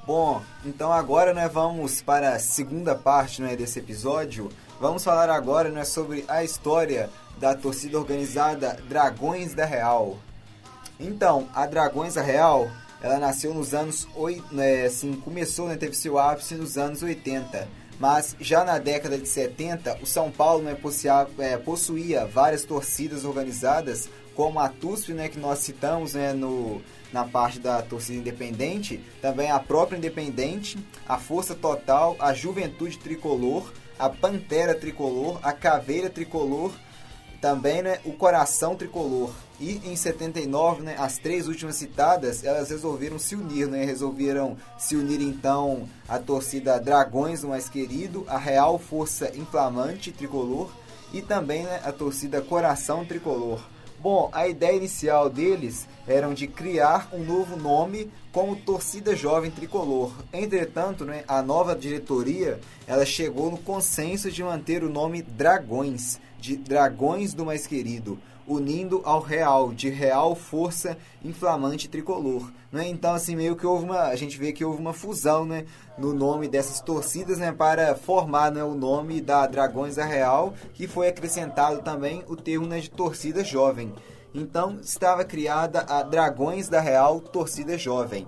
Bom, 0.05 0.41
então 0.65 0.91
agora 0.91 1.33
nós 1.33 1.51
vamos 1.51 2.01
para 2.01 2.33
a 2.33 2.39
segunda 2.39 2.95
parte 2.95 3.41
né, 3.41 3.55
desse 3.55 3.79
episódio. 3.79 4.49
Vamos 4.79 5.03
falar 5.03 5.29
agora 5.29 5.69
né, 5.69 5.85
sobre 5.85 6.25
a 6.27 6.43
história 6.43 7.09
da 7.37 7.55
torcida 7.55 7.99
organizada 7.99 8.77
Dragões 8.89 9.53
da 9.53 9.63
Real. 9.63 10.17
Então, 10.99 11.47
a 11.53 11.65
Dragões 11.65 12.15
da 12.15 12.21
Real 12.21 12.69
ela 13.01 13.17
nasceu 13.17 13.53
nos 13.53 13.73
anos, 13.73 14.07
né, 14.51 14.85
assim, 14.85 15.13
começou, 15.13 15.67
né, 15.67 15.75
teve 15.75 15.95
seu 15.95 16.19
ápice 16.19 16.55
nos 16.55 16.77
anos 16.77 17.01
80. 17.01 17.67
Mas 18.01 18.35
já 18.39 18.63
na 18.63 18.79
década 18.79 19.15
de 19.15 19.27
70, 19.27 19.99
o 20.01 20.07
São 20.07 20.31
Paulo 20.31 20.63
né, 20.63 20.73
possuía, 20.73 21.27
é, 21.37 21.55
possuía 21.55 22.25
várias 22.25 22.63
torcidas 22.63 23.25
organizadas, 23.25 24.09
como 24.35 24.59
a 24.59 24.67
TUSP, 24.67 25.13
né, 25.13 25.29
que 25.29 25.37
nós 25.37 25.59
citamos 25.59 26.15
né, 26.15 26.33
no, 26.33 26.81
na 27.13 27.25
parte 27.25 27.59
da 27.59 27.79
torcida 27.83 28.17
independente, 28.17 28.99
também 29.21 29.51
a 29.51 29.59
própria 29.59 29.97
Independente, 29.97 30.79
a 31.07 31.19
Força 31.19 31.53
Total, 31.53 32.15
a 32.17 32.33
Juventude 32.33 32.97
Tricolor, 32.97 33.71
a 33.99 34.09
Pantera 34.09 34.73
Tricolor, 34.73 35.37
a 35.43 35.53
Caveira 35.53 36.09
Tricolor, 36.09 36.71
também 37.39 37.83
né, 37.83 37.99
o 38.03 38.13
Coração 38.13 38.75
Tricolor. 38.75 39.31
E 39.61 39.79
em 39.85 39.95
79, 39.95 40.81
né, 40.81 40.95
as 40.97 41.19
três 41.19 41.47
últimas 41.47 41.75
citadas, 41.75 42.43
elas 42.43 42.71
resolveram 42.71 43.19
se 43.19 43.35
unir, 43.35 43.67
né? 43.67 43.85
Resolveram 43.85 44.57
se 44.75 44.95
unir 44.95 45.21
então 45.21 45.87
a 46.09 46.17
torcida 46.17 46.79
Dragões, 46.79 47.43
o 47.43 47.49
mais 47.49 47.69
querido, 47.69 48.25
a 48.27 48.39
Real 48.39 48.79
Força 48.79 49.31
Inflamante 49.37 50.11
Tricolor 50.11 50.71
e 51.13 51.21
também 51.21 51.61
né, 51.61 51.79
a 51.83 51.91
torcida 51.91 52.41
Coração 52.41 53.05
Tricolor. 53.05 53.61
Bom, 53.99 54.31
a 54.33 54.47
ideia 54.47 54.75
inicial 54.75 55.29
deles 55.29 55.87
era 56.07 56.27
de 56.33 56.47
criar 56.47 57.09
um 57.13 57.23
novo 57.23 57.55
nome 57.55 58.11
como 58.31 58.55
Torcida 58.55 59.15
Jovem 59.15 59.51
Tricolor. 59.51 60.11
Entretanto, 60.33 61.05
né, 61.05 61.23
a 61.27 61.43
nova 61.43 61.75
diretoria 61.75 62.59
ela 62.87 63.05
chegou 63.05 63.51
no 63.51 63.59
consenso 63.59 64.31
de 64.31 64.43
manter 64.43 64.83
o 64.83 64.89
nome 64.89 65.21
Dragões, 65.21 66.19
de 66.39 66.55
Dragões 66.55 67.35
do 67.35 67.45
Mais 67.45 67.67
Querido 67.67 68.17
unindo 68.51 69.01
ao 69.03 69.21
real, 69.21 69.71
de 69.71 69.89
real 69.89 70.35
força 70.35 70.97
inflamante 71.23 71.87
tricolor. 71.87 72.51
Né? 72.71 72.87
Então, 72.87 73.13
assim, 73.13 73.35
meio 73.35 73.55
que 73.55 73.65
houve 73.65 73.85
uma. 73.85 74.03
A 74.03 74.15
gente 74.15 74.37
vê 74.37 74.51
que 74.51 74.63
houve 74.63 74.79
uma 74.79 74.93
fusão 74.93 75.45
né, 75.45 75.65
no 75.97 76.13
nome 76.13 76.47
dessas 76.47 76.79
torcidas 76.79 77.37
né, 77.37 77.51
para 77.51 77.95
formar 77.95 78.51
né, 78.51 78.63
o 78.63 78.73
nome 78.73 79.21
da 79.21 79.45
Dragões 79.47 79.95
da 79.95 80.05
Real, 80.05 80.53
que 80.73 80.87
foi 80.87 81.07
acrescentado 81.07 81.81
também 81.81 82.23
o 82.27 82.35
termo 82.35 82.67
né, 82.67 82.79
de 82.79 82.89
torcida 82.89 83.43
jovem. 83.43 83.93
Então, 84.33 84.79
estava 84.81 85.25
criada 85.25 85.81
a 85.81 86.03
Dragões 86.03 86.69
da 86.69 86.79
Real 86.79 87.19
Torcida 87.19 87.77
Jovem. 87.77 88.25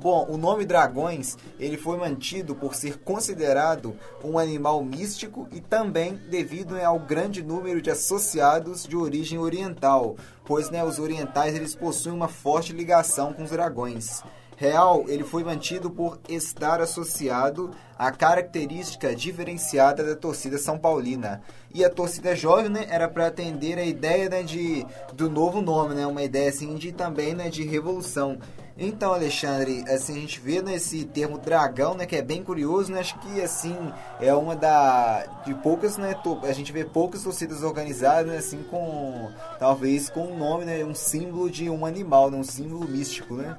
Bom, 0.00 0.26
o 0.30 0.38
nome 0.38 0.64
dragões 0.64 1.36
ele 1.58 1.76
foi 1.76 1.98
mantido 1.98 2.54
por 2.54 2.74
ser 2.74 3.00
considerado 3.00 3.94
um 4.24 4.38
animal 4.38 4.82
místico 4.82 5.46
e 5.52 5.60
também 5.60 6.14
devido 6.30 6.72
né, 6.74 6.86
ao 6.86 6.98
grande 6.98 7.42
número 7.42 7.82
de 7.82 7.90
associados 7.90 8.84
de 8.84 8.96
origem 8.96 9.38
oriental, 9.38 10.16
pois 10.46 10.70
né, 10.70 10.82
os 10.82 10.98
orientais 10.98 11.54
eles 11.54 11.74
possuem 11.74 12.14
uma 12.14 12.28
forte 12.28 12.72
ligação 12.72 13.34
com 13.34 13.42
os 13.42 13.50
dragões. 13.50 14.22
Real, 14.60 15.06
ele 15.08 15.24
foi 15.24 15.42
mantido 15.42 15.90
por 15.90 16.20
estar 16.28 16.82
associado 16.82 17.70
à 17.98 18.12
característica 18.12 19.16
diferenciada 19.16 20.04
da 20.04 20.14
torcida 20.14 20.58
São 20.58 20.78
Paulina. 20.78 21.40
E 21.72 21.82
a 21.82 21.88
torcida 21.88 22.36
jovem 22.36 22.68
né, 22.68 22.84
era 22.90 23.08
para 23.08 23.28
atender 23.28 23.78
a 23.78 23.84
ideia 23.86 24.28
né, 24.28 24.42
de, 24.42 24.86
do 25.14 25.30
novo 25.30 25.62
nome, 25.62 25.94
né, 25.94 26.06
uma 26.06 26.22
ideia 26.22 26.50
assim, 26.50 26.74
de 26.74 26.92
também 26.92 27.34
né, 27.34 27.48
de 27.48 27.64
revolução. 27.64 28.38
Então, 28.76 29.14
Alexandre, 29.14 29.82
assim, 29.88 30.18
a 30.18 30.20
gente 30.20 30.38
vê 30.40 30.60
nesse 30.60 31.06
termo 31.06 31.38
dragão, 31.38 31.94
né, 31.94 32.04
que 32.04 32.16
é 32.16 32.22
bem 32.22 32.42
curioso, 32.42 32.92
né, 32.92 33.00
acho 33.00 33.18
que, 33.18 33.40
assim, 33.40 33.76
é 34.20 34.34
uma 34.34 34.54
da, 34.54 35.24
de 35.46 35.54
poucas, 35.54 35.96
né, 35.96 36.14
a 36.42 36.52
gente 36.52 36.70
vê 36.70 36.84
poucas 36.84 37.22
torcidas 37.22 37.62
organizadas, 37.62 38.30
né, 38.30 38.38
assim, 38.38 38.62
com, 38.64 39.30
talvez 39.58 40.10
com 40.10 40.26
um 40.26 40.38
nome, 40.38 40.66
né, 40.66 40.84
um 40.84 40.94
símbolo 40.94 41.50
de 41.50 41.70
um 41.70 41.86
animal, 41.86 42.30
né, 42.30 42.36
um 42.36 42.44
símbolo 42.44 42.86
místico, 42.86 43.36
né. 43.36 43.56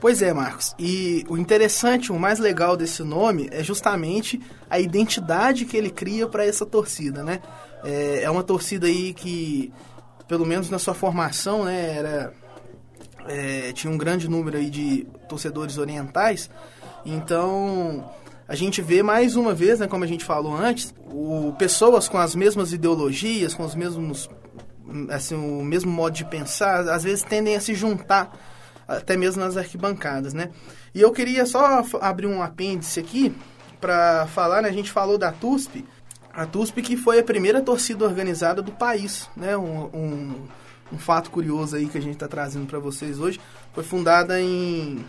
Pois 0.00 0.22
é, 0.22 0.32
Marcos. 0.32 0.74
E 0.78 1.24
o 1.28 1.36
interessante, 1.36 2.12
o 2.12 2.18
mais 2.18 2.38
legal 2.38 2.76
desse 2.76 3.02
nome 3.02 3.48
é 3.50 3.64
justamente 3.64 4.40
a 4.70 4.78
identidade 4.78 5.64
que 5.64 5.76
ele 5.76 5.90
cria 5.90 6.26
para 6.28 6.44
essa 6.44 6.64
torcida, 6.64 7.24
né? 7.24 7.40
É, 7.84 8.22
é, 8.22 8.30
uma 8.30 8.44
torcida 8.44 8.86
aí 8.86 9.12
que, 9.12 9.72
pelo 10.28 10.46
menos 10.46 10.70
na 10.70 10.78
sua 10.78 10.94
formação, 10.94 11.64
né, 11.64 11.96
era 11.96 12.32
é, 13.26 13.72
tinha 13.72 13.92
um 13.92 13.98
grande 13.98 14.28
número 14.28 14.56
aí 14.56 14.70
de 14.70 15.06
torcedores 15.28 15.78
orientais. 15.78 16.50
Então, 17.04 18.08
a 18.46 18.54
gente 18.54 18.80
vê 18.82 19.02
mais 19.02 19.36
uma 19.36 19.54
vez, 19.54 19.80
né, 19.80 19.86
como 19.86 20.04
a 20.04 20.06
gente 20.06 20.24
falou 20.24 20.56
antes, 20.56 20.94
o, 21.12 21.52
pessoas 21.58 22.08
com 22.08 22.18
as 22.18 22.34
mesmas 22.34 22.72
ideologias, 22.72 23.54
com 23.54 23.64
os 23.64 23.74
mesmos 23.74 24.28
assim, 25.10 25.34
o 25.34 25.62
mesmo 25.62 25.90
modo 25.90 26.14
de 26.14 26.24
pensar, 26.24 26.88
às 26.88 27.02
vezes 27.02 27.22
tendem 27.22 27.54
a 27.54 27.60
se 27.60 27.74
juntar 27.74 28.32
até 28.88 29.16
mesmo 29.16 29.44
nas 29.44 29.56
arquibancadas, 29.56 30.32
né? 30.32 30.50
E 30.94 31.00
eu 31.02 31.12
queria 31.12 31.44
só 31.44 31.84
abrir 32.00 32.26
um 32.26 32.42
apêndice 32.42 32.98
aqui 32.98 33.36
para 33.78 34.26
falar, 34.28 34.62
né, 34.62 34.68
a 34.68 34.72
gente 34.72 34.90
falou 34.90 35.18
da 35.18 35.30
TUSP, 35.30 35.84
a 36.32 36.46
TUSP 36.46 36.82
que 36.82 36.96
foi 36.96 37.18
a 37.20 37.22
primeira 37.22 37.60
torcida 37.60 38.04
organizada 38.04 38.62
do 38.62 38.72
país, 38.72 39.28
né, 39.36 39.56
um, 39.56 39.84
um, 39.94 40.48
um 40.92 40.98
fato 40.98 41.30
curioso 41.30 41.76
aí 41.76 41.86
que 41.86 41.98
a 41.98 42.00
gente 42.00 42.14
está 42.14 42.26
trazendo 42.26 42.66
para 42.66 42.78
vocês 42.78 43.20
hoje, 43.20 43.38
foi 43.72 43.84
fundada 43.84 44.40
em 44.40 45.04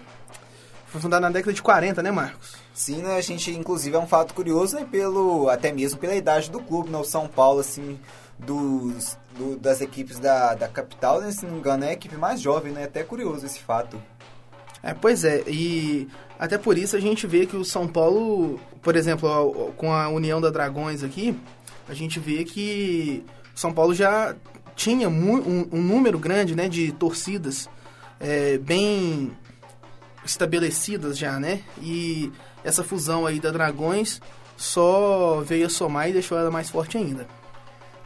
foi 0.87 0.99
fundada 0.99 1.21
na 1.21 1.29
década 1.29 1.53
de 1.53 1.61
40, 1.61 2.01
né, 2.01 2.09
Marcos? 2.11 2.55
Sim, 2.73 3.03
né, 3.03 3.15
a 3.15 3.21
gente, 3.21 3.51
inclusive, 3.51 3.95
é 3.95 3.99
um 3.99 4.07
fato 4.07 4.33
curioso, 4.33 4.75
né, 4.75 4.87
pelo, 4.89 5.47
até 5.47 5.71
mesmo 5.71 5.99
pela 5.99 6.15
idade 6.15 6.49
do 6.49 6.59
clube, 6.59 6.89
né, 6.89 6.97
o 6.97 7.03
São 7.03 7.27
Paulo, 7.27 7.59
assim, 7.59 7.99
dos, 8.39 9.15
do, 9.39 9.55
das 9.55 9.79
equipes 9.79 10.19
da, 10.19 10.53
da 10.53 10.67
capital, 10.67 11.21
né, 11.21 11.31
se 11.31 11.45
não 11.45 11.53
me 11.53 11.59
engano, 11.59 11.85
é 11.85 11.89
a 11.89 11.93
equipe 11.93 12.17
mais 12.17 12.41
jovem, 12.41 12.73
né, 12.73 12.83
até 12.83 13.03
curioso 13.03 13.45
esse 13.45 13.59
fato. 13.59 13.99
É, 14.83 14.93
pois 14.93 15.23
é, 15.23 15.43
e 15.47 16.07
até 16.37 16.57
por 16.57 16.77
isso 16.77 16.95
a 16.95 16.99
gente 16.99 17.25
vê 17.25 17.45
que 17.45 17.55
o 17.55 17.65
São 17.65 17.87
Paulo, 17.87 18.59
por 18.81 18.95
exemplo, 18.95 19.73
com 19.77 19.91
a 19.93 20.09
União 20.09 20.39
da 20.39 20.49
Dragões 20.49 21.03
aqui, 21.03 21.37
a 21.87 21.93
gente 21.93 22.19
vê 22.19 22.43
que 22.43 23.25
o 23.55 23.59
São 23.59 23.73
Paulo 23.73 23.93
já 23.93 24.35
tinha 24.75 25.09
um, 25.09 25.67
um 25.71 25.81
número 25.81 26.19
grande, 26.19 26.55
né, 26.55 26.69
de 26.69 26.91
torcidas 26.91 27.69
é, 28.19 28.57
bem 28.57 29.31
estabelecidas 30.23 31.17
já, 31.17 31.39
né? 31.39 31.61
E 31.81 32.31
essa 32.63 32.83
fusão 32.83 33.25
aí 33.25 33.39
da 33.39 33.51
Dragões 33.51 34.21
só 34.55 35.41
veio 35.41 35.65
a 35.65 35.69
somar 35.69 36.09
e 36.09 36.13
deixou 36.13 36.37
ela 36.37 36.51
mais 36.51 36.69
forte 36.69 36.97
ainda. 36.97 37.27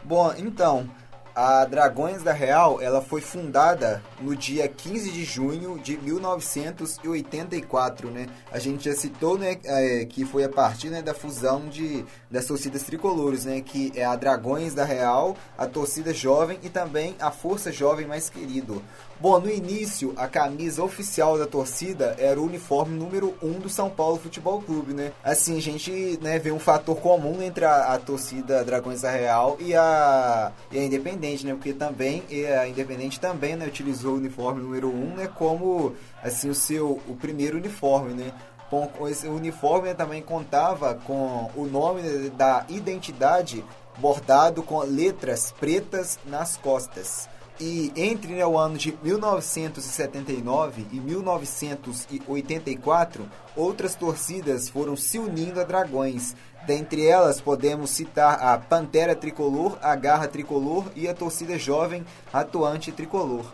Bom, 0.04 0.34
então, 0.38 0.90
a 1.36 1.66
Dragões 1.66 2.22
da 2.22 2.32
Real, 2.32 2.80
ela 2.80 3.02
foi 3.02 3.20
fundada 3.20 4.04
no 4.22 4.36
dia 4.36 4.68
15 4.68 5.12
de 5.12 5.24
junho 5.24 5.80
de 5.80 5.98
1984, 5.98 8.12
né? 8.12 8.28
A 8.52 8.60
gente 8.60 8.86
já 8.86 8.96
citou, 8.96 9.38
né, 9.38 9.58
é, 9.64 10.06
que 10.06 10.26
foi 10.26 10.44
a 10.44 10.50
partir 10.50 10.90
né, 10.90 11.02
da 11.02 11.14
fusão 11.14 11.68
de, 11.68 12.06
das 12.30 12.46
torcidas 12.46 12.84
tricolores, 12.84 13.46
né? 13.46 13.62
Que 13.62 13.92
é 13.96 14.06
a 14.06 14.16
Dragões 14.16 14.74
da 14.74 14.86
Real, 14.86 15.36
a 15.58 15.66
torcida 15.66 16.14
jovem 16.14 16.60
e 16.62 16.70
também 16.70 17.16
a 17.20 17.32
Força 17.32 17.72
Jovem 17.72 18.06
Mais 18.06 18.30
Querido. 18.30 18.82
Bom, 19.20 19.40
no 19.40 19.50
início, 19.50 20.14
a 20.18 20.28
camisa 20.28 20.84
oficial 20.84 21.38
da 21.38 21.46
torcida 21.46 22.16
era 22.20 22.40
o 22.40 22.46
uniforme 22.46 22.98
número 22.98 23.34
1 23.42 23.48
um 23.48 23.60
do 23.60 23.70
São 23.70 23.90
Paulo 23.90 24.18
Futebol 24.18 24.62
Clube, 24.62 24.94
né? 24.94 25.14
Assim, 25.24 25.58
a 25.58 25.62
gente 25.62 26.20
né, 26.22 26.38
vê 26.40 26.52
um 26.52 26.60
fator 26.60 26.98
comum 26.98 27.42
entre 27.42 27.64
a, 27.64 27.94
a 27.94 28.00
torcida 28.00 28.64
Dragões 28.66 29.02
da 29.02 29.12
Real 29.12 29.56
e 29.60 29.74
a, 29.76 30.52
e 30.72 30.78
a 30.78 30.84
Independente, 30.84 31.46
né? 31.46 31.54
Porque 31.54 31.74
também, 31.74 32.24
a 32.60 32.68
Independente 32.68 33.20
também 33.20 33.56
né, 33.56 33.66
utilizou 33.66 34.14
o 34.14 34.18
uniforme 34.18 34.62
número 34.62 34.90
1 34.90 34.92
um, 34.92 35.16
né, 35.16 35.28
como 35.28 35.96
assim, 36.22 36.50
o 36.50 36.56
seu 36.56 37.02
o 37.08 37.16
primeiro 37.16 37.58
uniforme, 37.58 38.14
né? 38.14 38.34
Com 38.70 39.08
esse 39.08 39.28
uniforme 39.28 39.90
né, 39.90 39.94
também 39.94 40.22
contava 40.22 40.96
com 40.96 41.50
o 41.56 41.66
nome 41.66 42.30
da 42.32 42.66
identidade 42.68 43.64
bordado 43.98 44.64
com 44.64 44.80
letras 44.80 45.54
pretas 45.60 46.18
nas 46.26 46.58
costas. 46.58 47.30
E 47.60 47.92
entre 47.96 48.34
né, 48.34 48.44
o 48.46 48.58
ano 48.58 48.78
de 48.78 48.98
1979 49.04 50.88
e 50.92 51.00
1984, 51.00 53.30
outras 53.56 53.94
torcidas 53.96 54.68
foram 54.70 54.96
se 54.96 55.20
unindo 55.20 55.62
a 55.62 55.64
Dragões. 55.64 56.36
Dentre 56.66 57.06
elas, 57.06 57.40
podemos 57.40 57.92
citar 57.92 58.42
a 58.42 58.58
Pantera 58.58 59.16
Tricolor, 59.16 59.78
a 59.82 59.96
Garra 59.96 60.28
Tricolor 60.28 60.86
e 60.96 61.08
a 61.08 61.14
torcida 61.14 61.60
jovem 61.60 62.04
atuante 62.32 62.92
tricolor. 62.92 63.46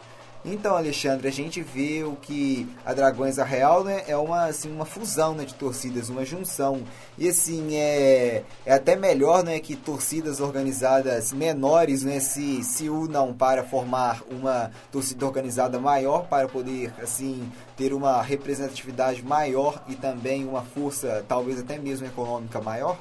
Então, 0.44 0.78
Alexandre, 0.78 1.28
a 1.28 1.32
gente 1.32 1.62
vê 1.62 2.04
o 2.04 2.16
que 2.16 2.66
a 2.86 2.94
Dragões 2.94 3.38
a 3.38 3.44
Real 3.44 3.84
né, 3.84 4.04
é 4.08 4.16
uma, 4.16 4.46
assim, 4.46 4.72
uma 4.72 4.86
fusão 4.86 5.36
né, 5.36 5.44
de 5.44 5.54
torcidas, 5.54 6.08
uma 6.08 6.24
junção. 6.24 6.82
E 7.18 7.28
assim, 7.28 7.76
é, 7.76 8.44
é 8.66 8.74
até 8.74 8.96
melhor 8.96 9.44
né, 9.44 9.60
que 9.60 9.76
torcidas 9.76 10.40
organizadas 10.40 11.34
menores 11.34 12.04
né, 12.04 12.22
se, 12.22 12.64
se 12.64 12.90
unam 12.90 13.34
para 13.34 13.66
formar 13.66 14.24
uma 14.32 14.72
torcida 14.90 15.26
organizada 15.26 15.78
maior, 15.78 16.28
para 16.28 16.48
poder 16.48 16.94
assim 17.04 17.52
ter 17.76 17.94
uma 17.94 18.22
representatividade 18.22 19.22
maior 19.22 19.84
e 19.90 19.96
também 19.96 20.46
uma 20.46 20.62
força, 20.62 21.24
talvez 21.28 21.60
até 21.60 21.78
mesmo 21.78 22.08
econômica 22.08 22.62
maior? 22.62 22.98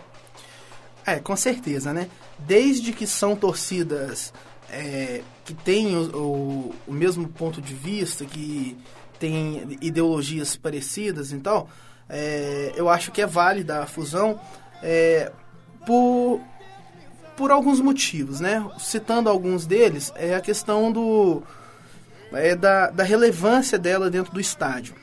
É, 1.07 1.21
com 1.21 1.37
certeza, 1.37 1.93
né? 1.93 2.09
Desde 2.41 2.93
que 2.93 3.07
são 3.07 3.35
torcidas 3.35 4.33
é, 4.71 5.23
que 5.45 5.55
têm 5.55 5.97
o, 5.97 6.17
o, 6.17 6.75
o, 6.87 6.93
mesmo 6.93 7.29
ponto 7.29 7.61
de 7.61 7.75
vista, 7.75 8.25
que 8.25 8.77
têm 9.19 9.79
ideologias 9.81 10.57
parecidas 10.57 11.33
e 11.33 11.39
tal, 11.39 11.69
é, 12.09 12.73
eu 12.77 12.89
acho 12.89 13.11
que 13.11 13.21
é 13.21 13.27
válida 13.27 13.81
a 13.83 13.87
fusão 13.87 14.41
é, 14.83 15.33
por, 15.87 16.41
por 17.37 17.51
alguns 17.51 17.81
motivos, 17.81 18.41
né? 18.41 18.65
Citando 18.79 19.29
alguns 19.29 19.67
deles, 19.67 20.13
é 20.17 20.35
a 20.35 20.41
questão 20.41 20.93
do, 20.93 21.43
é 22.33 22.55
da, 22.55 22.91
da 22.91 23.05
relevância 23.05 23.79
dela 23.79 24.11
dentro 24.11 24.33
do 24.33 24.41
estádio. 24.41 24.95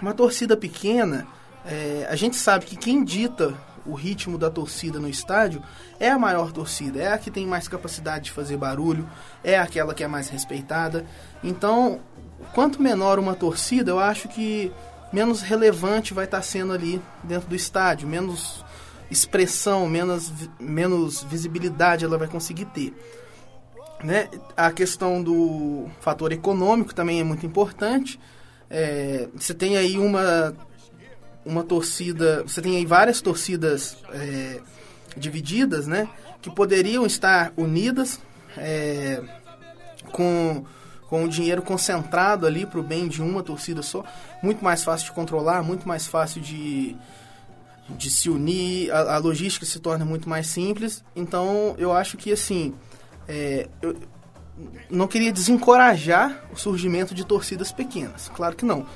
Uma 0.00 0.14
torcida 0.14 0.56
pequena, 0.56 1.26
é, 1.64 2.06
a 2.10 2.16
gente 2.16 2.36
sabe 2.36 2.66
que 2.66 2.76
quem 2.76 3.04
dita 3.04 3.54
o 3.86 3.94
ritmo 3.94 4.38
da 4.38 4.50
torcida 4.50 4.98
no 4.98 5.08
estádio, 5.08 5.62
é 5.98 6.10
a 6.10 6.18
maior 6.18 6.52
torcida, 6.52 7.00
é 7.00 7.12
a 7.12 7.18
que 7.18 7.30
tem 7.30 7.46
mais 7.46 7.68
capacidade 7.68 8.26
de 8.26 8.32
fazer 8.32 8.56
barulho, 8.56 9.08
é 9.42 9.58
aquela 9.58 9.94
que 9.94 10.04
é 10.04 10.08
mais 10.08 10.28
respeitada. 10.28 11.04
Então, 11.42 12.00
quanto 12.54 12.80
menor 12.80 13.18
uma 13.18 13.34
torcida, 13.34 13.90
eu 13.90 13.98
acho 13.98 14.28
que 14.28 14.72
menos 15.12 15.42
relevante 15.42 16.14
vai 16.14 16.24
estar 16.24 16.42
sendo 16.42 16.72
ali 16.72 17.00
dentro 17.22 17.48
do 17.48 17.54
estádio, 17.54 18.08
menos 18.08 18.64
expressão, 19.10 19.86
menos, 19.86 20.32
menos 20.58 21.22
visibilidade 21.22 22.04
ela 22.04 22.16
vai 22.16 22.28
conseguir 22.28 22.64
ter. 22.66 22.94
Né? 24.02 24.28
A 24.56 24.72
questão 24.72 25.22
do 25.22 25.86
fator 26.00 26.32
econômico 26.32 26.94
também 26.94 27.20
é 27.20 27.24
muito 27.24 27.44
importante. 27.44 28.18
É, 28.70 29.28
você 29.34 29.52
tem 29.52 29.76
aí 29.76 29.98
uma 29.98 30.54
uma 31.44 31.62
torcida. 31.62 32.42
Você 32.42 32.60
tem 32.60 32.76
aí 32.76 32.86
várias 32.86 33.20
torcidas 33.20 33.96
é, 34.12 34.60
divididas, 35.16 35.86
né? 35.86 36.08
Que 36.40 36.50
poderiam 36.50 37.06
estar 37.06 37.52
unidas 37.56 38.20
é, 38.56 39.22
com, 40.10 40.64
com 41.08 41.24
o 41.24 41.28
dinheiro 41.28 41.62
concentrado 41.62 42.46
ali 42.46 42.66
para 42.66 42.80
o 42.80 42.82
bem 42.82 43.08
de 43.08 43.22
uma 43.22 43.42
torcida 43.42 43.82
só. 43.82 44.04
Muito 44.42 44.64
mais 44.64 44.82
fácil 44.84 45.06
de 45.06 45.12
controlar, 45.12 45.62
muito 45.62 45.86
mais 45.86 46.06
fácil 46.06 46.40
de, 46.40 46.96
de 47.90 48.10
se 48.10 48.28
unir, 48.28 48.90
a, 48.90 49.14
a 49.14 49.18
logística 49.18 49.66
se 49.66 49.78
torna 49.78 50.04
muito 50.04 50.28
mais 50.28 50.46
simples. 50.46 51.04
Então 51.14 51.74
eu 51.78 51.92
acho 51.92 52.16
que 52.16 52.32
assim. 52.32 52.74
É, 53.28 53.68
eu 53.80 53.96
não 54.90 55.08
queria 55.08 55.32
desencorajar 55.32 56.44
o 56.52 56.56
surgimento 56.56 57.14
de 57.14 57.24
torcidas 57.24 57.72
pequenas, 57.72 58.30
claro 58.34 58.54
que 58.54 58.64
não. 58.64 58.86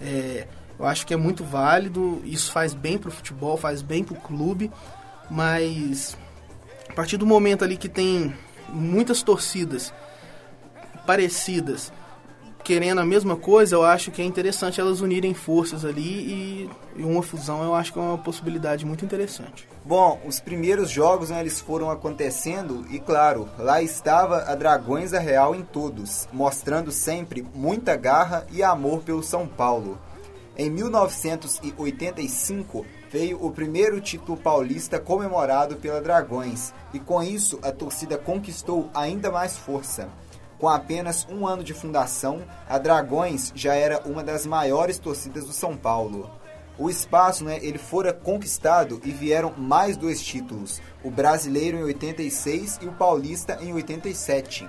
É, 0.00 0.46
eu 0.78 0.86
acho 0.86 1.06
que 1.06 1.12
é 1.12 1.16
muito 1.16 1.42
válido, 1.44 2.22
isso 2.24 2.52
faz 2.52 2.74
bem 2.74 2.98
para 2.98 3.08
o 3.08 3.12
futebol, 3.12 3.56
faz 3.56 3.82
bem 3.82 4.04
para 4.04 4.14
o 4.16 4.20
clube, 4.20 4.70
mas 5.30 6.16
a 6.88 6.92
partir 6.92 7.16
do 7.16 7.26
momento 7.26 7.64
ali 7.64 7.76
que 7.76 7.88
tem 7.88 8.34
muitas 8.68 9.22
torcidas 9.22 9.92
parecidas 11.06 11.92
querendo 12.68 13.00
a 13.00 13.06
mesma 13.06 13.34
coisa, 13.34 13.76
eu 13.76 13.82
acho 13.82 14.10
que 14.10 14.20
é 14.20 14.24
interessante 14.26 14.78
elas 14.78 15.00
unirem 15.00 15.32
forças 15.32 15.86
ali 15.86 16.02
e, 16.02 16.70
e, 16.98 17.02
uma 17.02 17.22
fusão 17.22 17.62
eu 17.62 17.74
acho 17.74 17.90
que 17.94 17.98
é 17.98 18.02
uma 18.02 18.18
possibilidade 18.18 18.84
muito 18.84 19.06
interessante. 19.06 19.66
Bom, 19.82 20.20
os 20.26 20.38
primeiros 20.38 20.90
jogos 20.90 21.30
né, 21.30 21.40
eles 21.40 21.60
foram 21.60 21.90
acontecendo 21.90 22.84
e 22.90 22.98
claro, 22.98 23.48
lá 23.58 23.80
estava 23.80 24.42
a 24.42 24.54
Dragões 24.54 25.12
da 25.12 25.18
Real 25.18 25.54
em 25.54 25.62
todos, 25.62 26.28
mostrando 26.30 26.92
sempre 26.92 27.42
muita 27.54 27.96
garra 27.96 28.46
e 28.52 28.62
amor 28.62 29.00
pelo 29.00 29.22
São 29.22 29.46
Paulo. 29.46 29.98
Em 30.60 30.68
1985 30.70 32.84
veio 33.08 33.40
o 33.40 33.52
primeiro 33.52 34.00
título 34.00 34.36
paulista 34.36 34.98
comemorado 34.98 35.76
pela 35.76 36.00
Dragões 36.00 36.74
e 36.92 36.98
com 36.98 37.22
isso 37.22 37.60
a 37.62 37.70
torcida 37.70 38.18
conquistou 38.18 38.90
ainda 38.92 39.30
mais 39.30 39.56
força. 39.56 40.08
Com 40.58 40.68
apenas 40.68 41.24
um 41.30 41.46
ano 41.46 41.62
de 41.62 41.72
fundação, 41.72 42.42
a 42.68 42.76
Dragões 42.76 43.52
já 43.54 43.76
era 43.76 44.00
uma 44.00 44.24
das 44.24 44.46
maiores 44.46 44.98
torcidas 44.98 45.44
do 45.44 45.52
São 45.52 45.76
Paulo. 45.76 46.28
O 46.76 46.90
espaço, 46.90 47.44
né, 47.44 47.60
ele 47.62 47.78
fora 47.78 48.12
conquistado 48.12 49.00
e 49.04 49.12
vieram 49.12 49.54
mais 49.56 49.96
dois 49.96 50.20
títulos, 50.20 50.82
o 51.04 51.10
brasileiro 51.10 51.78
em 51.78 51.84
86 51.84 52.80
e 52.82 52.88
o 52.88 52.92
paulista 52.92 53.58
em 53.60 53.72
87. 53.72 54.68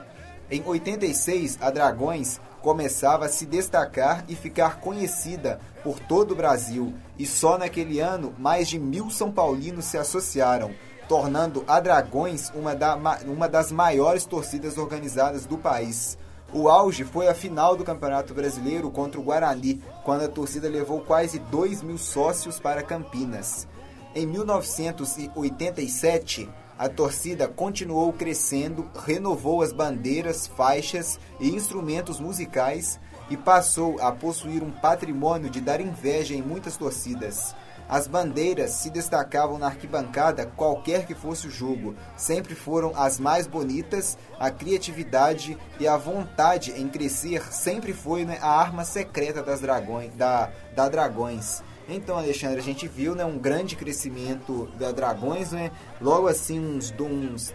Em 0.51 0.61
86, 0.63 1.57
a 1.59 1.71
Dragões 1.71 2.39
começava 2.61 3.25
a 3.25 3.29
se 3.29 3.45
destacar 3.45 4.23
e 4.27 4.35
ficar 4.35 4.79
conhecida 4.79 5.59
por 5.83 5.99
todo 5.99 6.31
o 6.31 6.35
Brasil, 6.35 6.93
e 7.17 7.25
só 7.25 7.57
naquele 7.57 7.99
ano 7.99 8.33
mais 8.37 8.67
de 8.67 8.77
mil 8.77 9.09
São 9.09 9.31
Paulinos 9.31 9.85
se 9.85 9.97
associaram, 9.97 10.71
tornando 11.07 11.63
a 11.67 11.79
Dragões 11.79 12.51
uma, 12.53 12.75
da, 12.75 12.95
uma 13.25 13.47
das 13.47 13.71
maiores 13.71 14.25
torcidas 14.25 14.77
organizadas 14.77 15.45
do 15.45 15.57
país. 15.57 16.17
O 16.51 16.67
auge 16.67 17.03
foi 17.03 17.27
a 17.27 17.35
final 17.35 17.75
do 17.75 17.83
Campeonato 17.83 18.33
Brasileiro 18.33 18.89
contra 18.89 19.19
o 19.19 19.23
Guarani, 19.23 19.83
quando 20.03 20.23
a 20.23 20.27
torcida 20.27 20.67
levou 20.67 21.01
quase 21.01 21.37
2 21.37 21.83
mil 21.83 21.97
sócios 21.97 22.59
para 22.59 22.81
Campinas. 22.81 23.67
Em 24.15 24.25
1987, 24.25 26.49
a 26.79 26.87
torcida 26.87 27.45
continuou 27.45 28.13
crescendo, 28.13 28.89
renovou 29.05 29.61
as 29.61 29.73
bandeiras, 29.73 30.47
faixas 30.47 31.19
e 31.37 31.49
instrumentos 31.49 32.21
musicais 32.21 32.97
e 33.29 33.35
passou 33.35 33.99
a 33.99 34.13
possuir 34.13 34.63
um 34.63 34.71
patrimônio 34.71 35.49
de 35.49 35.59
dar 35.59 35.81
inveja 35.81 36.33
em 36.33 36.41
muitas 36.41 36.77
torcidas. 36.77 37.53
As 37.89 38.07
bandeiras 38.07 38.71
se 38.71 38.89
destacavam 38.89 39.57
na 39.57 39.65
arquibancada 39.65 40.45
qualquer 40.45 41.05
que 41.05 41.13
fosse 41.13 41.47
o 41.47 41.51
jogo. 41.51 41.95
Sempre 42.15 42.55
foram 42.55 42.93
as 42.95 43.19
mais 43.19 43.45
bonitas, 43.45 44.17
a 44.39 44.49
criatividade 44.49 45.57
e 45.81 45.87
a 45.87 45.97
vontade 45.97 46.71
em 46.79 46.87
crescer 46.87 47.51
sempre 47.51 47.91
foi 47.91 48.23
né, 48.23 48.37
a 48.41 48.57
arma 48.57 48.85
secreta 48.85 49.43
das 49.43 49.59
dragões, 49.59 50.13
da, 50.15 50.49
da 50.73 50.87
Dragões. 50.87 51.61
Então, 51.91 52.17
Alexandre, 52.17 52.59
a 52.59 52.63
gente 52.63 52.87
viu 52.87 53.15
né, 53.15 53.25
um 53.25 53.37
grande 53.37 53.75
crescimento 53.75 54.69
da 54.77 54.91
Dragões, 54.91 55.51
né? 55.51 55.71
Logo 55.99 56.27
assim, 56.27 56.59
uns, 56.59 56.93
uns 56.99 57.53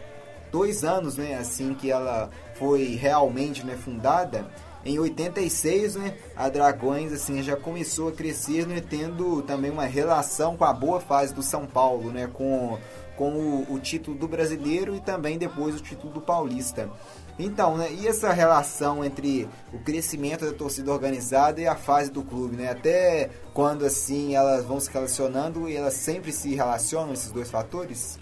dois 0.51 0.85
anos, 0.85 1.17
né, 1.17 1.35
assim 1.35 1.75
que 1.75 1.91
ela 1.91 2.31
foi 2.55 2.97
realmente 2.97 3.65
né, 3.65 3.77
fundada. 3.77 4.47
Em 4.85 4.99
86, 4.99 5.97
né, 5.97 6.15
a 6.37 6.49
Dragões 6.49 7.13
assim 7.13 7.43
já 7.43 7.57
começou 7.57 8.09
a 8.09 8.13
crescer, 8.13 8.67
né, 8.67 8.81
tendo 8.81 9.43
também 9.43 9.71
uma 9.71 9.87
relação 9.87 10.57
com 10.57 10.65
a 10.65 10.73
boa 10.73 11.01
fase 11.01 11.33
do 11.33 11.43
São 11.43 11.67
Paulo, 11.67 12.11
né, 12.11 12.29
com, 12.33 12.79
com 13.17 13.33
o, 13.33 13.75
o 13.75 13.79
título 13.79 14.17
do 14.17 14.29
Brasileiro 14.29 14.95
e 14.95 15.01
também 15.01 15.39
depois 15.39 15.75
o 15.75 15.81
título 15.81 16.13
do 16.13 16.21
Paulista. 16.21 16.91
Então, 17.39 17.77
né, 17.77 17.93
e 17.93 18.07
essa 18.07 18.33
relação 18.33 19.05
entre 19.05 19.49
o 19.73 19.79
crescimento 19.79 20.45
da 20.45 20.53
torcida 20.53 20.93
organizada 20.93 21.61
e 21.61 21.67
a 21.67 21.75
fase 21.75 22.11
do 22.11 22.23
clube, 22.23 22.57
né? 22.57 22.71
Até 22.71 23.31
quando 23.53 23.85
assim 23.85 24.37
elas 24.37 24.65
vão 24.65 24.79
se 24.79 24.89
relacionando 24.91 25.69
e 25.69 25.75
elas 25.75 25.95
sempre 25.95 26.31
se 26.31 26.55
relacionam 26.55 27.13
esses 27.13 27.33
dois 27.33 27.51
fatores? 27.51 28.21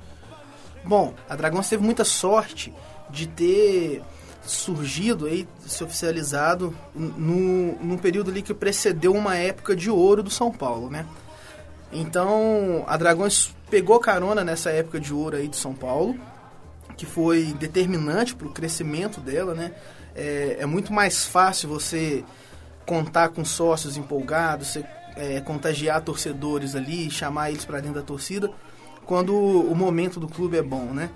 Bom, 0.82 1.12
a 1.28 1.36
Dragões 1.36 1.68
teve 1.68 1.82
muita 1.82 2.04
sorte 2.04 2.72
de 3.10 3.26
ter 3.26 4.02
surgido 4.44 5.26
aí, 5.26 5.46
se 5.66 5.84
oficializado 5.84 6.74
no, 6.94 7.72
num 7.80 7.98
período 7.98 8.30
ali 8.30 8.42
que 8.42 8.54
precedeu 8.54 9.12
uma 9.12 9.36
época 9.36 9.76
de 9.76 9.90
ouro 9.90 10.22
do 10.22 10.30
São 10.30 10.50
Paulo, 10.50 10.90
né? 10.90 11.06
Então, 11.92 12.82
a 12.86 12.96
Dragões 12.96 13.54
pegou 13.70 14.00
carona 14.00 14.42
nessa 14.42 14.70
época 14.70 14.98
de 14.98 15.12
ouro 15.12 15.36
aí 15.36 15.46
do 15.46 15.56
São 15.56 15.74
Paulo, 15.74 16.18
que 17.02 17.06
foi 17.06 17.52
determinante 17.58 18.32
para 18.32 18.46
o 18.46 18.52
crescimento 18.52 19.20
dela, 19.20 19.54
né? 19.54 19.72
É, 20.14 20.58
é, 20.60 20.66
muito 20.66 20.92
mais 20.92 21.24
fácil 21.24 21.68
você 21.68 22.22
contar 22.86 23.30
com 23.30 23.44
sócios 23.44 23.96
empolgados, 23.96 24.68
você 24.68 24.84
é, 25.16 25.40
contagiar 25.40 26.00
torcedores 26.00 26.76
ali, 26.76 27.10
chamar 27.10 27.50
eles 27.50 27.64
para 27.64 27.80
dentro 27.80 28.00
da 28.00 28.06
torcida, 28.06 28.48
quando 29.04 29.34
o 29.34 29.74
momento 29.74 30.20
do 30.20 30.28
clube 30.28 30.56
é 30.56 30.62
bom, 30.62 30.92
né? 30.94 31.10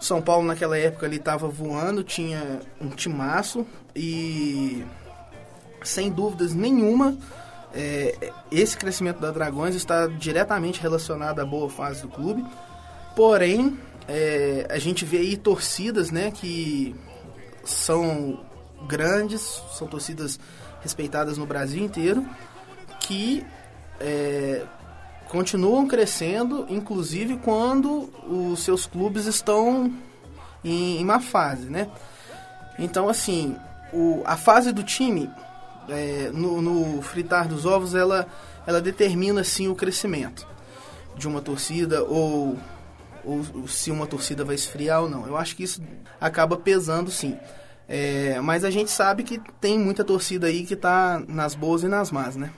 São 0.00 0.20
Paulo 0.20 0.44
naquela 0.44 0.76
época 0.76 1.06
ali 1.06 1.16
estava 1.16 1.46
voando, 1.46 2.02
tinha 2.02 2.58
um 2.80 2.88
timaço 2.88 3.64
e 3.94 4.84
sem 5.84 6.10
dúvidas 6.10 6.52
nenhuma 6.54 7.16
é, 7.72 8.32
esse 8.50 8.76
crescimento 8.76 9.20
da 9.20 9.30
Dragões 9.30 9.76
está 9.76 10.08
diretamente 10.08 10.80
relacionado 10.80 11.38
à 11.38 11.44
boa 11.44 11.70
fase 11.70 12.02
do 12.02 12.08
clube. 12.08 12.44
Porém, 13.14 13.78
é, 14.08 14.66
a 14.70 14.78
gente 14.78 15.04
vê 15.04 15.18
aí 15.18 15.36
torcidas 15.36 16.10
né, 16.10 16.30
que 16.30 16.94
são 17.64 18.40
grandes, 18.86 19.62
são 19.72 19.86
torcidas 19.86 20.38
respeitadas 20.82 21.38
no 21.38 21.46
Brasil 21.46 21.82
inteiro, 21.82 22.26
que 23.00 23.44
é, 24.00 24.62
continuam 25.28 25.86
crescendo, 25.86 26.66
inclusive 26.68 27.36
quando 27.38 28.10
os 28.28 28.62
seus 28.62 28.86
clubes 28.86 29.26
estão 29.26 29.92
em, 30.62 31.00
em 31.00 31.04
má 31.04 31.20
fase, 31.20 31.68
né? 31.70 31.88
Então, 32.78 33.08
assim, 33.08 33.56
o, 33.92 34.22
a 34.24 34.36
fase 34.36 34.72
do 34.72 34.82
time, 34.82 35.30
é, 35.88 36.30
no, 36.32 36.60
no, 36.60 37.02
fritar 37.02 37.46
dos 37.46 37.64
ovos, 37.64 37.94
ela, 37.94 38.26
ela 38.66 38.80
determina, 38.80 39.42
assim, 39.42 39.68
o 39.68 39.74
crescimento 39.74 40.46
de 41.16 41.28
uma 41.28 41.40
torcida 41.40 42.02
ou, 42.02 42.58
ou, 43.24 43.42
ou 43.54 43.68
se 43.68 43.90
uma 43.90 44.06
torcida 44.06 44.44
vai 44.44 44.54
esfriar 44.54 45.02
ou 45.02 45.08
não. 45.08 45.26
Eu 45.26 45.36
acho 45.36 45.56
que 45.56 45.62
isso 45.62 45.82
acaba 46.20 46.56
pesando, 46.56 47.10
sim. 47.10 47.38
É, 47.88 48.38
mas 48.40 48.64
a 48.64 48.70
gente 48.70 48.90
sabe 48.90 49.22
que 49.22 49.40
tem 49.60 49.78
muita 49.78 50.02
torcida 50.04 50.46
aí 50.46 50.64
que 50.64 50.72
está 50.74 51.22
nas 51.28 51.54
boas 51.54 51.82
e 51.82 51.88
nas 51.88 52.10
más, 52.10 52.36
né? 52.36 52.50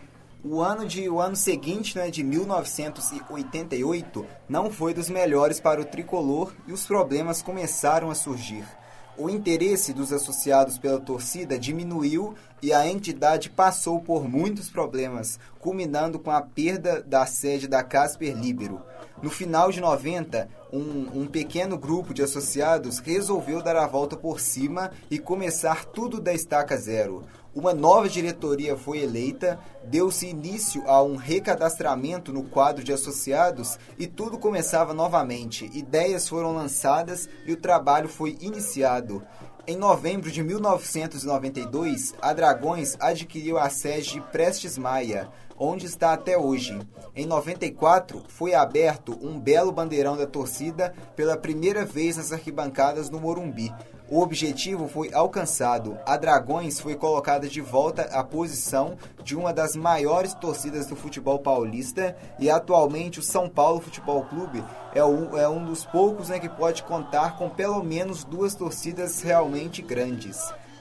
O 0.45 0.61
ano, 0.61 0.87
de, 0.87 1.09
o 1.09 1.21
ano 1.21 1.35
seguinte, 1.35 1.99
né, 1.99 2.09
de 2.09 2.23
1988, 2.23 4.25
não 4.49 4.71
foi 4.71 4.95
dos 4.95 5.11
melhores 5.11 5.59
para 5.59 5.81
o 5.81 5.85
tricolor 5.85 6.53
e 6.69 6.73
os 6.73 6.87
problemas 6.87 7.43
começaram 7.43 8.13
a 8.13 8.15
surgir. 8.15 8.65
O 9.19 9.29
interesse 9.29 9.93
dos 9.93 10.13
associados 10.13 10.79
pela 10.79 11.01
torcida 11.01 11.59
diminuiu 11.59 12.37
e 12.63 12.73
a 12.73 12.87
entidade 12.87 13.51
passou 13.51 14.01
por 14.01 14.29
muitos 14.29 14.71
problemas, 14.71 15.41
culminando 15.59 16.17
com 16.19 16.31
a 16.31 16.43
perda 16.43 17.03
da 17.03 17.27
sede 17.27 17.67
da 17.67 17.83
Casper 17.83 18.37
Libero. 18.37 18.81
No 19.23 19.31
final 19.31 19.73
de 19.73 19.81
90, 19.81 20.49
um, 20.71 21.23
um, 21.23 21.27
pequeno 21.27 21.79
grupo 21.79 22.13
de 22.13 22.23
associados 22.23 22.99
resolveu 22.99 23.63
dar 23.63 23.77
a 23.77 23.87
volta 23.87 24.15
por 24.15 24.39
cima 24.41 24.91
e 25.11 25.19
começar 25.19 25.87
tudo 25.87 26.21
da 26.21 26.35
estaca 26.35 26.77
zero. 26.77 27.25
Uma 27.55 27.73
nova 27.73 28.07
diretoria 28.07 28.77
foi 28.77 28.99
eleita, 28.99 29.59
deu-se 29.83 30.27
início 30.27 30.83
a 30.87 31.03
um 31.03 31.17
recadastramento 31.17 32.31
no 32.31 32.43
quadro 32.43 32.85
de 32.85 32.93
associados 32.93 33.79
e 33.99 34.07
tudo 34.07 34.37
começava 34.37 34.93
novamente. 34.93 35.65
Ideias 35.73 36.29
foram 36.29 36.55
lançadas 36.55 37.27
e 37.47 37.53
o 37.53 37.57
trabalho 37.57 38.11
foi 38.11 38.37
iniciado. 38.43 39.23
Em 39.67 39.77
novembro 39.77 40.31
de 40.31 40.45
1992, 40.45 42.15
a 42.21 42.35
Dragões 42.35 42.95
adquiriu 43.01 43.59
a 43.59 43.71
sede 43.71 44.13
de 44.13 44.21
Prestes 44.21 44.77
Maia, 44.77 45.29
onde 45.59 45.87
está 45.87 46.13
até 46.13 46.37
hoje. 46.37 46.79
Em 47.15 47.27
94, 47.27 48.23
foi 48.29 48.55
aberto 48.55 49.19
um 49.23 49.39
belo 49.39 49.73
bandeirão 49.73 50.17
da 50.17 50.27
torcida 50.27 50.95
pela 51.15 51.37
primeira 51.37 51.85
vez 51.85 52.17
nas 52.17 52.33
arquibancadas 52.33 53.09
no 53.11 53.21
Morumbi, 53.21 53.73
o 54.09 54.21
objetivo 54.21 54.87
foi 54.87 55.13
alcançado. 55.13 55.99
A 56.07 56.17
Dragões 56.17 56.79
foi 56.79 56.95
colocada 56.95 57.49
de 57.49 57.61
volta 57.61 58.03
à 58.03 58.23
posição 58.23 58.97
de 59.25 59.35
uma 59.35 59.53
das 59.53 59.75
maiores 59.75 60.33
torcidas 60.33 60.87
do 60.87 60.95
futebol 60.95 61.41
paulista 61.41 62.17
e 62.39 62.49
atualmente 62.49 63.19
o 63.19 63.23
São 63.23 63.49
Paulo 63.49 63.81
Futebol 63.81 64.23
Clube 64.27 64.63
é 64.95 65.05
um, 65.05 65.37
é 65.37 65.49
um 65.49 65.65
dos 65.65 65.85
poucos 65.85 66.29
né, 66.29 66.39
que 66.39 66.49
pode 66.49 66.85
contar 66.85 67.37
com 67.37 67.51
pelo 67.51 67.83
menos 67.83 68.23
duas 68.23 68.55
torcidas 68.55 69.23
realmente 69.23 69.83
grandes. 69.83 70.39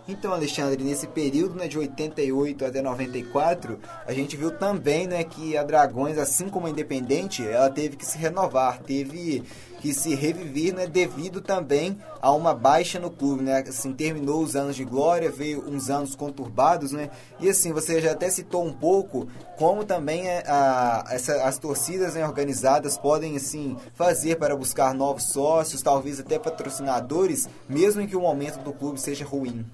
Então, 0.08 0.34
Alexandre, 0.34 0.84
nesse 0.84 1.08
período 1.08 1.56
né, 1.56 1.68
de 1.68 1.80
88 1.80 2.64
até 2.64 2.80
94, 2.80 3.80
a 4.06 4.14
gente 4.14 4.38
viu 4.38 4.52
também 4.52 5.08
né, 5.08 5.24
que 5.24 5.58
a 5.58 5.64
Dragões, 5.64 6.20
assim 6.20 6.48
como 6.48 6.68
a 6.68 6.70
Independente, 6.70 7.46
ela 7.46 7.72
teve 7.72 7.96
que 7.96 8.06
se 8.06 8.16
renovar, 8.16 8.80
teve 8.84 9.44
que 9.80 9.94
se 9.94 10.14
reviver 10.14 10.76
né, 10.76 10.86
devido 10.86 11.42
também 11.42 11.98
a 12.22 12.32
uma 12.32 12.54
baixa 12.54 13.00
no 13.00 13.10
clube. 13.10 13.44
Né? 13.44 13.64
Assim, 13.68 13.94
terminou 13.94 14.44
os 14.44 14.56
anos 14.56 14.76
de 14.76 14.86
glória, 14.86 15.32
veio 15.32 15.68
uns 15.68 15.90
anos 15.90 16.16
conturbados. 16.16 16.92
Né? 16.92 17.10
E 17.40 17.50
assim, 17.50 17.74
você 17.74 18.00
já 18.00 18.12
até 18.12 18.30
citou 18.30 18.64
um 18.64 18.74
pouco 18.74 19.28
como 19.58 19.84
também 19.84 20.28
é, 20.28 20.44
a, 20.48 21.06
essa, 21.10 21.44
as 21.44 21.58
torcidas 21.58 22.14
né, 22.14 22.24
organizadas 22.24 22.96
podem 22.96 23.36
assim, 23.36 23.76
fazer 23.96 24.36
para 24.38 24.56
buscar 24.56 24.94
novos 24.94 25.24
sócios, 25.24 25.82
talvez 25.82 26.20
até 26.20 26.38
patrocinadores, 26.38 27.50
mesmo 27.68 28.02
em 28.02 28.08
que 28.08 28.16
o 28.16 28.22
momento 28.22 28.60
do 28.60 28.72
clube 28.72 29.00
seja 29.00 29.26
ruim. 29.26 29.66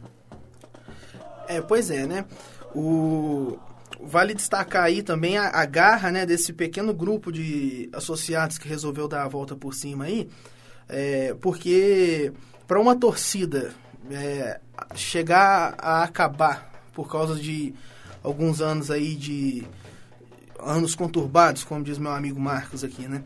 É, 1.52 1.60
pois 1.62 1.91
é, 1.91 2.08
né? 2.08 2.24
O, 2.74 3.60
vale 4.02 4.34
destacar 4.34 4.84
aí 4.84 5.04
também 5.04 5.38
a, 5.38 5.49
a, 5.49 5.66
garra 5.66 6.10
né, 6.10 6.26
desse 6.26 6.54
pequeno 6.54 6.93
grupo 6.93 7.30
de 7.30 7.89
associados 7.91 8.58
que 8.58 8.70
resolveu 8.70 9.06
dar 9.06 9.24
a 9.24 9.28
volta 9.28 9.54
por 9.54 9.74
cima 9.74 10.06
aí, 10.06 10.30
é, 10.88 11.36
porque 11.41 12.32
para 12.66 12.80
uma 12.80 12.95
torcida 12.95 13.74
é, 14.10 14.62
chegar 14.95 15.76
a 15.78 16.04
acabar 16.04 16.72
por 16.93 17.12
causa 17.12 17.36
de 17.36 17.74
alguns 18.24 18.62
anos 18.62 18.89
aí 18.89 19.14
de 19.14 19.68
anos 20.58 20.95
conturbados, 20.95 21.66
como 21.66 21.84
diz 21.84 21.97
meu 21.97 22.12
amigo 22.12 22.39
Marcos 22.39 22.82
aqui, 22.82 23.10
né? 23.10 23.24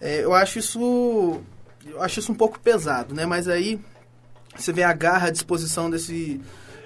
É, 0.00 0.22
eu 0.22 0.32
acho 0.32 0.60
isso 0.60 1.40
eu 1.84 2.00
acho 2.00 2.20
isso 2.20 2.30
um 2.30 2.34
pouco 2.36 2.60
pesado, 2.60 3.12
né? 3.12 3.26
Mas 3.26 3.48
aí 3.48 3.80
você 4.56 4.72
vê 4.72 4.84
a 4.84 4.92
garra, 4.92 5.26
a 5.26 5.32
disposição 5.32 5.90
desse 5.90 6.40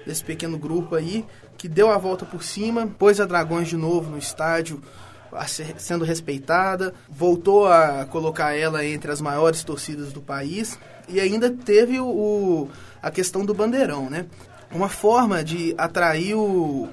desse 0.05 0.23
pequeno 0.23 0.57
grupo 0.57 0.95
aí, 0.95 1.25
que 1.57 1.67
deu 1.67 1.91
a 1.91 1.97
volta 1.97 2.25
por 2.25 2.43
cima, 2.43 2.87
pôs 2.87 3.19
a 3.19 3.25
Dragões 3.25 3.67
de 3.67 3.77
novo 3.77 4.09
no 4.09 4.17
estádio, 4.17 4.81
sendo 5.77 6.03
respeitada, 6.03 6.93
voltou 7.09 7.67
a 7.67 8.05
colocar 8.05 8.57
ela 8.57 8.85
entre 8.85 9.11
as 9.11 9.21
maiores 9.21 9.63
torcidas 9.63 10.11
do 10.11 10.21
país 10.21 10.77
e 11.07 11.19
ainda 11.19 11.49
teve 11.49 11.99
o, 11.99 12.67
a 13.01 13.09
questão 13.09 13.45
do 13.45 13.53
bandeirão, 13.53 14.09
né? 14.09 14.25
Uma 14.71 14.89
forma 14.89 15.43
de 15.43 15.73
atrair 15.77 16.35
o, 16.35 16.89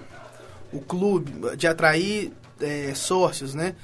o 0.72 0.80
clube, 0.80 1.56
de 1.56 1.66
atrair 1.66 2.32
é, 2.60 2.92
sócios, 2.94 3.54
né? 3.54 3.74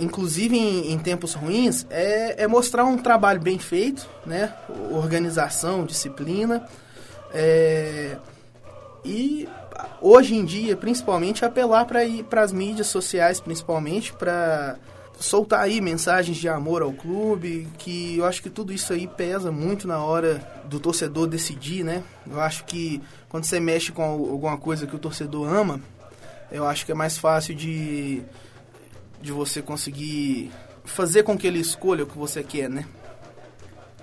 inclusive 0.00 0.56
em, 0.56 0.92
em 0.92 0.98
tempos 0.98 1.32
ruins, 1.34 1.86
é, 1.88 2.42
é, 2.42 2.46
mostrar 2.46 2.84
um 2.84 2.98
trabalho 2.98 3.40
bem 3.40 3.58
feito, 3.58 4.06
né? 4.26 4.52
Organização, 4.90 5.86
disciplina. 5.86 6.66
É, 7.38 8.16
e 9.04 9.46
hoje 10.00 10.34
em 10.34 10.42
dia, 10.42 10.74
principalmente, 10.74 11.44
apelar 11.44 11.84
para 11.84 12.42
as 12.42 12.50
mídias 12.50 12.86
sociais, 12.86 13.40
principalmente, 13.40 14.10
para 14.14 14.76
soltar 15.20 15.60
aí 15.60 15.80
mensagens 15.82 16.38
de 16.38 16.48
amor 16.48 16.80
ao 16.80 16.92
clube, 16.94 17.68
que 17.76 18.16
eu 18.16 18.24
acho 18.24 18.42
que 18.42 18.48
tudo 18.48 18.72
isso 18.72 18.90
aí 18.94 19.06
pesa 19.06 19.52
muito 19.52 19.86
na 19.86 20.02
hora 20.02 20.40
do 20.64 20.80
torcedor 20.80 21.26
decidir, 21.26 21.84
né? 21.84 22.02
Eu 22.26 22.40
acho 22.40 22.64
que 22.64 23.02
quando 23.28 23.44
você 23.44 23.60
mexe 23.60 23.92
com 23.92 24.02
alguma 24.02 24.56
coisa 24.56 24.86
que 24.86 24.96
o 24.96 24.98
torcedor 24.98 25.46
ama, 25.46 25.78
eu 26.50 26.66
acho 26.66 26.86
que 26.86 26.92
é 26.92 26.94
mais 26.94 27.18
fácil 27.18 27.54
de 27.54 28.22
de 29.20 29.32
você 29.32 29.60
conseguir 29.60 30.52
fazer 30.84 31.22
com 31.22 31.36
que 31.36 31.46
ele 31.46 31.58
escolha 31.58 32.04
o 32.04 32.06
que 32.06 32.16
você 32.16 32.42
quer, 32.42 32.68
né? 32.70 32.86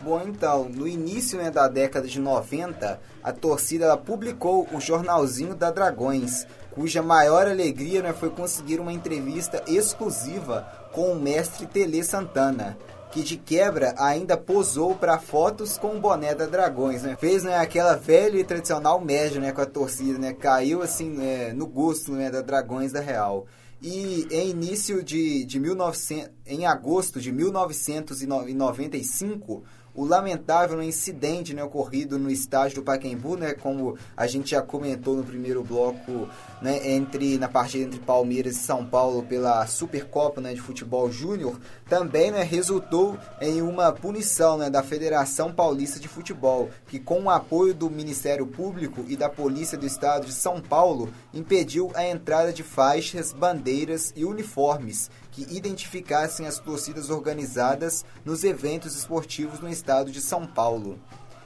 Bom, 0.03 0.21
então, 0.27 0.67
no 0.67 0.85
início 0.85 1.37
né, 1.37 1.49
da 1.49 1.65
década 1.69 2.05
de 2.05 2.19
90, 2.19 2.99
a 3.23 3.31
torcida 3.31 3.95
publicou 3.95 4.67
o 4.73 4.81
jornalzinho 4.81 5.55
da 5.55 5.71
Dragões, 5.71 6.45
cuja 6.71 7.01
maior 7.01 7.47
alegria 7.47 8.01
né, 8.01 8.11
foi 8.11 8.29
conseguir 8.29 8.81
uma 8.81 8.91
entrevista 8.91 9.63
exclusiva 9.65 10.67
com 10.91 11.13
o 11.13 11.19
mestre 11.19 11.65
Tele 11.65 12.03
Santana, 12.03 12.77
que 13.13 13.23
de 13.23 13.37
quebra 13.37 13.95
ainda 13.97 14.35
posou 14.35 14.93
para 14.93 15.17
fotos 15.17 15.77
com 15.77 15.95
o 15.95 16.01
boné 16.01 16.35
da 16.35 16.47
Dragões, 16.47 17.03
né? 17.03 17.15
Fez 17.17 17.43
né, 17.43 17.55
aquela 17.55 17.95
velha 17.95 18.37
e 18.37 18.43
tradicional 18.43 18.99
média 18.99 19.39
né, 19.39 19.53
com 19.53 19.61
a 19.61 19.65
torcida, 19.65 20.19
né? 20.19 20.33
Caiu 20.33 20.81
assim 20.81 21.11
né, 21.11 21.53
no 21.53 21.65
gosto 21.65 22.11
né, 22.11 22.29
da 22.29 22.41
Dragões 22.41 22.91
da 22.91 22.99
Real. 22.99 23.47
E 23.83 24.27
em 24.31 24.49
início 24.49 25.03
de, 25.03 25.43
de 25.43 25.59
1900, 25.59 26.31
em 26.45 26.65
agosto 26.65 27.19
de 27.19 27.33
1995, 27.33 29.65
o 29.95 30.05
lamentável 30.05 30.81
incidente 30.81 31.53
né, 31.53 31.63
ocorrido 31.63 32.17
no 32.17 32.29
estádio 32.29 32.77
do 32.77 32.83
Pacaembu, 32.83 33.37
né, 33.37 33.53
como 33.53 33.97
a 34.17 34.25
gente 34.25 34.51
já 34.51 34.61
comentou 34.61 35.15
no 35.15 35.23
primeiro 35.23 35.63
bloco, 35.63 36.27
né, 36.63 36.93
entre 36.93 37.37
na 37.37 37.49
partida 37.49 37.83
entre 37.83 37.99
Palmeiras 37.99 38.55
e 38.55 38.59
São 38.59 38.85
Paulo 38.85 39.23
pela 39.23 39.67
Supercopa 39.67 40.39
né, 40.39 40.53
de 40.53 40.61
Futebol 40.61 41.11
Júnior, 41.11 41.59
também 41.89 42.31
né, 42.31 42.41
resultou 42.41 43.17
em 43.41 43.61
uma 43.61 43.91
punição 43.91 44.57
né, 44.57 44.69
da 44.69 44.81
Federação 44.81 45.53
Paulista 45.53 45.99
de 45.99 46.07
Futebol, 46.07 46.69
que 46.87 46.99
com 46.99 47.23
o 47.23 47.29
apoio 47.29 47.73
do 47.73 47.89
Ministério 47.89 48.47
Público 48.47 49.03
e 49.09 49.17
da 49.17 49.29
Polícia 49.29 49.77
do 49.77 49.85
Estado 49.85 50.25
de 50.25 50.33
São 50.33 50.61
Paulo, 50.61 51.13
impediu 51.33 51.91
a 51.95 52.07
entrada 52.07 52.53
de 52.53 52.63
faixas, 52.63 53.33
bandeiras 53.33 54.13
e 54.15 54.23
uniformes 54.23 55.11
que 55.33 55.41
identificassem 55.53 56.45
as 56.45 56.59
torcidas 56.59 57.09
organizadas 57.09 58.05
nos 58.23 58.43
eventos 58.43 58.95
esportivos 58.95 59.59
no 59.59 59.67
estado 59.67 60.11
de 60.11 60.21
São 60.21 60.45
Paulo. 60.45 60.99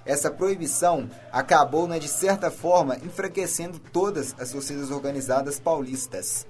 Essa 0.07 0.31
proibição 0.31 1.07
acabou, 1.31 1.87
né, 1.87 1.99
de 1.99 2.07
certa 2.07 2.49
forma, 2.49 2.97
enfraquecendo 3.03 3.77
todas 3.77 4.33
as 4.39 4.51
torcidas 4.51 4.89
organizadas 4.89 5.59
paulistas. 5.59 6.47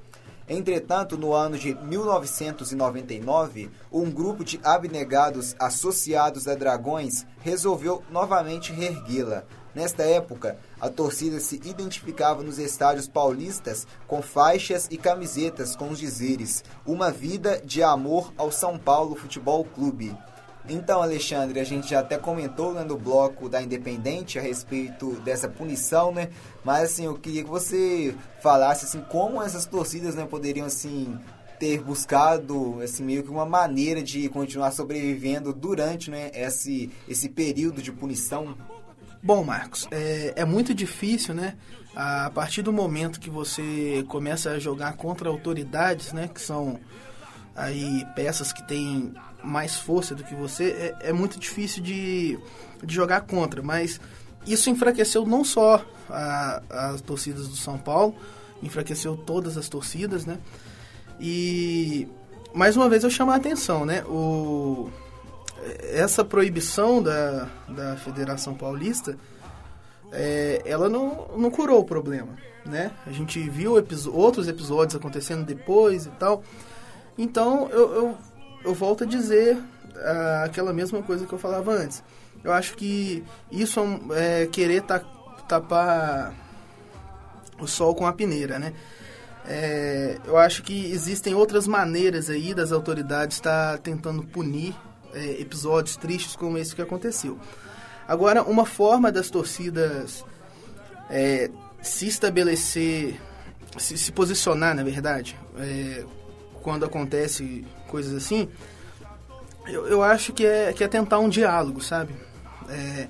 Entretanto, 0.47 1.18
no 1.18 1.34
ano 1.34 1.58
de 1.58 1.76
1999, 1.76 3.70
um 3.91 4.10
grupo 4.10 4.45
de 4.45 4.62
abnegados 4.64 5.55
associados 5.60 6.47
a 6.47 6.55
Dragões 6.55 7.26
resolveu 7.41 8.01
novamente 8.10 8.72
reerguê-la, 8.72 9.43
Nesta 9.78 10.01
época, 10.01 10.58
a 10.82 10.89
torcida 10.89 11.39
se 11.39 11.58
identificava 11.58 12.41
nos 12.41 12.58
estádios 12.58 13.08
paulistas 13.08 13.86
com 14.08 14.24
faixas 14.24 14.88
e 14.89 14.97
camisetas 14.97 15.76
com 15.76 15.89
os 15.89 15.99
dizeres: 15.99 16.64
Uma 16.84 17.12
vida 17.12 17.62
de 17.64 17.84
amor 17.84 18.34
ao 18.36 18.51
São 18.51 18.76
Paulo 18.80 19.16
Futebol 19.16 19.64
Clube. 19.64 20.18
Então, 20.70 21.01
Alexandre, 21.01 21.59
a 21.59 21.63
gente 21.63 21.89
já 21.89 21.99
até 21.99 22.18
comentou 22.18 22.74
né, 22.74 22.84
no 22.84 22.97
bloco 22.97 23.47
da 23.47 23.61
Independente 23.61 24.38
a 24.38 24.41
respeito 24.41 25.13
dessa 25.22 25.47
punição, 25.47 26.11
né? 26.11 26.30
Mas 26.63 26.91
assim, 26.91 27.05
eu 27.05 27.15
queria 27.15 27.43
que 27.43 27.49
você 27.49 28.13
falasse 28.41 28.86
assim 28.86 29.01
como 29.01 29.41
essas 29.41 29.65
torcidas 29.65 30.15
né, 30.15 30.26
poderiam 30.26 30.65
assim 30.65 31.18
ter 31.57 31.82
buscado 31.82 32.80
assim 32.84 33.03
meio 33.03 33.24
que 33.24 33.30
uma 33.30 33.45
maneira 33.45 34.03
de 34.03 34.30
continuar 34.30 34.72
sobrevivendo 34.72 35.51
durante 35.51 36.11
né, 36.11 36.30
esse 36.34 36.91
esse 37.07 37.30
período 37.30 37.82
de 37.82 37.91
punição. 37.91 38.55
Bom, 39.24 39.43
Marcos, 39.43 39.88
é, 39.89 40.34
é 40.36 40.45
muito 40.45 40.74
difícil, 40.74 41.34
né? 41.34 41.55
A 41.95 42.30
partir 42.30 42.61
do 42.61 42.72
momento 42.72 43.20
que 43.20 43.30
você 43.30 44.05
começa 44.07 44.51
a 44.51 44.59
jogar 44.59 44.93
contra 44.93 45.30
autoridades, 45.30 46.13
né? 46.13 46.28
Que 46.28 46.39
são 46.39 46.80
aí 47.55 48.05
peças 48.15 48.53
que 48.53 48.61
têm 48.68 49.13
mais 49.47 49.75
força 49.75 50.13
do 50.13 50.23
que 50.23 50.35
você, 50.35 50.95
é, 51.01 51.09
é 51.09 51.13
muito 51.13 51.39
difícil 51.39 51.81
de, 51.81 52.37
de 52.83 52.93
jogar 52.93 53.21
contra. 53.21 53.61
Mas 53.61 53.99
isso 54.45 54.69
enfraqueceu 54.69 55.25
não 55.25 55.43
só 55.43 55.83
a, 56.09 56.61
as 56.69 57.01
torcidas 57.01 57.47
do 57.47 57.55
São 57.55 57.77
Paulo, 57.77 58.15
enfraqueceu 58.61 59.15
todas 59.15 59.57
as 59.57 59.69
torcidas, 59.69 60.25
né? 60.25 60.37
E 61.19 62.07
mais 62.53 62.75
uma 62.75 62.89
vez 62.89 63.03
eu 63.03 63.09
chamo 63.09 63.31
a 63.31 63.35
atenção, 63.35 63.85
né? 63.85 64.03
O 64.05 64.89
essa 65.91 66.23
proibição 66.23 67.01
da, 67.01 67.47
da 67.67 67.95
Federação 67.97 68.53
Paulista, 68.53 69.17
é, 70.11 70.61
ela 70.65 70.87
não, 70.87 71.27
não 71.35 71.49
curou 71.49 71.79
o 71.79 71.83
problema, 71.83 72.29
né? 72.65 72.91
A 73.05 73.11
gente 73.11 73.39
viu 73.49 73.73
outros 74.13 74.47
episódios 74.47 74.95
acontecendo 74.95 75.45
depois 75.45 76.05
e 76.05 76.09
tal. 76.11 76.43
Então, 77.17 77.69
eu, 77.69 77.93
eu, 77.93 78.17
eu 78.64 78.74
volto 78.74 79.03
a 79.03 79.08
dizer 79.08 79.58
ah, 79.95 80.43
aquela 80.45 80.74
mesma 80.74 81.01
coisa 81.01 81.26
que 81.26 81.34
eu 81.34 81.39
falava 81.39 81.72
antes. 81.72 82.03
Eu 82.43 82.53
acho 82.53 82.76
que 82.76 83.24
isso 83.51 83.80
é 84.16 84.45
querer 84.47 84.82
ta, 84.82 84.99
tapar 85.47 86.34
o 87.60 87.68
sol 87.68 87.95
com 87.95 88.05
a 88.05 88.14
peneira, 88.14 88.60
né? 88.60 88.74
É, 89.45 90.18
eu 90.26 90.38
acho 90.38 90.62
que 90.62 90.91
existem 90.91 91.34
outras 91.34 91.68
maneiras 91.68 92.30
aí 92.30 92.53
das 92.53 92.72
autoridades 92.72 93.38
estar 93.38 93.74
tá 93.74 93.78
tentando 93.78 94.22
punir 94.24 94.76
é, 95.14 95.41
episódios 95.41 95.95
tristes 95.95 96.36
como 96.36 96.58
esse 96.58 96.76
que 96.76 96.82
aconteceu. 96.82 97.39
Agora, 98.08 98.43
uma 98.43 98.66
forma 98.66 99.12
das 99.12 99.30
torcidas 99.30 100.24
é, 101.10 101.49
se 101.82 102.08
estabelecer, 102.08 103.20
se, 103.78 103.97
se, 103.97 104.12
posicionar, 104.12 104.76
na 104.76 104.84
verdade, 104.84 105.38
é, 105.58 106.05
quando 106.68 106.84
acontece 106.84 107.63
coisas 107.88 108.13
assim, 108.13 108.49
eu, 109.70 109.88
eu 109.88 110.03
acho 110.03 110.34
que 110.34 110.45
é, 110.45 110.74
que 110.74 110.84
é 110.84 110.88
tentar 110.89 111.18
um 111.18 111.30
diálogo, 111.30 111.82
sabe? 111.82 112.13
É, 112.68 113.07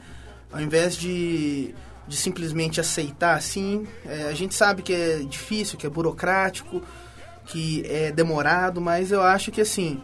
ao 0.54 0.62
invés 0.62 0.96
de, 0.96 1.74
de 2.08 2.16
simplesmente 2.16 2.80
aceitar 2.80 3.36
assim, 3.36 3.88
é, 4.06 4.26
a 4.26 4.34
gente 4.36 4.54
sabe 4.54 4.84
que 4.84 4.94
é 4.94 5.18
difícil, 5.28 5.76
que 5.76 5.88
é 5.88 5.90
burocrático, 5.90 6.84
que 7.48 7.84
é 7.88 8.12
demorado, 8.12 8.80
mas 8.80 9.12
eu 9.12 9.24
acho 9.24 9.52
que 9.52 9.62
assim 9.62 10.00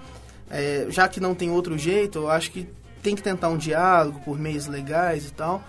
é, 0.50 0.88
já 0.90 1.08
que 1.08 1.20
não 1.20 1.36
tem 1.36 1.52
outro 1.52 1.78
jeito, 1.78 2.18
eu 2.18 2.32
acho 2.32 2.50
que 2.50 2.68
tem 3.04 3.16
que 3.16 3.22
tentar 3.22 3.50
um 3.50 3.58
diálogo 3.58 4.20
por 4.22 4.40
meios 4.40 4.66
legais 4.66 5.28
e 5.28 5.32
tal. 5.32 5.64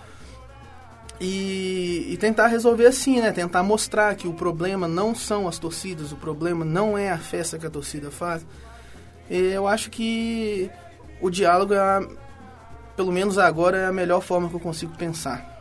E, 1.19 2.07
e, 2.09 2.17
tentar 2.17 2.47
resolver 2.47 2.87
assim, 2.87 3.21
né? 3.21 3.31
Tentar 3.31 3.63
mostrar 3.63 4.15
que 4.15 4.27
o 4.27 4.33
problema 4.33 4.87
não 4.87 5.15
são 5.15 5.47
as 5.47 5.57
torcidas, 5.57 6.11
o 6.11 6.17
problema 6.17 6.65
não 6.65 6.97
é 6.97 7.09
a 7.09 7.17
festa 7.17 7.57
que 7.57 7.65
a 7.65 7.69
torcida 7.69 8.11
faz. 8.11 8.45
Eu 9.29 9.67
acho 9.67 9.89
que 9.89 10.69
o 11.21 11.29
diálogo, 11.29 11.73
é 11.73 12.07
pelo 12.95 13.11
menos 13.11 13.37
agora, 13.37 13.77
é 13.77 13.85
a 13.85 13.93
melhor 13.93 14.21
forma 14.21 14.49
que 14.49 14.55
eu 14.55 14.59
consigo 14.59 14.95
pensar. 14.97 15.55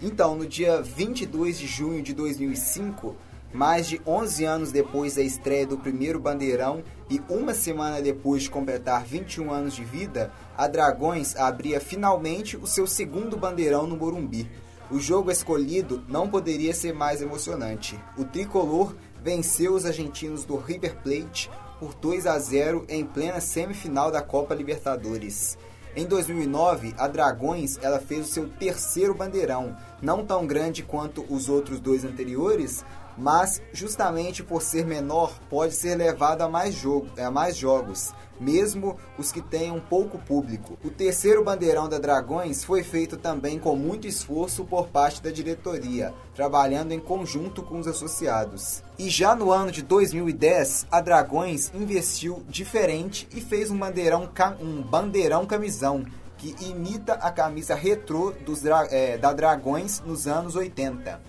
Então, 0.00 0.34
no 0.34 0.46
dia 0.46 0.80
22 0.80 1.58
de 1.58 1.66
junho 1.66 2.02
de 2.02 2.14
2005, 2.14 3.16
mais 3.52 3.88
de 3.88 4.00
11 4.06 4.44
anos 4.44 4.72
depois 4.72 5.16
da 5.16 5.22
estreia 5.22 5.66
do 5.66 5.76
primeiro 5.76 6.20
Bandeirão 6.20 6.82
e 7.10 7.20
uma 7.28 7.52
semana 7.52 8.00
depois 8.00 8.44
de 8.44 8.50
completar 8.50 9.04
21 9.04 9.50
anos 9.50 9.74
de 9.74 9.84
vida, 9.84 10.32
a 10.56 10.66
Dragões 10.68 11.36
abria 11.36 11.80
finalmente 11.80 12.56
o 12.56 12.66
seu 12.66 12.86
segundo 12.86 13.36
Bandeirão 13.36 13.86
no 13.86 13.96
Morumbi. 13.96 14.48
O 14.90 14.98
jogo 14.98 15.30
escolhido 15.30 16.02
não 16.08 16.28
poderia 16.28 16.74
ser 16.74 16.92
mais 16.92 17.22
emocionante. 17.22 17.98
O 18.18 18.24
tricolor 18.24 18.96
venceu 19.22 19.74
os 19.74 19.86
argentinos 19.86 20.44
do 20.44 20.56
River 20.56 20.96
Plate 20.96 21.48
por 21.78 21.94
2 21.94 22.26
a 22.26 22.36
0 22.38 22.86
em 22.88 23.04
plena 23.04 23.40
semifinal 23.40 24.10
da 24.10 24.20
Copa 24.20 24.52
Libertadores. 24.52 25.56
Em 25.94 26.06
2009, 26.06 26.94
a 26.98 27.06
Dragões 27.06 27.78
ela 27.80 28.00
fez 28.00 28.26
o 28.26 28.32
seu 28.32 28.48
terceiro 28.48 29.14
bandeirão, 29.14 29.76
não 30.02 30.26
tão 30.26 30.44
grande 30.44 30.82
quanto 30.82 31.24
os 31.32 31.48
outros 31.48 31.78
dois 31.78 32.04
anteriores, 32.04 32.84
mas 33.16 33.62
justamente 33.72 34.42
por 34.42 34.60
ser 34.60 34.84
menor 34.84 35.38
pode 35.48 35.74
ser 35.74 35.94
levado 35.94 36.42
a 36.42 36.48
mais, 36.48 36.74
jogo, 36.74 37.08
a 37.16 37.30
mais 37.30 37.56
jogos. 37.56 38.12
Mesmo 38.40 38.96
os 39.18 39.30
que 39.30 39.42
tenham 39.42 39.78
pouco 39.78 40.18
público. 40.18 40.78
O 40.82 40.90
terceiro 40.90 41.44
bandeirão 41.44 41.88
da 41.88 41.98
Dragões 41.98 42.64
foi 42.64 42.82
feito 42.82 43.16
também 43.16 43.58
com 43.58 43.76
muito 43.76 44.06
esforço 44.06 44.64
por 44.64 44.88
parte 44.88 45.22
da 45.22 45.30
diretoria, 45.30 46.14
trabalhando 46.34 46.92
em 46.92 46.98
conjunto 46.98 47.62
com 47.62 47.78
os 47.78 47.86
associados. 47.86 48.82
E 48.98 49.10
já 49.10 49.34
no 49.36 49.52
ano 49.52 49.70
de 49.70 49.82
2010, 49.82 50.86
a 50.90 51.00
Dragões 51.00 51.70
investiu 51.74 52.42
diferente 52.48 53.28
e 53.34 53.40
fez 53.40 53.70
um 53.70 53.78
bandeirão, 53.78 54.28
um 54.60 54.80
bandeirão 54.80 55.44
camisão 55.44 56.04
que 56.38 56.56
imita 56.64 57.12
a 57.14 57.30
camisa 57.30 57.74
retrô 57.74 58.32
dos, 58.46 58.64
é, 58.90 59.18
da 59.18 59.32
Dragões 59.34 60.00
nos 60.00 60.26
anos 60.26 60.56
80. 60.56 61.20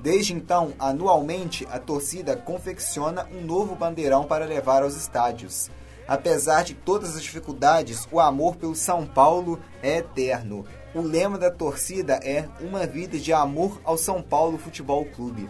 Desde 0.00 0.34
então, 0.34 0.72
anualmente, 0.78 1.66
a 1.70 1.78
torcida 1.78 2.34
confecciona 2.34 3.26
um 3.34 3.42
novo 3.42 3.74
bandeirão 3.74 4.24
para 4.24 4.46
levar 4.46 4.82
aos 4.82 4.96
estádios. 4.96 5.70
Apesar 6.10 6.64
de 6.64 6.74
todas 6.74 7.14
as 7.14 7.22
dificuldades, 7.22 8.08
o 8.10 8.18
amor 8.18 8.56
pelo 8.56 8.74
São 8.74 9.06
Paulo 9.06 9.60
é 9.80 9.98
eterno. 9.98 10.64
O 10.92 11.00
lema 11.00 11.38
da 11.38 11.52
torcida 11.52 12.14
é 12.14 12.48
Uma 12.60 12.84
Vida 12.84 13.16
de 13.16 13.32
Amor 13.32 13.80
ao 13.84 13.96
São 13.96 14.20
Paulo 14.20 14.58
Futebol 14.58 15.04
Clube. 15.04 15.48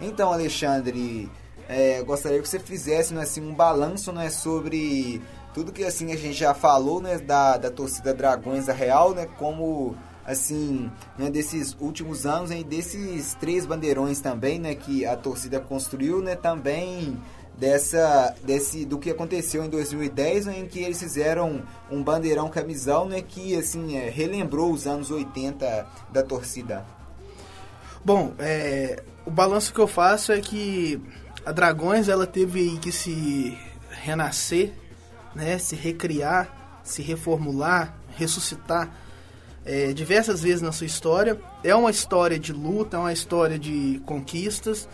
Então, 0.00 0.32
Alexandre, 0.32 1.28
é, 1.68 2.00
gostaria 2.04 2.40
que 2.40 2.48
você 2.48 2.60
fizesse 2.60 3.12
né, 3.12 3.22
assim, 3.22 3.40
um 3.40 3.52
balanço 3.52 4.12
né, 4.12 4.30
sobre 4.30 5.20
tudo 5.52 5.72
que 5.72 5.82
assim 5.82 6.12
a 6.12 6.16
gente 6.16 6.34
já 6.34 6.54
falou 6.54 7.00
né, 7.02 7.18
da, 7.18 7.56
da 7.56 7.68
torcida 7.68 8.14
Dragões 8.14 8.66
da 8.66 8.72
Real, 8.72 9.12
né, 9.12 9.26
como 9.40 9.96
assim 10.24 10.88
né, 11.18 11.28
desses 11.28 11.76
últimos 11.80 12.26
anos 12.26 12.52
e 12.52 12.62
desses 12.62 13.34
três 13.34 13.66
bandeirões 13.66 14.20
também, 14.20 14.60
né, 14.60 14.72
que 14.76 15.04
a 15.04 15.16
torcida 15.16 15.58
construiu, 15.58 16.22
né, 16.22 16.36
também 16.36 17.20
dessa 17.60 18.34
desse 18.42 18.84
do 18.84 18.98
que 18.98 19.10
aconteceu 19.10 19.64
em 19.64 19.68
2010, 19.68 20.46
né, 20.46 20.58
em 20.58 20.66
que 20.66 20.80
eles 20.80 20.98
fizeram 20.98 21.62
um 21.90 22.02
bandeirão 22.02 22.48
camisão, 22.48 23.06
né, 23.06 23.20
que 23.20 23.54
assim 23.54 23.96
é, 23.96 24.08
relembrou 24.08 24.72
os 24.72 24.86
anos 24.86 25.10
80 25.10 25.86
da 26.10 26.22
torcida. 26.22 26.84
Bom, 28.04 28.32
é, 28.38 29.02
o 29.26 29.30
balanço 29.30 29.72
que 29.72 29.78
eu 29.78 29.86
faço 29.86 30.32
é 30.32 30.40
que 30.40 31.00
a 31.44 31.52
Dragões 31.52 32.08
ela 32.08 32.26
teve 32.26 32.78
que 32.78 32.90
se 32.90 33.56
renascer 33.90 34.72
né, 35.34 35.58
se 35.58 35.76
recriar, 35.76 36.80
se 36.82 37.02
reformular, 37.02 37.96
ressuscitar 38.16 38.90
é, 39.64 39.92
diversas 39.92 40.42
vezes 40.42 40.62
na 40.62 40.72
sua 40.72 40.86
história. 40.86 41.40
É 41.62 41.74
uma 41.74 41.90
história 41.90 42.38
de 42.38 42.52
luta, 42.52 42.96
é 42.96 43.00
uma 43.00 43.12
história 43.12 43.58
de 43.58 44.00
conquistas. 44.06 44.88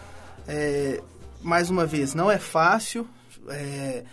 É, 0.46 1.00
mais 1.46 1.70
uma 1.70 1.86
vez, 1.86 2.12
não 2.14 2.30
é 2.30 2.38
fácil 2.38 3.06
é, 3.48 4.04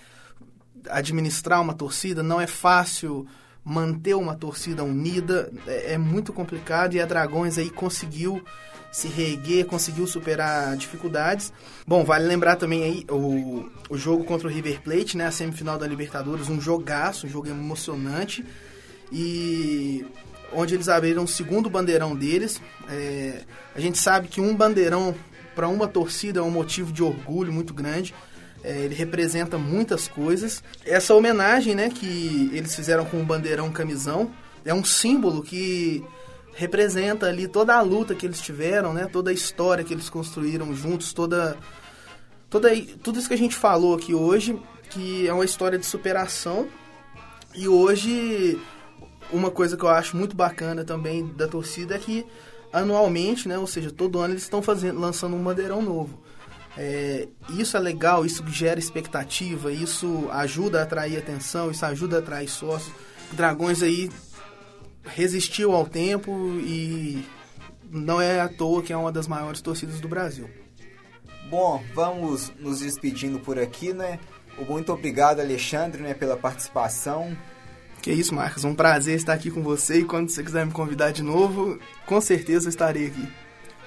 administrar 0.90 1.62
uma 1.62 1.74
torcida, 1.74 2.22
não 2.22 2.40
é 2.40 2.48
fácil 2.48 3.28
manter 3.66 4.14
uma 4.14 4.36
torcida 4.36 4.84
unida, 4.84 5.52
é, 5.66 5.94
é 5.94 5.98
muito 5.98 6.32
complicado 6.32 6.94
e 6.94 7.02
a 7.02 7.06
Dragões 7.06 7.58
aí 7.58 7.70
conseguiu 7.70 8.44
se 8.92 9.08
reerguer, 9.08 9.66
conseguiu 9.66 10.06
superar 10.06 10.78
dificuldades. 10.78 11.52
Bom, 11.88 12.04
vale 12.06 12.28
lembrar 12.28 12.58
também 12.58 12.84
aí 12.84 13.06
o, 13.10 13.68
o 13.90 13.98
jogo 13.98 14.24
contra 14.24 14.48
o 14.48 14.52
River 14.52 14.82
Plate, 14.82 15.18
né, 15.18 15.26
a 15.26 15.32
semifinal 15.32 15.80
da 15.80 15.88
Libertadores, 15.88 16.48
um 16.48 16.62
jogaço, 16.62 17.26
um 17.26 17.30
jogo 17.30 17.48
emocionante 17.48 18.46
e 19.12 20.06
onde 20.52 20.76
eles 20.76 20.88
abriram 20.88 21.24
o 21.24 21.28
segundo 21.28 21.72
bandeirão 21.72 22.16
deles. 22.16 22.62
É, 22.88 23.42
a 23.74 23.80
gente 23.80 23.98
sabe 23.98 24.28
que 24.28 24.40
um 24.40 24.56
bandeirão 24.56 25.16
para 25.56 25.68
uma 25.68 25.88
torcida 25.88 26.40
é 26.40 26.44
um 26.44 26.52
motivo 26.52 26.92
de 26.92 27.04
orgulho 27.04 27.52
muito 27.52 27.74
grande. 27.74 28.14
É, 28.64 28.78
ele 28.78 28.96
representa 28.96 29.58
muitas 29.58 30.08
coisas. 30.08 30.64
Essa 30.86 31.14
homenagem, 31.14 31.76
né, 31.76 31.90
que 31.90 32.50
eles 32.54 32.74
fizeram 32.76 33.04
com 33.06 33.22
o 33.22 33.26
bandeirão 33.26 33.72
camisão, 33.72 34.32
é 34.64 34.74
um 34.74 34.84
símbolo 34.84 35.44
que 35.44 36.04
representa 36.56 37.28
ali 37.28 37.48
toda 37.48 37.76
a 37.76 37.82
luta 37.82 38.16
que 38.16 38.26
eles 38.26 38.40
tiveram, 38.40 38.94
né? 38.94 39.08
Toda 39.12 39.32
a 39.32 39.34
história 39.34 39.84
que 39.84 39.94
eles 39.94 40.10
construíram 40.10 40.74
juntos, 40.74 41.12
toda 41.12 41.58
toda 42.50 42.70
tudo 43.04 43.20
isso 43.20 43.28
que 43.28 43.34
a 43.34 43.38
gente 43.38 43.56
falou 43.56 43.96
aqui 43.96 44.14
hoje, 44.14 44.58
que 44.90 45.28
é 45.28 45.34
uma 45.34 45.46
história 45.46 45.78
de 45.78 45.86
superação. 45.86 46.68
E 47.56 47.68
hoje 47.68 48.60
uma 49.32 49.50
coisa 49.50 49.76
que 49.76 49.84
eu 49.84 49.90
acho 49.90 50.16
muito 50.16 50.36
bacana 50.36 50.84
também 50.84 51.28
da 51.36 51.48
torcida 51.48 51.96
é 51.96 52.00
que 52.00 52.26
anualmente, 52.74 53.48
né, 53.48 53.58
ou 53.58 53.68
seja, 53.68 53.92
todo 53.92 54.20
ano 54.20 54.34
eles 54.34 54.44
estão 54.44 54.62
fazendo 54.62 55.00
lançando 55.00 55.36
um 55.36 55.44
bandeirão 55.44 55.82
novo. 55.82 56.22
É, 56.76 57.28
isso 57.50 57.78
é 57.78 57.80
legal, 57.80 58.26
isso 58.26 58.44
gera 58.48 58.80
expectativa, 58.80 59.72
isso 59.72 60.28
ajuda 60.32 60.80
a 60.80 60.84
atrair 60.84 61.18
atenção, 61.18 61.70
isso 61.70 61.86
ajuda 61.86 62.18
a 62.18 62.20
atrair 62.20 62.50
sócios. 62.50 62.94
Dragões 63.32 63.84
aí 63.84 64.10
resistiu 65.06 65.74
ao 65.74 65.86
tempo 65.86 66.32
e 66.60 67.24
não 67.92 68.20
é 68.20 68.40
à 68.40 68.50
toa 68.50 68.82
que 68.82 68.92
é 68.92 68.98
uma 68.98 69.12
das 69.12 69.28
maiores 69.28 69.62
torcidas 69.62 70.00
do 70.00 70.08
Brasil. 70.08 70.50
Bom, 71.50 71.84
vamos 71.94 72.52
nos 72.60 72.80
despedindo 72.80 73.40
por 73.40 73.60
aqui, 73.60 73.94
né? 73.94 74.20
Muito 74.68 74.92
obrigado, 74.92 75.40
Alexandre, 75.40 76.02
né, 76.02 76.16
pela 76.16 76.36
participação. 76.36 77.38
Que 78.04 78.12
isso, 78.12 78.36
Marcos. 78.36 78.66
Um 78.66 78.76
prazer 78.76 79.16
estar 79.16 79.32
aqui 79.32 79.50
com 79.50 79.64
você 79.64 80.00
e 80.00 80.04
quando 80.04 80.30
você 80.30 80.44
quiser 80.44 80.66
me 80.66 80.74
convidar 80.74 81.12
de 81.12 81.24
novo, 81.24 81.80
com 82.06 82.20
certeza 82.20 82.66
eu 82.66 82.70
estarei 82.70 83.08
aqui. 83.08 83.26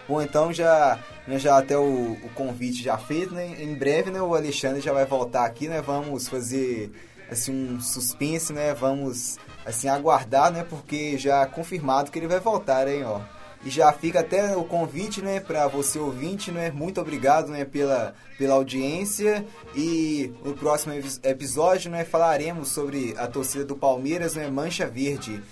Bom, 0.09 0.23
então 0.23 0.51
já, 0.55 0.99
né, 1.29 1.39
já 1.39 1.59
até 1.59 1.77
o, 1.77 2.13
o, 2.13 2.31
convite 2.35 2.83
já 2.83 2.97
feito, 2.97 3.35
né? 3.35 3.63
Em 3.63 3.75
breve, 3.75 4.11
né, 4.11 4.23
o 4.23 4.35
Alexandre 4.35 4.81
já 4.81 4.91
vai 4.91 5.05
voltar 5.05 5.45
aqui, 5.45 5.69
né? 5.69 5.83
Vamos 5.83 6.29
fazer 6.29 6.91
assim 7.31 7.75
um 7.75 7.79
suspense, 7.79 8.55
né? 8.55 8.73
Vamos 8.73 9.37
assim, 9.67 9.87
aguardar, 9.87 10.51
né? 10.51 10.65
Porque 10.65 11.19
já 11.19 11.45
confirmado 11.45 12.11
que 12.11 12.19
ele 12.19 12.27
vai 12.27 12.41
voltar, 12.41 12.89
hein, 12.89 13.05
ó. 13.05 13.21
E 13.67 13.71
já 13.71 13.93
fica 13.93 14.21
até 14.21 14.57
o 14.57 14.63
convite, 14.63 15.21
né, 15.21 15.41
para 15.41 15.67
você 15.67 15.99
ouvinte, 15.99 16.53
né? 16.53 16.71
Muito 16.71 17.01
obrigado, 17.01 17.49
né, 17.49 17.65
pela, 17.65 18.15
pela 18.39 18.55
audiência. 18.55 19.45
E 19.75 20.33
no 20.45 20.55
próximo 20.55 20.95
episódio, 21.25 21.91
né, 21.91 22.05
falaremos 22.05 22.69
sobre 22.69 23.13
a 23.19 23.27
torcida 23.27 23.65
do 23.65 23.75
Palmeiras, 23.75 24.37
né, 24.37 24.49
Mancha 24.49 24.87
Verde. 24.87 25.43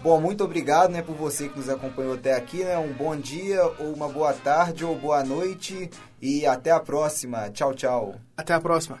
Bom, 0.00 0.20
muito 0.20 0.44
obrigado, 0.44 0.92
né, 0.92 1.02
por 1.02 1.16
você 1.16 1.48
que 1.48 1.58
nos 1.58 1.68
acompanhou 1.68 2.14
até 2.14 2.32
aqui, 2.32 2.58
né? 2.62 2.78
Um 2.78 2.92
bom 2.92 3.16
dia, 3.16 3.64
ou 3.80 3.92
uma 3.92 4.08
boa 4.08 4.32
tarde, 4.32 4.84
ou 4.84 4.94
boa 4.94 5.24
noite. 5.24 5.90
E 6.22 6.46
até 6.46 6.70
a 6.70 6.78
próxima. 6.78 7.50
Tchau, 7.50 7.74
tchau. 7.74 8.14
Até 8.36 8.54
a 8.54 8.60
próxima. 8.60 9.00